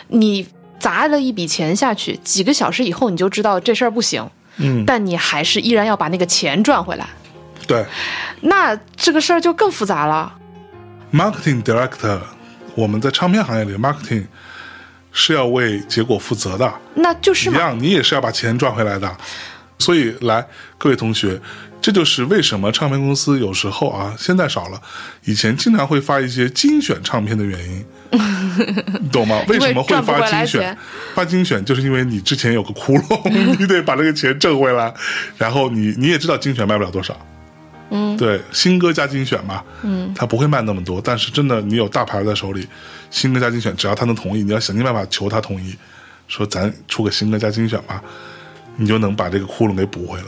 [0.10, 0.48] 你
[0.80, 7.08] 砸了一笔钱下去，几个小时以后你就知道这事儿不行，嗯，但你还是依然要把那个钱赚回来，
[7.68, 7.86] 对。
[8.42, 10.34] 那这个事儿就更复杂了。
[11.14, 12.20] ，marketing director，
[12.74, 14.26] 我们在唱片行业里，marketing
[15.12, 16.74] 是要为结果负责的。
[16.96, 19.18] 那就是，一样，你也是要把钱赚回来的。
[19.80, 20.46] 所以，来
[20.78, 21.40] 各位同学，
[21.82, 24.80] 这就是为什么唱片公司有时候啊，现在少了，
[25.26, 27.86] 以前经常会发一些精选唱片的原因，
[29.02, 29.42] 你 懂吗？
[29.48, 30.78] 为什么会发精选？
[31.16, 34.94] 发精选就是因为你之前有个窟窿，你得把这个钱挣回来，
[35.38, 37.18] 然后你你也知道精选卖不了多少。
[37.90, 42.68] 嗯，对，新歌加精选嘛，嗯，它不会卖那么多，但是真的你有大牌在手里，
[43.12, 45.76] 新歌加精选，只要他能同意，你要想尽办法求他同意，
[46.28, 48.02] 说咱出个新歌加精选吧，
[48.78, 50.26] 你就能把这个窟窿给补回来。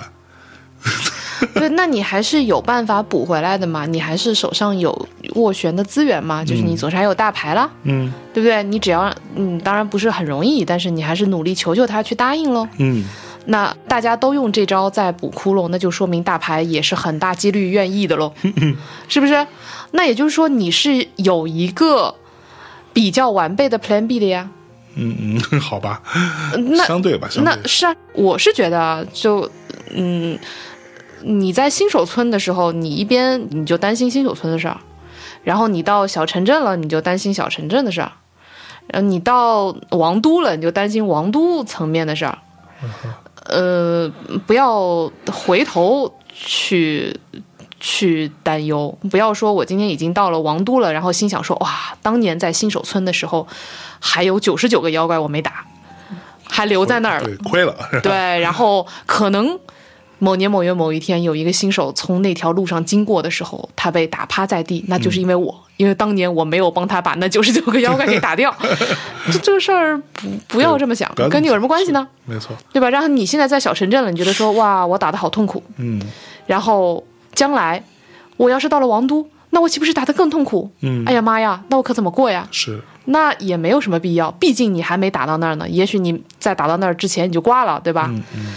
[1.55, 3.85] 对，那你还是有办法补回来的嘛？
[3.85, 6.43] 你还是手上有斡旋的资源嘛？
[6.43, 8.61] 就是你总是还有大牌了，嗯对不对？
[8.63, 12.67] 你只要嗯，当然不是很容易，但是你还是努力求求他去答应喽。
[12.77, 13.03] 嗯，
[13.45, 18.33] 那大家都用这招在补窟窿，那就说明大牌也是很大几率愿意的喽，
[19.07, 19.45] 是不是？
[19.91, 22.13] 那也就是说你是有一个
[22.93, 24.49] 比较完备的 Plan B 的呀。
[24.95, 26.03] 嗯嗯，好吧，
[26.55, 29.49] 那相对吧，相对，那是啊，我是觉得啊，就
[29.89, 30.37] 嗯，
[31.23, 34.77] 你在新手村的时候，你一边你就担心新手村的事儿，
[35.43, 38.11] 然后你到小城镇了，你就担心小城镇的事儿，
[38.85, 42.37] 然后你到王都了，你就担心王都层面的事儿。
[43.45, 44.07] 呃，
[44.45, 47.17] 不要回头去
[47.85, 53.45] 去担忧，不要说我今天已经到了王都了，然后心想说哇，当年在新手村的时候，
[53.99, 55.65] 还有九十九个妖怪我没打，
[56.45, 57.25] 还留在那儿了。
[57.25, 59.59] 对，亏了，对，然后可能
[60.19, 68.55] 某年某月某一天，有一个新手从那条路上经过的时候，他被打趴在地，那就是因为我，因为当年我没有帮他把那九十九个妖怪给打掉。
[69.29, 72.07] 这这个事儿不不要这么想跟你有什么关系呢？
[72.23, 72.89] 没错，对吧？
[72.89, 76.01] 然后你现在在小城镇了，你觉得说哇，我打的好痛苦，嗯
[76.45, 77.03] 然后
[77.33, 77.83] 将来
[78.37, 80.71] 我要是到了王都，那我岂不是打得更痛苦？
[80.81, 82.47] 嗯，哎呀妈呀，那我可怎么过呀？
[82.51, 85.67] 是，那也没有什么必要，毕竟你还没打到那儿呢。
[85.69, 88.07] 也许你在打到那儿之前你就挂了，对吧？
[88.09, 88.55] 嗯嗯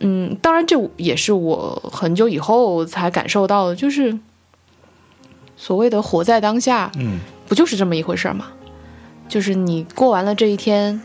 [0.00, 4.18] 嗯，当然这也是我很久以后才感受到的，就是
[5.56, 8.46] 所谓的活在当下，嗯不就是这么一回事儿吗？
[9.28, 11.00] 就是你过完了这一天，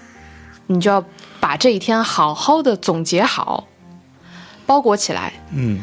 [0.68, 1.04] 你就要
[1.40, 3.68] 把这一天好好的总结好，
[4.66, 5.80] 包裹起来，嗯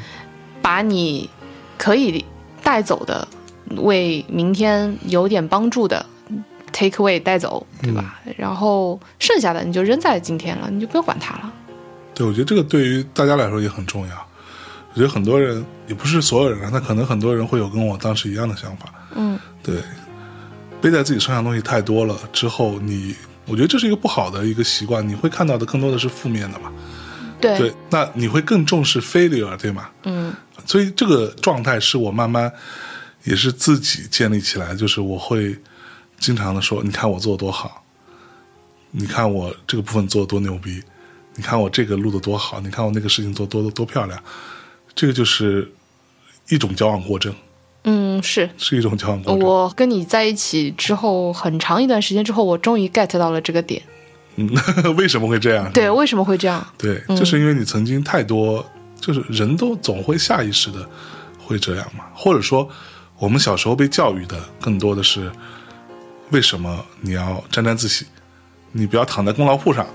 [0.66, 1.30] 把你
[1.78, 2.24] 可以
[2.60, 3.28] 带走的，
[3.76, 6.04] 为明天有点帮助的
[6.72, 8.18] take away 带走，对吧？
[8.36, 11.52] 然后剩下的你就扔在今天了，你就不要管它了。
[12.12, 14.16] 对，我觉得这个对于大家来说也很重要。
[14.92, 18.92] 我觉得很多人也不是所有人啊，那可能很多人会有跟我当时一样的想法。
[19.14, 19.76] 嗯，对，
[20.80, 23.14] 背在自己身上的东西太多了之后，你
[23.46, 26.72] 我觉得这是一个不好的一个习惯，你会看到的更多的是负面的嘛。
[27.38, 29.90] 对，对，那你会更重视 failure，对吗？
[30.04, 30.34] 嗯
[30.66, 32.52] 所以这个状态是我慢慢
[33.24, 35.56] 也是自己建立起来，就是我会
[36.18, 37.82] 经常的说，你看我做的多好，
[38.90, 40.82] 你看我这个部分做的多牛逼，
[41.36, 44.22] 你看我这个录的多好，你看我那个事情做得多多漂亮，
[44.94, 45.70] 这个就是
[46.48, 47.34] 一种矫枉过正，
[47.84, 48.48] 嗯，是。
[48.56, 49.46] 是一种矫枉过正。
[49.46, 53.82] 我跟你在一起之后，很长一段时间之后，我终于 get 到了这个点。
[54.36, 54.48] 嗯，
[54.96, 55.70] 为什么会这样？
[55.72, 56.66] 对，为什么会这样？
[56.76, 58.64] 对，就是因为你曾经太多，
[59.00, 60.78] 就是人都总会下意识的
[61.38, 62.68] 会这样嘛，或者说
[63.18, 65.30] 我们小时候被教育的更多的是，
[66.30, 68.06] 为什么你要沾沾自喜，
[68.72, 69.86] 你不要躺在功劳簿上，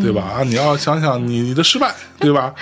[0.00, 0.22] 对吧？
[0.22, 2.54] 啊，你要想想你你的失败， 对吧？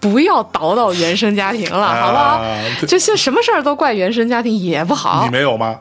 [0.00, 2.44] 不要倒到原生家庭了，好不好？
[2.86, 5.30] 就现什么事儿都怪原生家庭也不好你。
[5.30, 5.78] 没有吗？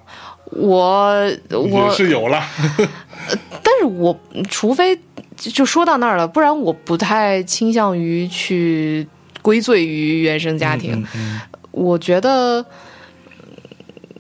[0.51, 1.12] 我
[1.49, 2.41] 也我，是有了，
[3.64, 4.18] 但是我
[4.49, 4.95] 除非
[5.36, 9.06] 就就说到那儿了，不然我不太倾向于去
[9.46, 11.06] 归罪于原生家庭。
[11.70, 12.66] 我觉得，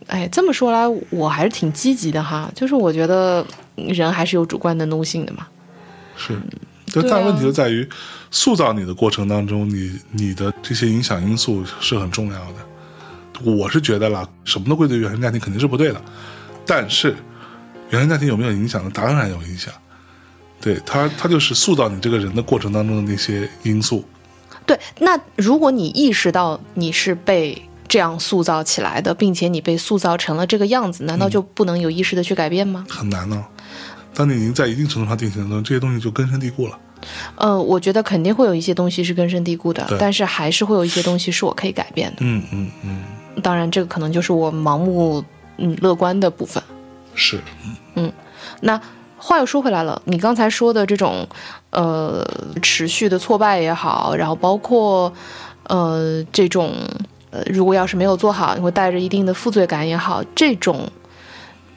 [0.05, 2.51] 哎，这么说来，我还是挺积极的哈。
[2.53, 5.47] 就是我觉得人还是有主观能动性的嘛。
[6.15, 6.39] 是，
[6.85, 7.89] 就对啊但问题就在于
[8.29, 13.41] 塑造你的过程当中，你你的这些影响因素是很重要的。
[13.43, 15.99] 我是觉得啦，什么都归罪于原生家庭肯定是不对的，
[16.67, 17.15] 但是
[17.89, 18.91] 原生家庭有没有影响呢？
[18.93, 19.73] 当然有影响。
[20.61, 24.05] 对他，他就是塑造你这个人的过程当中的那些因素。
[24.65, 32.85] 对，那如果你意识到你是被这样塑造起来的，并且你被塑造成了这个样子，难道就不能有意识的去改变吗？
[32.89, 33.45] 很难呢、
[34.13, 36.79] 当你已经在一定程度上定型了，这些东西就根深蒂固了。
[37.35, 42.17] 呃，我觉得肯定会有一些东西是根深蒂固的，但是还是会有一些东西是我可以改变的。
[42.21, 43.03] 嗯嗯嗯，
[43.43, 45.23] 当然，这个可能就是我盲目
[45.57, 46.63] 嗯乐观的部分。
[47.13, 47.39] 是，
[47.93, 48.11] 嗯
[48.61, 48.81] 那
[49.17, 51.27] 话又说回来了，你刚才说的这种
[51.71, 52.25] 呃
[52.61, 55.11] 持续的挫败也好，然后包括
[55.63, 56.73] 呃这种
[57.31, 60.89] 呃如果要是没有做好，你会带着一定的负罪感也好，这种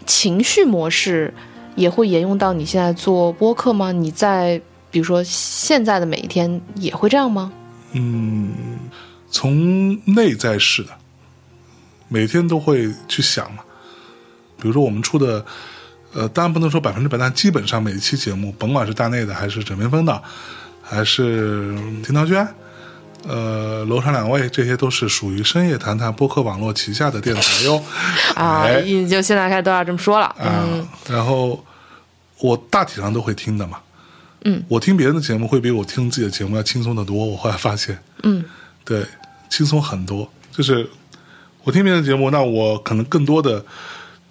[0.05, 1.33] 情绪模式
[1.77, 3.93] 也会沿用到你现在做播客吗？
[3.93, 4.61] 你在
[4.91, 7.53] 比如说现在的每一天也会这样吗？
[7.93, 8.51] 嗯，
[9.31, 10.91] 从内在是的，
[12.09, 13.63] 每天都会去想嘛。
[14.61, 15.45] 比如说我们出的，
[16.15, 20.23] 呃，当然不能说百分之百，但基本上每一期节目，甭管是大内的，还是枕边风的，
[20.83, 22.47] 还是听涛轩，
[23.27, 27.83] 呃，楼上两位，这些都是属于深夜谈谈播客网络旗下的电台哟。
[28.35, 30.27] 啊，哎也就现在开始都要这么说了。
[30.27, 31.63] 啊，嗯然后
[32.41, 33.79] 我大体上都会听的嘛。
[34.45, 37.27] 嗯，我听别人的节目会比我听自己的节目要轻松得多。
[37.27, 38.45] 我后来发现，嗯
[38.85, 39.05] 对，
[39.51, 40.31] 轻松很多。
[40.53, 40.89] 就是
[41.65, 43.63] 我听别人的节目，那我可能更多的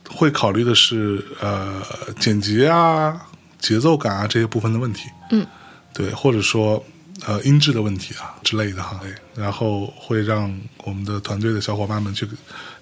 [0.10, 1.82] 会考虑的是呃
[2.20, 3.20] 剪辑啊、
[3.60, 5.10] 节奏感啊这些部分的问题。
[5.32, 5.46] 嗯，
[5.94, 6.84] 对，或者说
[7.26, 9.00] 呃音质的问题啊之类的哈。
[9.36, 10.52] 然后会让
[10.84, 12.28] 我们的团队的小伙伴们去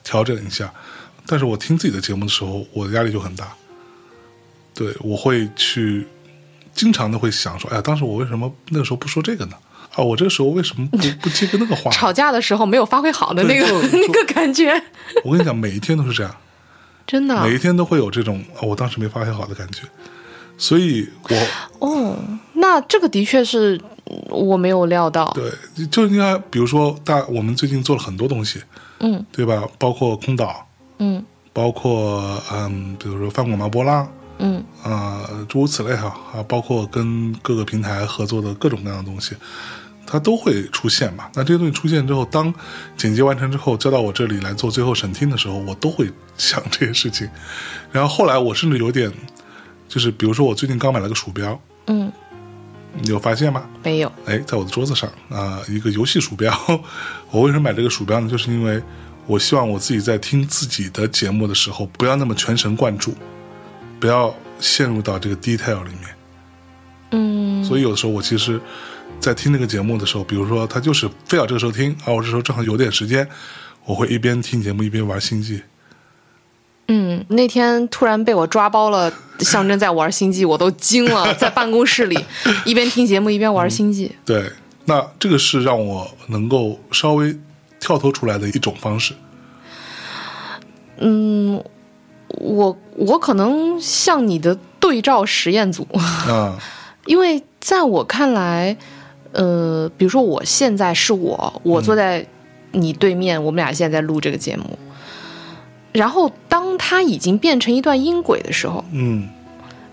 [0.04, 0.72] 调整一下。
[1.26, 3.52] 但是我听自己的节目的时候，我的压力就很大。
[4.74, 6.06] 对，我会去
[6.74, 9.56] 经常的会想说，哎呀，当时我为什么那个时候不说这个呢？
[9.96, 11.90] 啊，我这个时候为什么不 不接个那个话？
[11.90, 14.72] 吵架的时候没有发挥好的那个 那个感觉，
[15.24, 16.36] 我跟你讲，每一天都是这样，
[17.08, 19.84] 真的每一天都会有这种、啊我当时没发现好的感觉。
[20.58, 21.08] 所以
[21.80, 22.18] 我哦。
[22.54, 23.76] 那这个的确是
[24.06, 25.30] 嗯我没有料到。
[25.36, 25.52] 对
[25.88, 28.62] 就应该，比如说大我们最近做了很多东西，
[29.00, 29.64] 嗯对吧？
[29.78, 30.66] 包括空岛，
[31.00, 39.36] 嗯包括嗯，比如说翻滚吧波浪，嗯啊、诸如此类哈啊，包括跟各个平台合作的各种各样的东西，
[40.06, 41.30] 它都会出现嘛。
[41.34, 42.54] 那这些东西出现之后，当
[42.96, 47.30] 剪辑完成之后交到我这里来做最后审听的时候，我都会想这些事情。
[47.92, 49.12] 然后后来我甚至有点，
[49.88, 52.12] 就是比如说我最近刚买了个鼠标，嗯，
[53.02, 53.66] 你有发现吗？
[53.84, 54.12] 没有。
[54.26, 56.54] 哎，在我的桌子上啊、一个游戏鼠标。
[57.32, 58.30] 我为什么买这个鼠标呢？
[58.30, 58.82] 就是因为
[59.28, 63.14] 我希望我自己在听自己的节目的时候，不要那么全神贯注，
[64.00, 66.16] 不要陷入到这个 detail 里面。
[67.12, 68.62] 嗯所以有的时候我其实，
[69.26, 73.28] 在听那个节目的时候，比如说他就是非要这个时候听，啊，我这时候正好有点时间，
[73.84, 75.64] 我会一边听节目一边玩星际。
[76.90, 82.16] 嗯，那天突然被我抓包了，象征在玩星际，我都惊了，在办公室里
[82.66, 84.12] 一边听节目一边玩星际。
[84.24, 84.52] 对，
[84.86, 87.36] 那这个是让我能够稍微
[87.80, 89.16] 跳脱出来的一种方式。
[91.00, 91.64] 嗯，
[92.28, 95.88] 我我可能像你的对照实验组，
[96.28, 96.60] 啊，
[97.08, 98.78] 因为在我看来，
[99.36, 102.26] 呃，比如说我现在是我，我坐在
[102.72, 104.64] 你对面，我们俩现在在录这个节目。
[105.92, 109.30] 然后，当它已经变成一段音轨的时候，嗯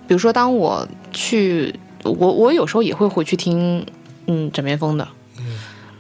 [0.09, 3.87] 比如说，当我去，我我有时候也会回去听，
[4.27, 5.07] 嗯，枕边风的，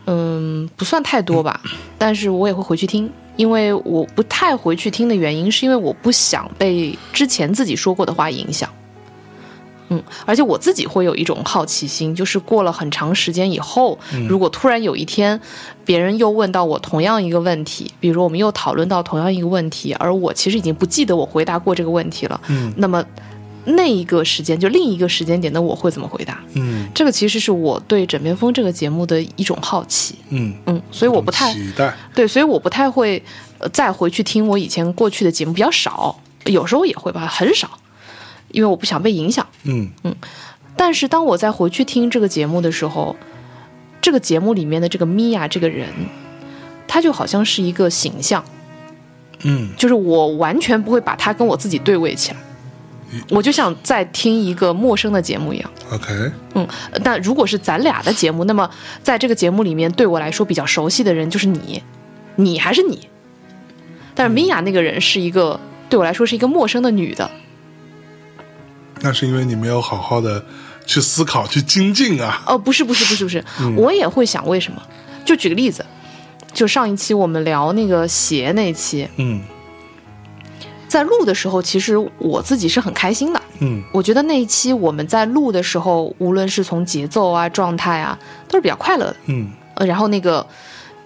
[0.07, 1.61] 嗯，不算太多吧，
[1.99, 8.68] 但是我也会回去听，因为我不太回去听的原因，是因为我不想被之前自己说过的话影响。
[9.93, 15.38] 嗯，而且我自己会有一种好奇心，就是过了很长时间以后，如果突然有一天，
[15.84, 23.05] 别人又问到我同样一个问题，比如我们又讨论到同样一个问题，而我其实已经不记得我回答过这个问题了，嗯那么
[23.64, 26.40] 那一个时间就另一个时间点的我会怎么回答？
[26.55, 31.95] 嗯这个其实是我对《枕边风》这个节目的一种好奇，嗯，嗯，所以我不太期待。
[32.14, 33.22] 对，所以我不太会
[33.59, 37.70] 呃再回去听我以前过去的节目，比较少，有时候也会吧，很少，
[38.53, 39.46] 因为我不想被影响。
[39.64, 39.90] 嗯。
[40.05, 40.14] 嗯。
[40.76, 43.16] 但是当我再回去听这个节目的时候，
[44.00, 45.88] 这个节目里面的这个米娅这个人，
[46.86, 48.44] 她就好像是一个形象，
[49.42, 49.68] 嗯。
[49.76, 52.38] 就是我完全不会把她跟我自己对位起来，
[53.28, 55.70] 我就像在听一个陌生的节目一样。
[55.92, 56.66] ，OK，嗯，
[57.05, 58.68] 但如果是咱俩的节目，那么
[59.03, 61.82] 在这个节目里面，对我来说比较熟悉的人就是你，
[62.36, 63.07] 你还是你。
[64.14, 67.30] 但是米娅那个人是一个对我来说是一个陌生的女的，
[69.03, 70.44] 那是因为你没有好好的
[70.86, 72.42] 去思考、去精进啊。
[72.46, 73.44] 哦，不是不是不是不是，
[73.76, 74.80] 我也会想为什么。
[75.24, 75.84] 就举个例子，
[76.53, 79.42] 就上一期我们聊那个鞋那一期，嗯
[80.88, 83.40] 在录的时候，其实我自己是很开心的。
[83.61, 89.16] 嗯我觉得那一期我们在录的时候，无论是从节奏啊、状态啊，都是比较快乐的。
[89.26, 90.46] 嗯呃，然后那个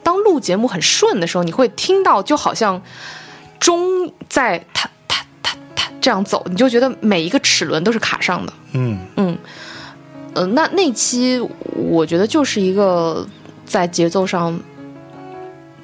[0.03, 2.83] 当录节目很顺的时候，你会听到就好像
[3.61, 4.91] 钟在踏踏踏踏
[6.07, 8.53] 这样走，你就觉得每一个齿轮都是卡上的。
[8.75, 9.37] 嗯嗯，
[10.35, 11.41] 呃，那那期
[11.75, 13.27] 我觉得就是一个
[13.65, 14.57] 在节奏上，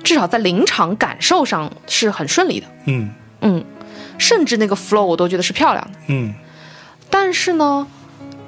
[0.05, 2.67] 至少在临场感受上是很顺利的。
[2.85, 3.11] 嗯
[3.41, 3.65] 嗯，
[4.17, 5.99] 甚至那个 flow 我都觉得是漂亮的。
[6.07, 6.33] 嗯
[7.11, 7.85] 但是呢，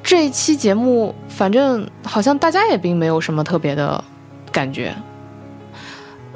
[0.00, 4.04] 这一期节目反正好像大家也并没有什么特别的
[4.52, 4.94] 感觉。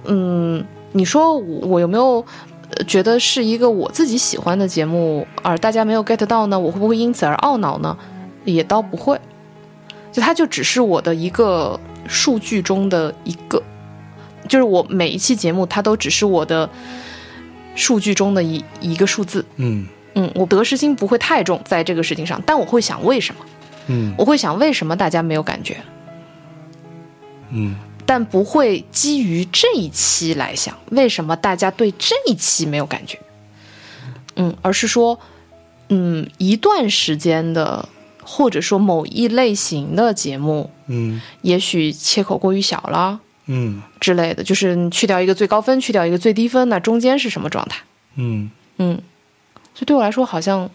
[0.07, 2.27] 嗯，你说我我有没有
[2.58, 6.59] 呃觉得是一个我自己喜欢的节目，而大家没有 get 到呢？
[6.59, 7.97] 我会不会因此而懊恼呢？
[8.45, 9.21] 也倒不会，
[10.11, 13.63] 就它就只是我的一个数据中的一个，
[14.49, 16.69] 就是我每一期节目它都只是我的
[17.75, 19.45] 数据中的一一个数字。
[19.57, 23.45] 嗯嗯，我得失心不会太重在这个事情上，但我会想为什么？
[23.89, 25.77] 嗯我会想为什么大家没有感觉，
[27.51, 27.77] 嗯
[28.09, 33.19] 但不会基于这一期来想为什么大家对这一期没有感觉。
[34.37, 35.21] 嗯，而是说，
[35.91, 37.87] 嗯，一段时间的，
[38.23, 47.83] 或者说某一类型的节目，嗯也许切口过于小了嗯之类的，就是你去掉一个最高分，去掉一个最低分，那中间是什么状态？
[48.15, 48.95] 嗯，嗯，
[49.75, 50.71] 所以对我来说好像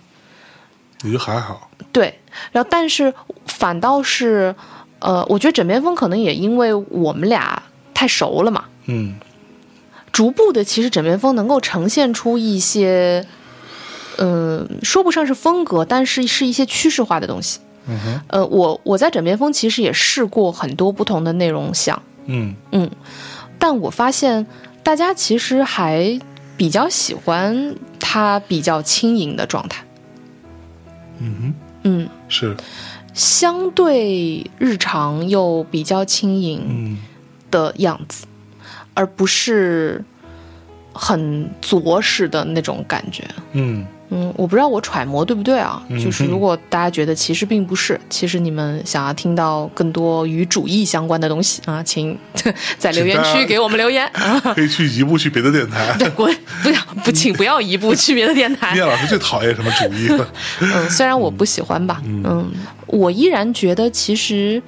[1.04, 1.72] 也就还好。
[1.92, 2.20] 对，
[2.52, 3.12] 然后但是
[3.48, 4.56] 反倒是，
[5.04, 7.62] 呃，我觉得枕边风可能也因为我们俩
[7.94, 9.16] 太熟了嘛，嗯。
[10.14, 13.26] 逐步的，其实枕边风能够呈现出一些，
[14.18, 17.60] 嗯、说不上是风格，但是是一些趋势化的东西。
[17.88, 18.22] 嗯哼。
[18.28, 22.56] 呃，我我在枕边风其实也试过很多不同的内容项，嗯。
[22.72, 22.90] 嗯，
[23.60, 24.46] 但我发现
[24.84, 26.20] 大家其实还
[26.56, 29.84] 比较喜欢它比较轻盈的状态，
[31.20, 32.10] 嗯哼，嗯。
[32.30, 32.56] 是
[33.14, 36.98] 相对日常又比较轻盈嗯
[37.52, 38.26] 的样子，
[38.94, 40.04] 而不是
[40.94, 43.24] 很着实的那种感觉。
[43.52, 45.84] 嗯嗯，我不知道我揣摩对不对啊？
[45.90, 52.16] 嗯就是如果大家觉得其实并不是，其实你们想要听到更多与主义相关的东西啊，请
[52.78, 54.40] 在留言区给我们留言啊。
[54.54, 55.96] 可以去移步去别的电台。
[55.98, 56.32] 对， 滚！
[56.62, 58.74] 不要不，请不要移步去别的电台。
[58.76, 60.28] 聂老师最讨厌什么主义了？
[60.62, 62.52] 嗯，虽然我不喜欢吧，嗯，
[62.86, 64.62] 我依然觉得其实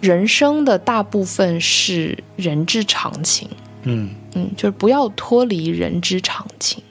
[0.00, 3.48] 人生的大部分是人之常情，
[3.84, 6.82] 嗯，嗯，就是不要脱离人之常情。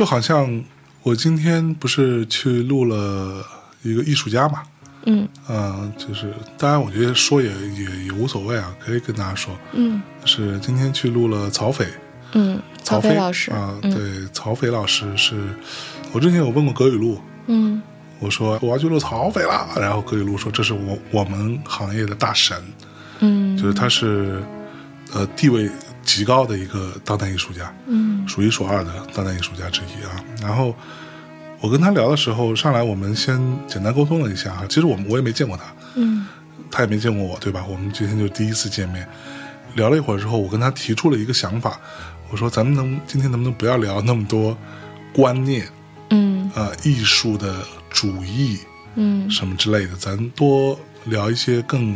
[0.00, 0.64] 就好像
[1.02, 3.44] 我今天不是去录了
[3.82, 4.62] 一个艺术家嘛，
[5.04, 5.28] 嗯。
[5.46, 10.00] 嗯、就是当然我觉得说也也也无所谓啊，可以跟大家说，嗯。
[10.24, 11.86] 是今天去录了曹斐，
[12.32, 13.92] 嗯，曹飞飞老师，啊、嗯。
[13.92, 15.36] 对，曹斐老师是
[16.12, 17.82] 我之前有问过葛雨露，嗯。
[18.20, 22.56] 我说我要去录曹斐了，然后葛雨露说这是我我们行业的大神，
[23.18, 23.54] 嗯。
[23.54, 24.42] 就是他是
[25.12, 25.68] 呃地位
[26.02, 28.26] 极高的一个当代艺术家，嗯。
[28.28, 30.24] 数一数二的当代艺术家之一啊。
[30.42, 30.74] 然后
[31.60, 35.64] 我跟他聊的时候，上来我们先简单沟通了一下啊，其实我们我也没见过他，
[35.96, 36.26] 嗯。
[36.70, 37.64] 他也没见过我，对吧？
[37.68, 39.04] 我们今天就第一次见面，
[39.74, 41.80] 聊了一会儿之后，我跟他提出了一个想法，
[42.30, 44.56] 我说咱们能今天能不能不要聊那么多
[45.12, 45.66] 观念
[46.10, 46.48] 嗯。
[46.54, 48.60] 啊、呃艺术的主义
[48.94, 49.28] 嗯。
[49.28, 51.94] 什么之类的，咱多聊一些更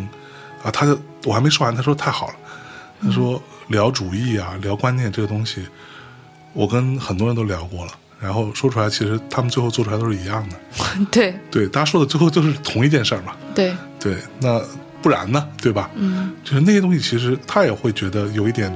[0.65, 2.35] 啊，他的我还没说完，他说太好了，
[3.05, 5.67] 他说聊主义啊，聊观念这个东西，
[6.53, 10.57] 我跟很多人都聊过了，然后说出来，其实他们最后做出来都是一样的，
[11.11, 14.61] 对对，大家说的最后都是同一件事儿嘛，对，对，那
[15.03, 15.91] 不然呢，对吧？
[15.97, 18.71] 嗯就是那些东西，其实他也会觉得有一点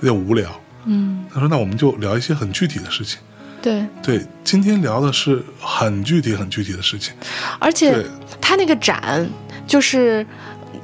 [0.00, 0.48] 有点无聊。
[0.86, 3.18] 嗯他说：“那我们就聊一些很具体的事情。
[3.62, 7.14] 对，对，今天聊的是很具体、很具体的事情。
[7.58, 8.04] 而且
[8.40, 9.26] 他那个展
[9.66, 10.24] 就是。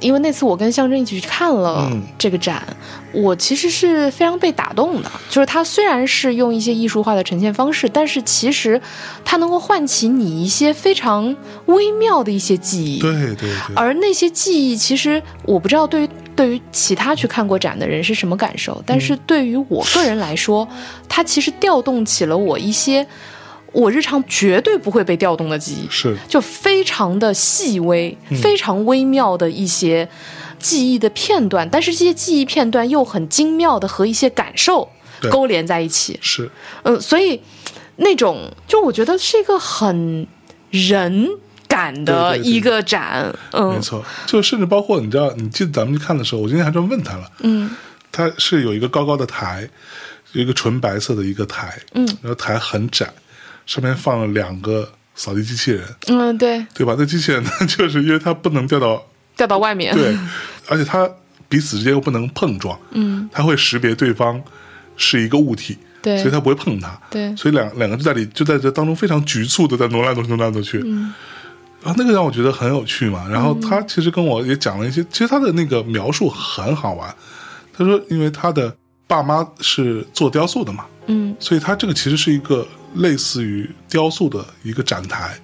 [0.01, 2.61] 因为那次我跟象征一起去看了嗯这个展，
[3.13, 5.09] 我其实是非常被打动的。
[5.29, 8.81] 就是它虽然是用一些艺术化的呈现方式，但是其实
[9.23, 11.33] 它能够唤起你一些非常
[11.67, 12.99] 微妙的一些记忆。
[12.99, 20.67] 对对对，而那些记忆，其实我不知道对于对于其他去看过展的人是什么感受，但是对于我个人来说，
[21.07, 23.05] 它其实调动起了我一些
[23.71, 26.15] 我日常绝对不会被调动的记忆，是。
[26.27, 28.37] 就非常的细微、嗯。
[28.41, 30.07] 非常微妙的一些
[30.59, 34.89] 记忆的片段，但是这些记忆片段又很精妙的和一些感受
[35.29, 36.19] 勾连在一起。
[36.21, 36.49] 是，
[36.83, 37.41] 嗯，所以
[37.97, 40.27] 那种就我觉得是一个很
[40.69, 41.29] 人
[41.67, 42.51] 感的对对对。
[42.51, 43.33] 一个展。
[43.51, 43.73] 嗯。
[43.73, 44.03] 没错。
[44.25, 47.69] 就甚至包括你知道，你记得咱们去看的时候，我今天还专门问他了，嗯。
[48.11, 49.69] 他是有一个高高的台，
[50.33, 52.05] 有一个纯白色的一个台，嗯。
[52.21, 53.09] 然后台很窄，
[53.71, 56.93] 上面放了两个扫地机器人，嗯，对，对吧？
[56.99, 59.01] 那机器人呢， 就是因为它不能掉到
[59.37, 59.95] 掉到外面。
[59.95, 60.13] 对，
[60.67, 61.09] 而且它
[61.47, 64.41] 彼此之间又不能碰撞，嗯，它会识别对方
[64.97, 66.17] 是一个物体，对。
[66.17, 67.33] 所以他不会碰它，对。
[67.37, 71.13] 所以两两个就在里就在这当中非常局促的在挪来挪去，挪来挪去，嗯。
[71.81, 77.15] 然后那个让我觉得很有趣嘛，然后他其实跟我也讲了一些，其实他的那个描述很好玩。
[77.71, 78.75] 他说，因为他的
[79.07, 81.33] 爸妈是做雕塑的嘛，嗯。
[81.39, 85.39] 所以他这个其实是一个类似于雕塑的一个展台，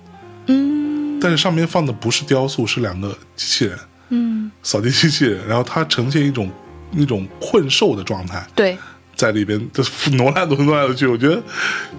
[0.47, 3.79] 嗯但是上面放的不是雕塑，是两个机器人，
[4.09, 6.51] 嗯，扫地机器人，然后它呈现一种
[6.91, 8.77] 那种困兽的状态，对，
[9.15, 11.07] 在里边就是挪来挪去挪来挪去。
[11.07, 11.41] 我觉得，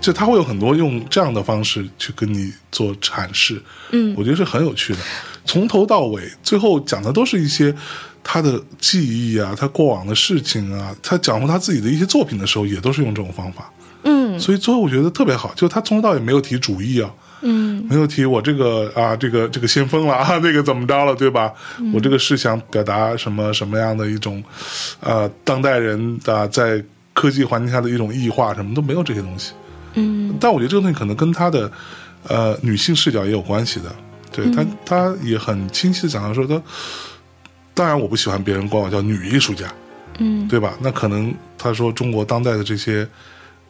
[0.01, 4.99] 就他会有很多用这样的方式去跟你做阐释，嗯我觉得是很有趣的。
[5.45, 7.75] 从头到尾，最后讲的都是一些
[8.23, 13.69] 他的记忆啊，他过往的事情啊，他讲述他自己的一些作品的时候，也都是用这种方法。
[14.09, 17.11] 嗯所以最后我觉得特别好，就他从头到尾没有提主义啊，
[17.43, 21.53] 嗯没有提我这个啊，这个这个先锋了啊，那个怎么着了，对吧？
[21.93, 24.43] 我这个是想表达什么什么样的一种，
[25.01, 26.83] 呃，当代人啊，在
[27.13, 29.53] 科技环境下的一种异化，什么都没有这些东西。
[29.95, 31.71] 嗯但我觉得这个东西可能跟他的
[32.29, 33.95] 呃女性视角也有关系的。
[34.31, 36.63] 对他，他也很清晰的讲到说，他
[37.75, 39.67] 当然我不喜欢别人管我叫女艺术家，
[40.19, 40.75] 嗯对吧？
[40.81, 43.09] 那可能他说中国当代的这些，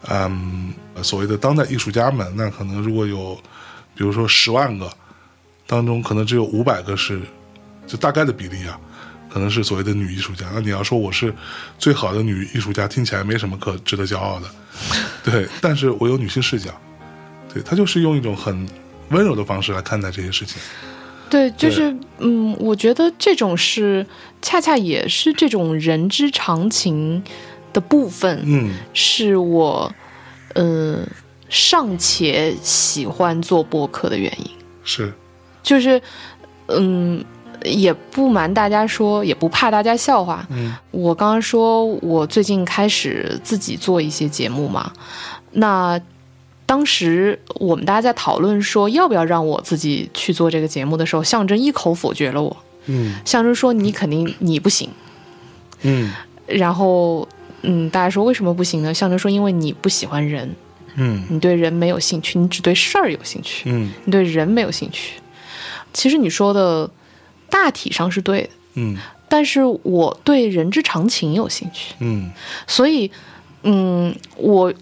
[0.06, 0.72] 嗯，
[1.02, 3.34] 所谓的当代艺术家们，那可能如果有，
[3.94, 4.88] 比如说十万个
[5.66, 7.20] 当中，可能只有五百个是，
[7.86, 8.78] 就大概的比例啊，
[9.28, 10.46] 可能是所谓的女艺术家。
[10.54, 11.34] 那你要说我是
[11.78, 14.46] 最好的女艺术家，听起来没什么可值得骄傲的，
[15.24, 15.48] 对。
[15.60, 16.70] 但是我有女性视角，
[17.52, 18.68] 对她就是用一种很
[19.10, 20.60] 温柔的方式来看待这些事情。
[21.28, 24.06] 对，就是嗯，我觉得这种是
[24.40, 27.22] 恰恰也是这种人之常情
[27.78, 28.74] 的部分，嗯。
[28.92, 29.92] 是我
[30.54, 31.06] 呃
[31.48, 34.50] 尚且喜欢做播客的原因。
[34.82, 35.12] 是，
[35.62, 36.00] 就是，
[36.66, 37.24] 嗯，
[37.64, 40.46] 也不瞒大家说，也不怕大家笑话。
[40.50, 40.74] 嗯。
[40.90, 44.92] 我刚刚说我最近开始自己做一些节目嘛，
[45.52, 46.00] 那
[46.66, 52.56] 当时我们大家在讨论说要不要让我自己去做这个节目的时候，象征一口否决了我。
[52.86, 53.14] 嗯。
[53.24, 54.90] 象征说你肯定你不行，
[55.82, 56.12] 嗯。
[56.46, 57.28] 然后
[57.62, 58.92] 嗯，大家说为什么不行呢？
[58.94, 60.54] 象征说因为你不喜欢人，
[60.96, 63.68] 嗯你对人没有兴趣，你只对事儿有兴趣。
[63.70, 65.14] 嗯你对人没有兴趣。
[65.92, 66.90] 其实你说的
[67.50, 68.96] 大体上是对的，嗯
[69.28, 72.30] 但是我对人之常情有兴趣，嗯
[72.66, 73.10] 所以，
[73.62, 74.72] 嗯，我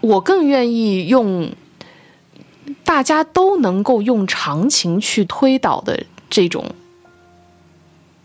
[0.00, 1.52] 我更愿意用
[2.84, 6.74] 大家都能够用常情去推导的这种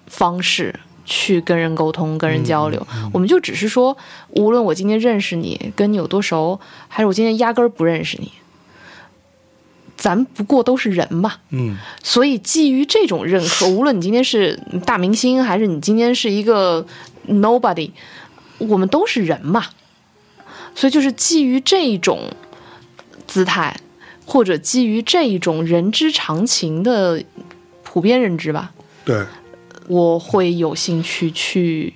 [0.08, 0.80] 方式。
[1.06, 3.96] 去跟人沟通，跟人交流，我们就只是说，
[4.32, 8.32] 无论我今天认识你，跟你有多熟，还是我今天压根儿不认识你，
[9.96, 11.36] 咱不过都是人嘛。
[11.52, 16.86] 嗯所以基于这种认可，无论你今天是大明星，还是你今天是一个
[17.28, 17.92] nobody，
[18.58, 19.66] 我们都是人嘛。
[20.74, 22.32] 所以就是基于这一种
[23.28, 23.76] 姿态，
[24.26, 27.24] 或者基于这一种人之常情的
[27.84, 28.72] 普遍认知吧，
[29.06, 29.24] 对。
[29.88, 31.94] 我会有兴趣去，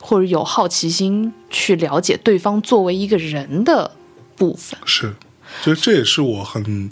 [0.00, 3.90] 或者有好奇心去了解对方作为一个人的
[4.36, 4.78] 部分。
[4.84, 5.14] 是，
[5.62, 6.90] 其实这也是我很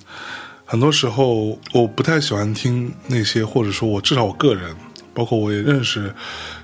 [0.64, 4.74] 很多时候我不太喜欢听那些，或者说我至少我个人，
[5.12, 6.14] 包括我也认识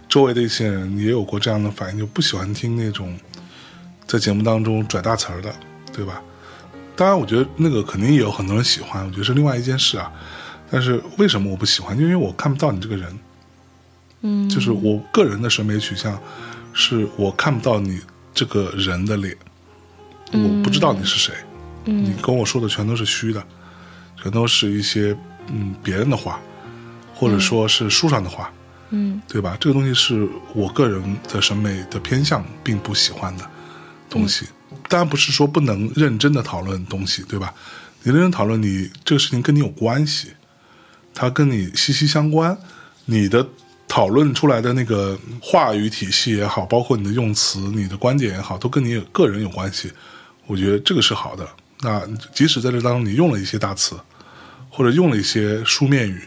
[0.08, 3.18] 周围的一些人，也有过这样的反应，就不喜欢听那种
[4.06, 5.54] 在节目当中拽大词儿的，
[5.92, 6.22] 对吧？
[6.96, 10.10] 当然，我觉得那个肯定也有很多人喜欢，我觉得是另外一件事啊。
[10.70, 11.96] 但是为什么我不喜欢？
[11.98, 13.18] 因为我看不到你这个人，
[14.22, 16.20] 嗯，就是我个人的审美取向，
[16.72, 18.00] 是我看不到你
[18.34, 19.36] 这个人的脸，
[20.32, 21.34] 我不知道你是谁，
[21.84, 23.42] 你跟我说的全都是虚的，
[24.22, 25.16] 全都是一些
[25.48, 26.40] 嗯别人的话，
[27.14, 28.52] 或者说是书上的话，
[28.90, 29.56] 嗯对吧？
[29.60, 33.48] 这个东西是我个人的审美的偏向，并不喜欢的
[34.10, 34.46] 东西。
[34.88, 37.52] 当然不是说不能认真的讨论东西，对吧？
[38.02, 40.28] 你认真讨论你这个事情跟你有关系，
[41.14, 42.56] 它跟你息息相关，
[43.04, 43.46] 你的
[43.88, 49.90] 讨论出来的那个话语体系也好，包括你的用词、你的观点也好，都跟你个人有关系。
[50.46, 51.48] 我觉得这个是好的。
[51.80, 52.02] 那
[52.34, 53.96] 即使在这当中你用了一些大词，
[54.68, 56.20] 或者用了一些书面语，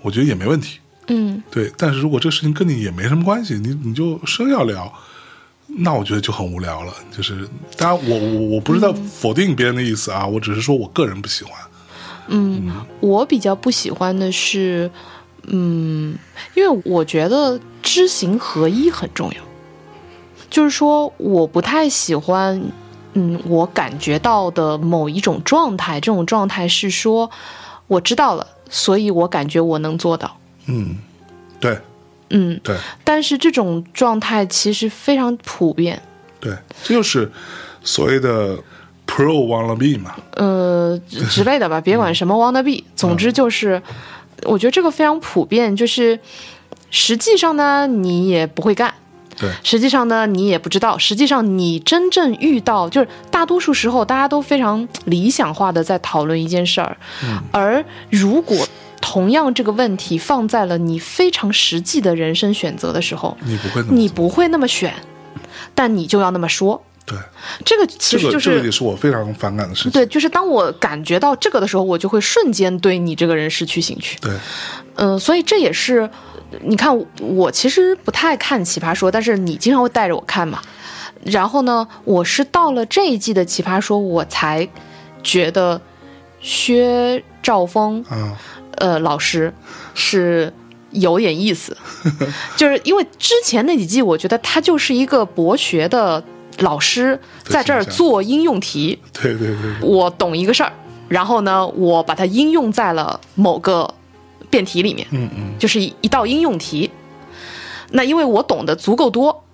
[0.00, 0.78] 我觉得也没问题。
[1.08, 4.92] 嗯对，但是如果这个事情跟你也没什么关系，你你就生要聊，
[5.66, 6.94] 那我觉得就很无聊了。
[7.10, 11.54] 就是当然我，我我不是在否定别人的意思啊，我只是说我个人不喜欢。
[12.28, 14.88] 嗯，我比较不喜欢的是，
[15.46, 16.16] 嗯，
[16.54, 19.36] 因为我觉得知行合一很重要。
[20.50, 22.62] 就是说，我不太喜欢，
[23.14, 27.30] 嗯，我感觉到的某一种状态，这种状态是说，
[27.86, 30.36] 我知道了，所以我感觉我能做到。
[30.66, 30.96] 嗯，
[31.58, 31.78] 对，
[32.28, 36.02] 嗯，对但是这种状态其实非常普遍。
[36.38, 36.54] 对，
[36.84, 37.30] 这就是
[37.82, 38.56] 所谓的
[39.06, 40.14] pro wanna be 嘛。
[40.36, 43.80] 呃之之类的吧，别管什么 wanna be，总之就是，
[44.44, 46.18] 我觉得这个非常普遍，就是
[46.90, 48.92] 实际上呢，你也不会干。
[49.38, 50.98] 对实际上呢，你也不知道。
[50.98, 56.96] 实际上，你真正遇到，就是大多数时候，大家都非常理想化的在讨论一件事儿，
[57.50, 58.56] 而如果
[59.00, 64.94] 同样这个问题放在了你非常实际的人生选择的时候，你不会你不会那么选，
[65.74, 66.84] 但你就要那么说。
[67.04, 67.18] 对，
[67.64, 69.92] 这个其实就是个这个也是我非常反感的事情。
[69.92, 74.18] 对，就是当我感觉到这个的时候，我就会瞬间对你这个人失去兴趣。
[74.20, 74.32] 对
[74.94, 76.08] 嗯、所以这也是，
[76.62, 80.60] 你看我其实不太看《奇葩说》，但是你经常会带着我看嘛。
[81.24, 84.68] 然后呢，我是到了这一季的《奇葩说》，我才
[85.22, 85.80] 觉得
[86.40, 88.36] 薛兆丰嗯，
[88.76, 89.52] 呃老师
[89.94, 90.52] 是
[90.90, 91.76] 有点意思，
[92.56, 96.22] 就是因为之前那几季，我觉得他就是一个博学的
[96.62, 100.72] 老师，在这儿做应用题， 对对对对我懂一个事儿，
[101.08, 103.94] 然后呢，我把它应用在了某个
[104.50, 106.90] 辩题里面，嗯嗯，就是一一道应用题。
[107.90, 109.44] 那因为我懂得足够多，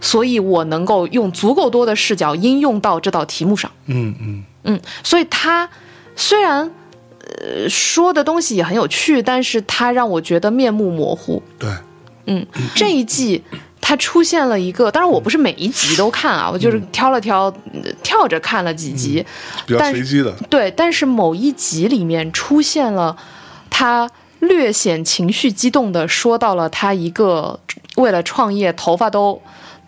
[0.00, 3.70] 所以我能够用足够多的视角应用到这道题目上。
[3.86, 5.68] 嗯嗯，嗯，所以他
[6.14, 6.70] 虽然
[7.20, 11.42] 呃说的东西也很有趣，但是他让我觉得面目模糊。
[11.58, 11.70] 对
[12.26, 12.46] 嗯，
[12.76, 13.42] 这一季
[13.88, 19.24] 它出现了一个，当然我不是每一集都看啊，我就是挑了挑，呃跳着看了几集。
[19.66, 20.30] 比较随机的。
[20.50, 23.16] 对，但是某一集里面出现了
[23.70, 24.06] 他
[24.40, 27.58] 略显情绪激动的说到了他一个
[27.96, 29.40] 为了创业头发都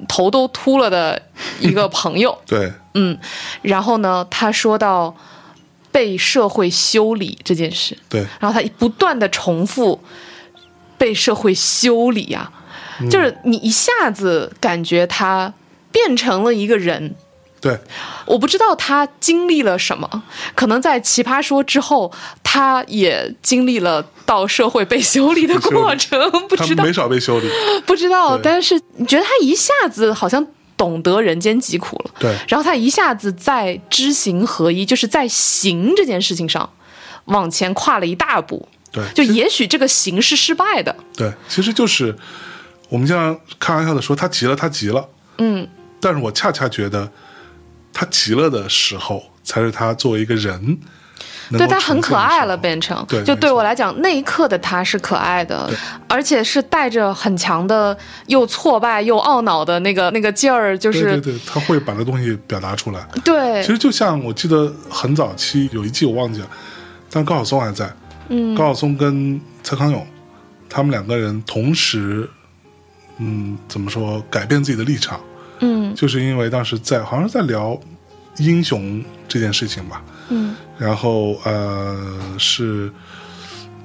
[0.08, 1.20] 头都秃了的
[1.58, 2.72] 一个朋友， 对。
[2.94, 3.18] 嗯，
[3.60, 5.14] 然后呢，他说到
[5.92, 8.26] 被社会修理这件事，对。
[8.40, 10.00] 然后他不断的重复
[10.96, 12.50] 被社会修理啊，
[13.08, 15.52] 就是你一下子感觉他
[15.92, 17.14] 变成了一个人，
[17.60, 17.78] 对。
[18.26, 20.22] 我不知道他经历了什么，
[20.54, 22.12] 可能在《奇葩说》之后，
[22.42, 26.82] 他也经历了到社会被修理的过程，不知道。
[26.82, 27.48] 他没少被修理。
[27.86, 30.46] 不知道，但是你觉得他一下子好像
[30.76, 32.36] 懂得人间疾苦了，对。
[32.48, 36.70] 然后他一下子在知行合一，就是在行这件事情上
[37.24, 42.16] 往前跨了一大步，对，就也许这个行是失败的，对，其实就是
[42.90, 45.08] 我们经常开玩笑的说他急了，他急了。
[45.38, 45.66] 嗯，
[45.98, 47.10] 但是我恰恰觉得
[47.92, 50.78] 他急了的时候，才是他作为一个人
[51.52, 55.68] 对他很可爱了，变成对就对我来讲，那一刻的他是可爱的，
[56.08, 57.96] 而且是带着很强的
[58.26, 63.04] 又挫败又懊恼的那个那个劲儿，就是对对对，他会把这东西表达出来。
[63.24, 66.48] 对其实就像我记得很早期有一季我忘记了，
[67.10, 67.90] 但高晓松还在。
[68.28, 70.06] 嗯，高晓松跟蔡康永
[70.68, 72.30] 他们两个人同时，
[73.20, 75.20] 嗯，怎么说改变自己的立场，
[75.60, 75.94] 嗯。
[75.94, 77.78] 就是因为当时在好像是在聊
[78.38, 80.02] 英雄这件事情吧。
[80.30, 80.56] 嗯。
[80.78, 82.90] 然后呃是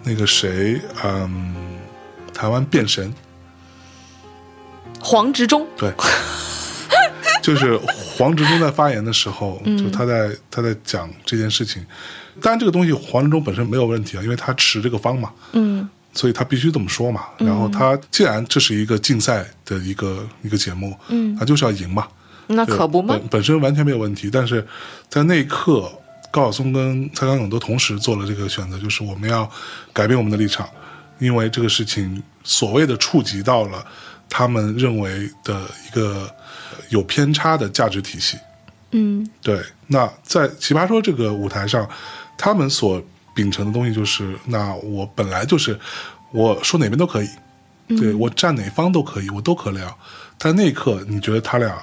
[0.03, 1.55] 那个谁，嗯，
[2.33, 3.13] 台湾变神，
[5.01, 5.91] 黄执中，对，
[7.43, 11.85] 就是黄执中在发言的时候，就他在他在讲这件事情。
[12.41, 17.25] 当然，这个东西黄执中本身没有问题啊，因为他持这个方嘛，嗯所以他必须这么说嘛。
[17.37, 22.07] 然后他既然这是一个竞赛的一个一个节目，嗯，他就是要赢嘛，
[22.47, 24.65] 对那可不嘛本，本身完全没有问题，但是
[25.09, 25.91] 在那一刻，
[26.31, 29.47] 高晓松跟蔡康永都同时做了这个选择，就是我们要
[29.93, 30.67] 改变我们的立场，
[31.19, 33.85] 因为这个事情所谓的触及到了
[34.29, 36.29] 他们认为的一个
[36.89, 38.37] 有偏差的价值体系。
[38.91, 41.87] 嗯对，那在奇葩说这个舞台上，
[42.37, 43.03] 他们所
[43.35, 45.79] 秉承的东西就是，那我本来就是
[46.31, 47.29] 我说哪边都可以，
[47.89, 49.95] 对我站哪方都可以，我都可聊。
[50.39, 51.77] 但那一刻，你觉得他俩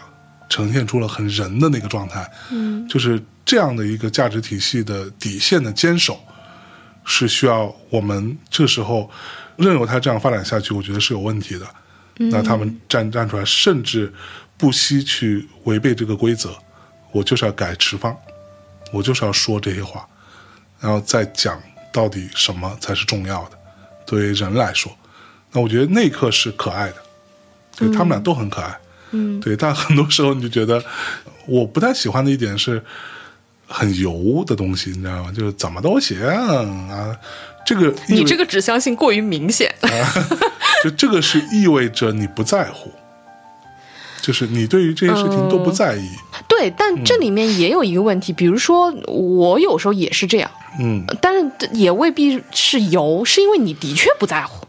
[0.48, 6.18] 呈现出了很人的那个状态，嗯就是这样的一个价值体系的底线的坚守，
[7.04, 9.08] 是需要我们这时候
[9.56, 11.66] 任由他这样发展下去，我觉得是有问题的。
[12.30, 14.12] 那他们站站出来，甚至
[14.58, 16.54] 不惜去违背这个规则，
[17.10, 18.14] 我就是要改持方，
[18.92, 20.06] 我就是要说这些话，
[20.82, 21.58] 然后再讲
[21.92, 23.52] 到底什么才是重要的，
[24.04, 24.90] 对于人来说，
[25.52, 26.96] 那我觉得那一刻是可爱的，
[27.76, 28.76] 对、他们俩都很可爱，
[29.12, 29.38] 嗯。
[29.40, 30.82] 对，但很多时候你就觉得
[31.46, 32.82] 我不太喜欢的一点是
[33.68, 35.32] 很油的东西，你知道吗？
[35.32, 37.16] 就是怎么都行啊，
[37.64, 39.72] 这个你这个指向性过于明显，
[40.82, 42.92] 就这个是意味着你不在乎，
[44.22, 46.08] 就是你对于这些事情都不在意，
[46.46, 51.04] 对，但这里面也有一个问题，比如说我有时候也是这样，嗯。
[51.20, 54.64] 但是也未必是油，是因为你的确不在乎。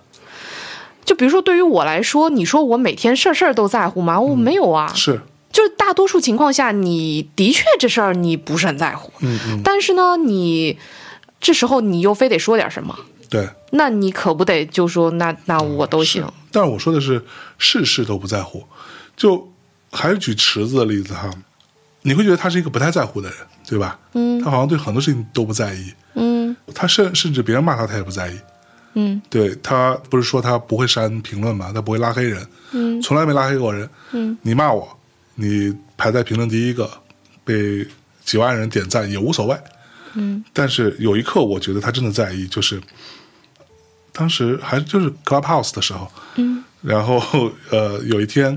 [1.06, 4.20] 就比如说对于我来说，你说我每天事儿事儿都在乎吗？
[4.20, 5.22] 我没有啊，是，
[5.52, 10.80] 就是大多数情况下，你的确这事儿你不是很在乎，嗯嗯，但是呢，你
[11.40, 12.98] 这时候你又非得说点什么，
[13.30, 13.48] 对。
[13.72, 17.24] 那你可不得就说那那我都行，但是我说的是
[17.58, 18.64] 事事都不在乎，
[19.16, 19.52] 就
[19.92, 21.30] 还是举池子的例子哈，
[22.02, 23.38] 你会觉得他是一个不太在乎的人，
[23.68, 24.00] 对吧？
[24.14, 28.40] 嗯他好像对很多事情都不在意，嗯他甚甚至别人骂他他也不在意。
[28.96, 33.90] 嗯对他不是说他不会删评论嘛，他不会拉黑人，嗯从来没拉黑过人。
[34.12, 34.88] 嗯，你骂我，
[35.36, 36.90] 你排在评论第一个，
[37.44, 37.88] 被
[38.24, 39.58] 几万人点赞也无所谓。
[40.14, 42.80] 嗯，但是有一刻，我觉得他真的在意，就是
[44.12, 47.20] 当时还就是 Clubhouse 的时候，嗯然后
[47.72, 48.56] 呃有一天，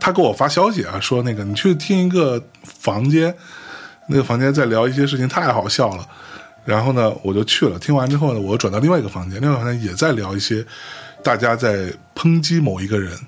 [0.00, 3.32] 他给我发消息啊，说那个你去听一个房间，
[4.08, 6.08] 那个房间在聊一些事情，太好笑了。
[6.64, 7.78] 然后呢，我就去了。
[7.78, 10.64] 听完之后呢，我转到另外一个房间，另外一个房间也在聊一些
[11.22, 13.18] 大家在抨击某一个人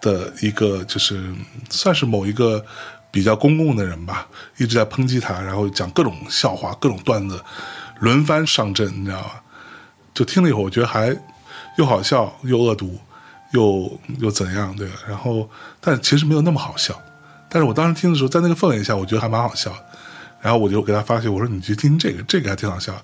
[0.00, 1.32] 的一个，就是
[1.68, 2.64] 算是某一个
[3.10, 4.26] 比较公共的人吧，
[4.56, 7.40] 一直在抨击他，然后讲各种笑话、各种段子，
[8.00, 9.42] 轮番上阵，你知道吧？
[10.12, 11.16] 就听了以后，我觉得还
[11.78, 12.98] 又好笑又恶毒，
[13.52, 14.94] 又又怎样，对吧？
[15.08, 15.48] 然后，
[15.80, 17.00] 但其实没有那么好笑。
[17.48, 19.84] 但是我当时听的时候，在那个氛围下，我觉得还蛮好笑的。
[20.40, 22.94] 然后我就给他发信，我说你去听这个，这个还挺好笑。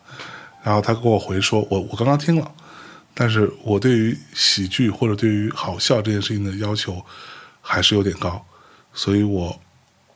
[0.62, 2.50] 然后他给我回说，我我刚刚听了，
[3.12, 7.04] 但是我对于喜剧或者对于好笑这件事情的要求
[7.60, 8.44] 还是有点高，
[8.94, 9.58] 所以我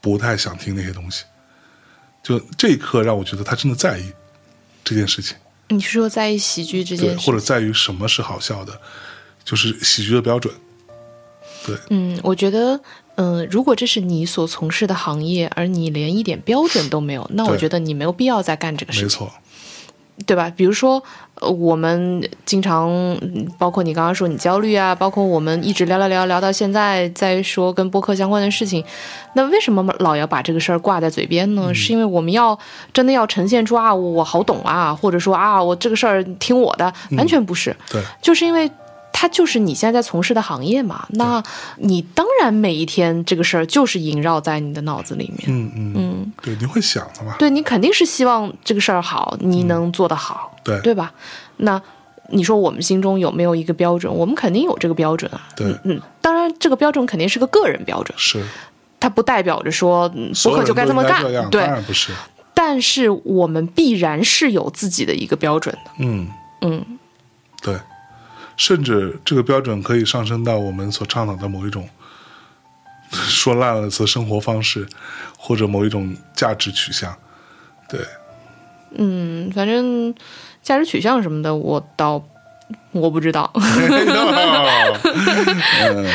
[0.01, 1.25] 不太想听那些东西。
[2.23, 4.13] 就这一刻让我觉得他真的在意
[4.85, 5.37] 这件事情。
[5.69, 7.27] 你是说在意喜剧这对，件事？
[7.27, 8.81] 或者在于什么是好笑的，
[9.45, 10.53] 就是喜剧的标准。
[11.67, 12.81] 对，嗯，我觉得，
[13.17, 19.31] 嗯、如果这是你所从事的行业，而你连一点标准都没有，那我觉得你没有必要再干这个事情，没错，
[20.27, 20.51] 对吧？
[20.57, 21.03] 比如说，
[21.35, 22.89] 呃我们经常，
[23.21, 28.83] 嗯包括你刚刚说你焦虑啊，包括我们一直聊聊聊聊到现在，在说跟播客相关的事情，
[29.35, 31.75] 那为什么老要把这个事儿挂在嘴边呢？
[31.75, 32.59] 是因为我们要
[32.95, 37.77] 真的要呈现出啊，我好懂啊，或者说啊，我这个事儿听我的，完全不是。
[37.91, 38.71] 对，就是因为
[39.21, 41.43] 它就是你现在在从事的行业嘛，那
[41.77, 45.43] 你当然每一天这个事儿就是萦绕在你的脑子里面。
[45.47, 47.37] 嗯嗯嗯，对，你会想的嘛？
[47.39, 51.13] 对你肯定是希望这个事儿好，你能做得好，嗯对对吧？
[51.59, 51.79] 那
[52.31, 54.11] 你说我们心中有没有一个标准？
[54.11, 55.47] 我们肯定有这个标准啊。
[55.55, 58.43] 对嗯嗯，当然这个标准肯定是个个人标准，是，
[58.99, 61.75] 它不代表着说嗯所有人播客就该这么干对当。
[61.75, 62.11] 然不是。
[62.55, 65.91] 但是我们必然是有自己的一个标准的。
[65.99, 66.27] 嗯，
[66.63, 66.99] 嗯，
[67.61, 67.77] 对，
[68.61, 71.89] 甚至这个标准可以上升到我们所倡导的某一种，
[73.11, 74.87] 说烂了词生活方式，
[75.39, 77.17] 或者某一种价值取向。
[77.89, 77.99] 对，
[78.91, 80.15] 嗯，反正
[80.63, 82.23] 价值取向什么的，我倒
[82.93, 83.51] 我不知道。
[83.57, 83.61] 嗯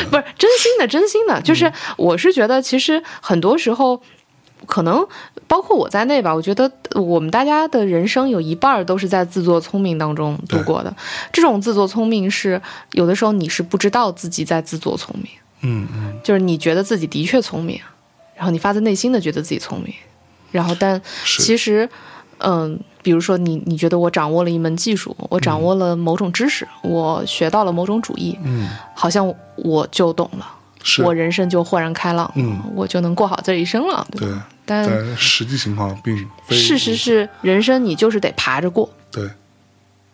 [0.08, 4.00] 不是真心的，真心的，就是我是觉得，其实很多时候，
[4.66, 5.06] 可能
[5.46, 10.94] 包括我在内吧，我觉得我们大家的人生有一半儿都是在自作聪明当中度过的。
[11.32, 12.60] 这种自作聪明是
[12.92, 15.30] 有的时候你是不知道自己在自作聪明，
[15.62, 17.80] 嗯嗯，就是你觉得自己的确聪明，
[18.34, 19.94] 然后你发自内心的觉得自己聪明，
[20.50, 21.88] 然后但其实，
[22.38, 30.46] 嗯、比如说你你觉得我掌握了一门技术，我掌握了某种知识，我学到了某种主义，嗯，好像我就懂了。
[30.88, 39.28] 是我人生就豁然开朗，嗯我就能过好这一生了，对对？，但但实际情况并非事实是，人生你就是得爬着过，对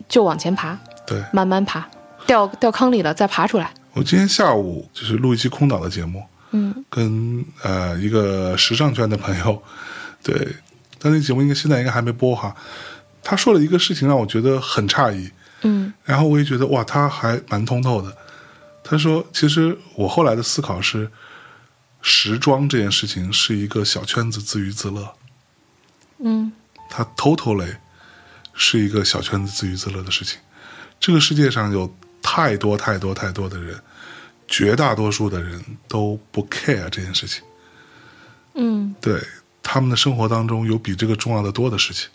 [0.08, 1.22] 就往前爬，对。
[1.30, 1.86] 慢慢爬，
[2.26, 3.70] 掉掉坑里了再爬出来。
[3.92, 9.62] 我今天下午就是录一期空岛的节目，嗯跟呃一个时尚圈的朋友，
[10.24, 10.56] 对，
[10.98, 12.54] 但那节目应该现在应该还没播哈。
[13.22, 15.30] 他说了一个事情让我觉得很诧异，
[15.62, 18.16] 嗯然后我也觉得哇，他还蛮通透的。
[18.84, 21.10] 他说，其实我后来的思考是，
[22.00, 25.14] 时装这件事情是一个小圈子自娱自乐，
[26.18, 26.52] 嗯
[26.90, 27.76] 它 totally
[28.54, 30.38] 是一个小圈子自娱自乐的事情。
[31.00, 33.80] 这个世界上有太多太多太多的人，
[34.46, 37.42] 绝大多数的人都不 care 这件事情。
[38.54, 39.22] 嗯对
[39.62, 42.10] 他们的生活当中有比这个重要的多的事情，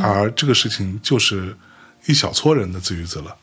[0.00, 1.56] 而这个事情就是
[2.06, 3.36] 一小撮人的自娱自乐。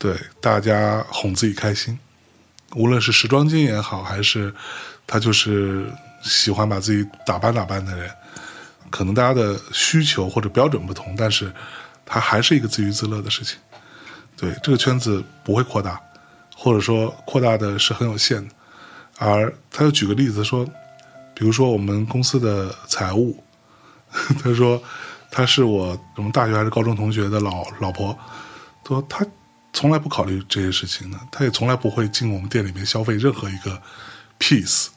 [0.00, 1.98] 对，大家哄自己开心，
[2.74, 4.50] 无论是时装精也好，还是
[5.06, 8.10] 他就是喜欢把自己打扮打扮的人，
[8.88, 11.52] 可能大家的需求或者标准不同，但是
[12.06, 13.58] 他还是一个自娱自乐的事情。
[14.38, 16.00] 对，这个圈子不会扩大，
[16.56, 18.54] 或者说扩大的是很有限的。
[19.18, 20.64] 而他又举个例子说，
[21.34, 23.44] 比如说我们公司的财务，
[24.42, 24.82] 他说
[25.30, 28.18] 他是我什么大学还是高中同学的老老婆，
[28.88, 29.26] 说他
[29.80, 33.80] 从来不考虑这些事情的，他也从来不会进我们店里面消费任何一个
[34.38, 34.88] piece，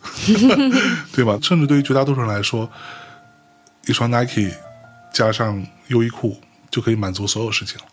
[1.16, 1.40] 对吧？
[1.42, 2.70] 甚至对于绝大多数人来说，
[3.86, 4.52] 一双 Nike
[5.14, 6.38] 加上优衣库
[6.70, 7.86] 就可以满足所有事情了。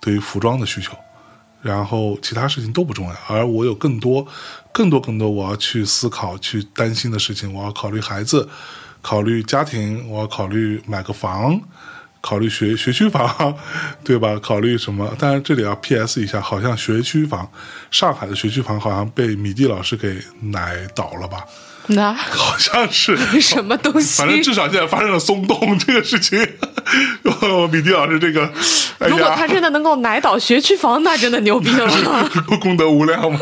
[0.00, 0.98] 对于服装的需求，
[1.62, 4.26] 然后其他事情都不重要，而我有更多、
[4.72, 8.48] 更多、更多我要去思考、去担心的事情，我要考虑孩子，
[9.00, 11.60] 考虑家庭，我要考虑买个房，
[12.20, 13.54] 考虑学学区房，
[14.04, 14.38] 对吧？
[14.42, 15.14] 考虑什么？
[15.18, 16.20] 当然这里要 P.S.
[16.20, 17.50] 一下，好像学区房，
[17.90, 21.44] 上海的学区房好像被米蒂老师给奶倒了吧？
[21.90, 23.16] 那好像是。
[23.40, 24.18] 什么东西？
[24.18, 26.38] 反正至少现在发生了松动这个事情，
[27.72, 28.44] 米蒂老师这个，
[28.98, 32.28] 哎，如果他真的能够奶倒学区房，那真的牛逼了。
[32.60, 33.38] 功德无量嘛。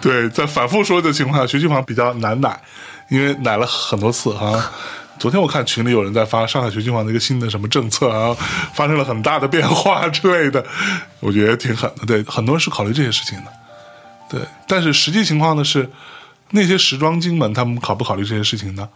[0.00, 2.60] 对，在反复说的情况下，学区房比较难奶，
[3.08, 4.70] 因为奶了很多次哈。
[5.20, 8.34] 昨天我看群里有人在发上海学区房的一个新的什么政策啊，
[8.72, 10.64] 发生了很大的变化之类的，
[11.20, 12.06] 我觉得挺狠的。
[12.06, 13.52] 对，很多人是考虑这些事情的。
[14.30, 15.90] 对，但是实际情况呢是，
[16.52, 18.88] 那些时装精们他们考不考虑这些事情呢？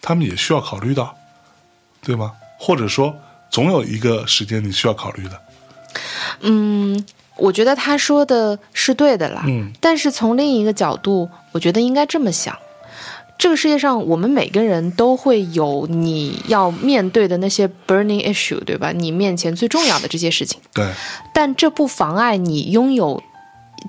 [0.00, 1.12] 他们也需要考虑到，
[2.00, 2.30] 对吗？
[2.56, 3.12] 或者说，
[3.50, 5.40] 总有一个时间你需要考虑的。
[6.42, 7.04] 嗯，
[7.36, 9.42] 我觉得他说的是对的啦。
[9.48, 12.56] 嗯但是从另一个角度，我觉得应该这么想：
[13.36, 18.92] 这个世界上，我们每个人都会有你要面对的那些 burning issue，对吧？
[18.92, 20.90] 你面前最重要的这些事情，对，
[21.34, 23.22] 但这不妨碍你拥有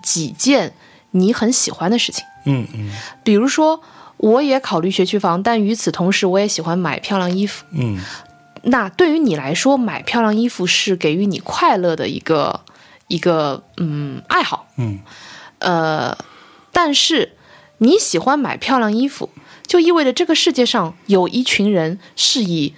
[0.01, 0.73] 几件
[1.11, 2.25] 你很喜欢的事情。
[2.45, 2.91] 嗯嗯
[3.23, 3.81] 比如说，
[4.17, 7.65] 我也考虑学区房，但与此同时，我也喜欢买漂亮衣服。
[7.71, 7.99] 嗯
[8.67, 12.61] 那对于你来说，买漂亮衣服是给予你快乐的一个
[13.07, 14.99] 一个嗯爱好，嗯
[15.59, 16.17] 呃，
[16.71, 17.33] 但是
[17.85, 19.29] 你喜欢买漂亮衣服，
[19.65, 22.73] 就意味着这个世界上有一群人是以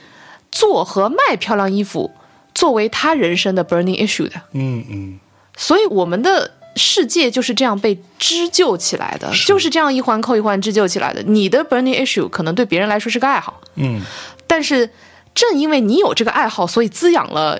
[0.51, 2.11] 做和卖漂亮衣服
[2.53, 5.19] 作为他人生的 burning issue 的，嗯嗯，
[5.55, 9.47] 所以我们的世界就是这样被织就起来的，是。
[9.47, 11.23] 就是这样一环扣一环织就起来的。
[11.23, 14.01] 你的 burning issue 可能对别人来说是个爱好，嗯。
[14.45, 14.89] 但是
[15.33, 17.59] 正因为你有这个爱好，所以滋养了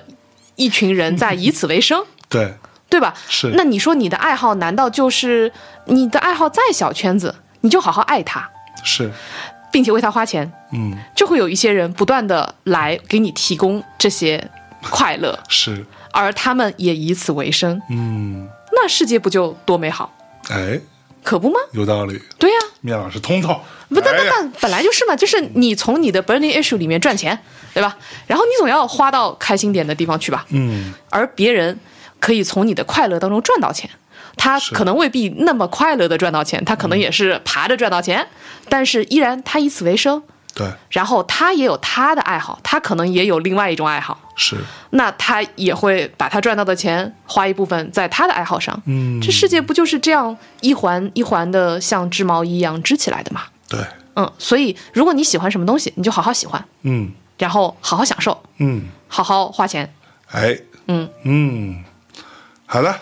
[0.56, 2.54] 一群人在以此为生，对，
[2.88, 3.14] 对吧？
[3.28, 3.52] 是。
[3.54, 5.52] 那你说你的爱好难道就是
[5.86, 8.48] 你的爱好再小圈子，你就好好爱他，
[8.84, 9.10] 是，
[9.70, 10.96] 并且为他花钱，嗯。
[11.14, 14.50] 就会有一些人不断的来给你提供这些
[14.90, 20.12] 快乐， 是，而他们也以此为生，嗯，那世界不就多美好？
[20.50, 20.80] 哎，
[21.22, 21.58] 可不吗？
[21.72, 22.20] 有道理。
[22.38, 27.38] 对呀、面老师通透，不，那那那本来就是嘛，就是你从你的 burning issue 里面赚钱，
[27.74, 27.96] 对吧？
[28.26, 30.94] 然后你总要花到开心点的地方去吧，嗯。
[31.10, 31.78] 而别人
[32.28, 33.88] 可以从你的快乐当中赚到钱。
[34.36, 38.28] 他可能未必那么快乐的赚到钱，他可能也是爬着赚到钱，
[38.68, 40.22] 但是依然他以此为生。
[40.54, 44.56] 对，然后他也有他的爱好，他可能也有另外一种爱好，是，
[44.90, 48.78] 那他也会把他赚到的钱花一部分在他的爱好上。
[48.84, 53.44] 嗯，这世界不就是这样一环一环的像织毛衣一样织起来的吗？
[53.68, 53.80] 对，
[54.16, 57.10] 嗯，所以如果你喜欢什么东西，你就好好喜欢，嗯。
[57.38, 59.92] 然后好好享受，嗯，好好花钱。
[60.32, 61.08] 哎，嗯。
[61.22, 61.84] 嗯，
[62.70, 62.94] 好的，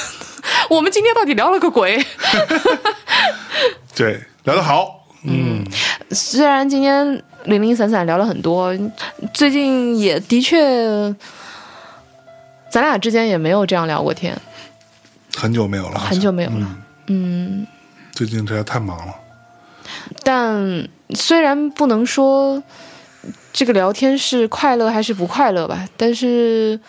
[0.70, 2.02] 我们今天到底聊了个鬼？
[3.94, 5.62] 对，聊得好，嗯。
[6.10, 8.74] 虽然今天零零散散聊了很多，
[9.34, 11.14] 最近也的确，
[12.70, 14.34] 咱俩之间也没有这样聊过天，
[15.36, 16.56] 很久没有了，很久没有了。
[17.08, 17.60] 嗯。
[17.60, 17.66] 嗯，
[18.12, 19.14] 最近实在太忙了，
[20.22, 22.62] 但虽然不能说
[23.52, 26.80] 这个聊天是快乐还是不快乐吧，但是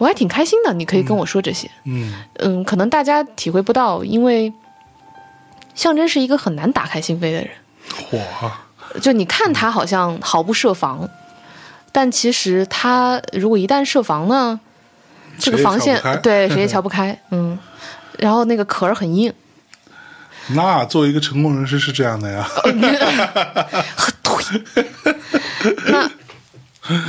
[0.00, 0.72] 我还挺开心的。
[0.72, 2.14] 你可以跟我说这些，嗯。
[2.38, 4.50] 嗯，可能大家体会不到，因为
[5.74, 7.50] 象征是一个很难打开心扉的人。
[8.08, 8.18] 火，
[9.02, 11.06] 就你看他好像毫不设防，
[11.92, 14.58] 但其实他如果一旦设防呢，
[15.38, 17.58] 这个防线对谁也瞧不开， 嗯，
[18.18, 19.30] 然后那个壳儿很硬，
[20.48, 22.48] 那作为一个成功人士是这样的呀，
[25.86, 26.10] 那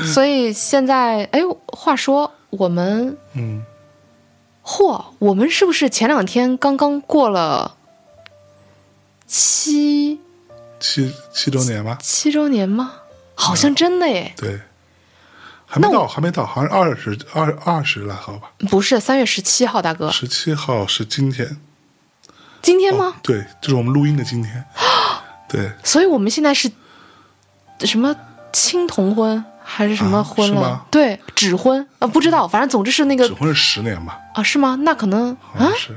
[0.06, 3.66] 所以现在，哎，话说我们，嗯，
[4.64, 7.78] 嚯，我们是不是前两天刚刚过了
[9.26, 10.20] 七
[10.80, 12.94] 七七周年吗，七周年吗？
[13.34, 14.60] 好像真的耶，对，
[15.66, 21.58] 还没到，还没到，好像二十二二十来号吧，不是三月十七号，大哥，十七号是今天，
[22.62, 23.16] 今天吗？
[23.24, 24.66] 对，就是我们录音的今天，
[25.50, 26.70] 对，所以我们现在是
[27.80, 28.16] 什么
[28.52, 30.86] 青铜婚还是什么啊婚了？
[30.92, 31.86] 对，纸婚？
[32.00, 34.78] 啊，不知道，反正总之是那个纸婚是十年吧，啊，是吗？
[34.82, 35.96] 那可能啊，是。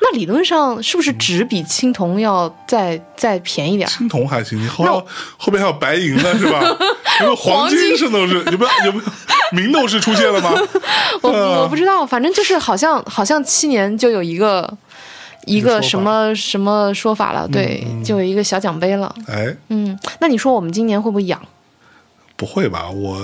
[0.00, 3.90] 那理论上是不是纸比青铜要再再便宜点儿？
[3.90, 4.84] 青铜还行，你后
[5.36, 6.60] 后边还有白银呢，是吧？
[7.36, 8.08] 黄黄金金是？
[8.08, 9.04] 都是有没有有没有
[9.50, 10.52] 明斗士出现了吗？
[11.20, 14.72] 我嗯我不知道，反正就是好像好像七年就有一个
[15.46, 19.12] 一个什么什么说法了，对，就有一个小奖杯了。
[19.26, 21.42] 哎，嗯，那你说我们今年会不会养
[22.38, 22.88] 不会吧？
[22.88, 23.20] 我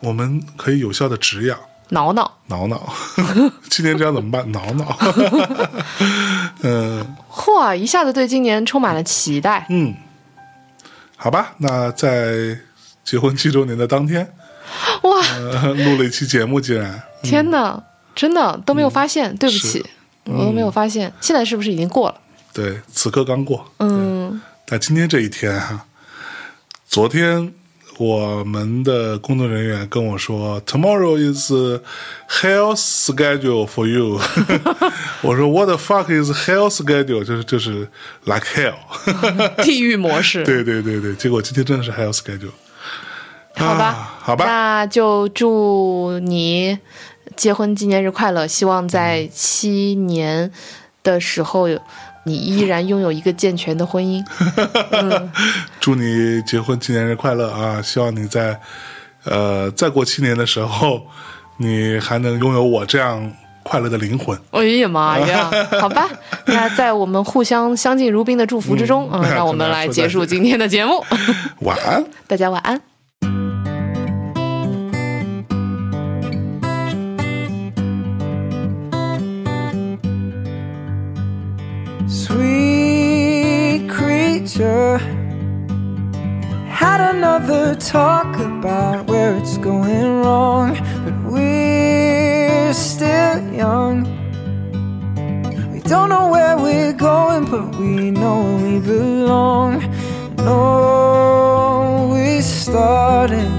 [0.00, 1.58] 我们可以有效的止痒。
[1.92, 2.32] 挠挠？
[2.46, 2.88] 挠挠，
[3.68, 4.50] 今年这样怎么办？
[4.52, 4.96] 挠挠，
[6.62, 9.66] 嗯 嚯，一下子对今年充满了期待。
[9.70, 9.92] 嗯，
[11.16, 12.56] 好吧，那在
[13.02, 14.32] 结婚七周年的当天，
[15.02, 17.82] 哇，呃，录了一期节目，竟然天哪，
[18.14, 19.86] 真的都没有发现，对不起是，
[20.26, 21.12] 我都没有发现。
[21.20, 22.14] 现在是不是已经过了？
[22.52, 25.84] 对，此刻刚过，嗯，但今天这一天哈、
[26.86, 27.52] 昨天
[28.00, 31.52] 我们的工作人员跟我说，Tomorrow is
[32.30, 34.18] hell schedule for you。
[35.20, 37.22] 我说 What the fuck is hell schedule？
[37.22, 37.90] 就是就是
[38.24, 38.72] like hell。
[39.62, 40.42] 地狱模式。
[40.44, 42.52] 对对对对，结果今天真的是 hell schedule。
[43.56, 46.78] 好吧，啊好吧，那就祝你
[47.36, 48.46] 结婚纪念日快乐！
[48.46, 50.50] 希望在七年
[51.02, 51.68] 的时候，
[52.30, 54.24] 你依然拥有一个健全的婚姻。
[55.80, 57.82] 祝你结婚纪念日快乐啊！
[57.82, 58.58] 希望你在
[59.24, 61.02] 呃再过七年的时候，
[61.58, 63.32] 你还能拥有我这样
[63.64, 64.38] 快乐的灵魂。
[64.52, 65.50] 哎呀妈呀！
[65.80, 66.08] 好吧，
[66.46, 71.04] 那在我们互相相敬如宾的祝福之中，嗯，嗯 让我们来结束今天的节目。
[71.60, 72.04] 晚安。
[72.28, 72.89] 大家晚安。
[84.60, 84.98] Creature
[86.68, 90.74] had another talk about where it's going wrong,
[91.04, 93.96] but we're still young.
[95.72, 99.80] We don't know where we're going, but we know we belong.
[100.36, 103.50] No, we started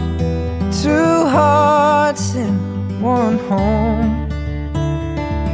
[0.84, 4.30] two hearts in one home.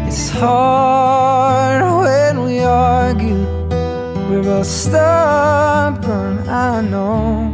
[0.07, 3.26] It's hard when we argue.
[4.37, 7.51] We're both stubborn, I know.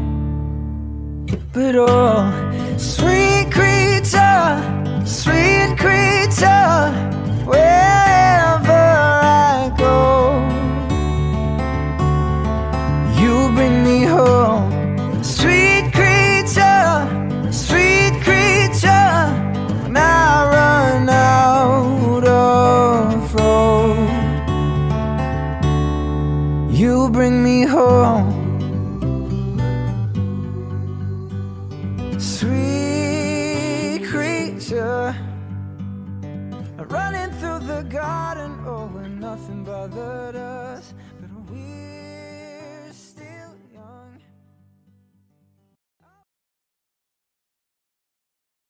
[1.53, 4.59] But oh, sweet creature,
[5.05, 6.91] sweet creature,
[7.45, 8.83] wherever
[9.23, 10.43] I go,
[13.17, 14.72] you bring me home.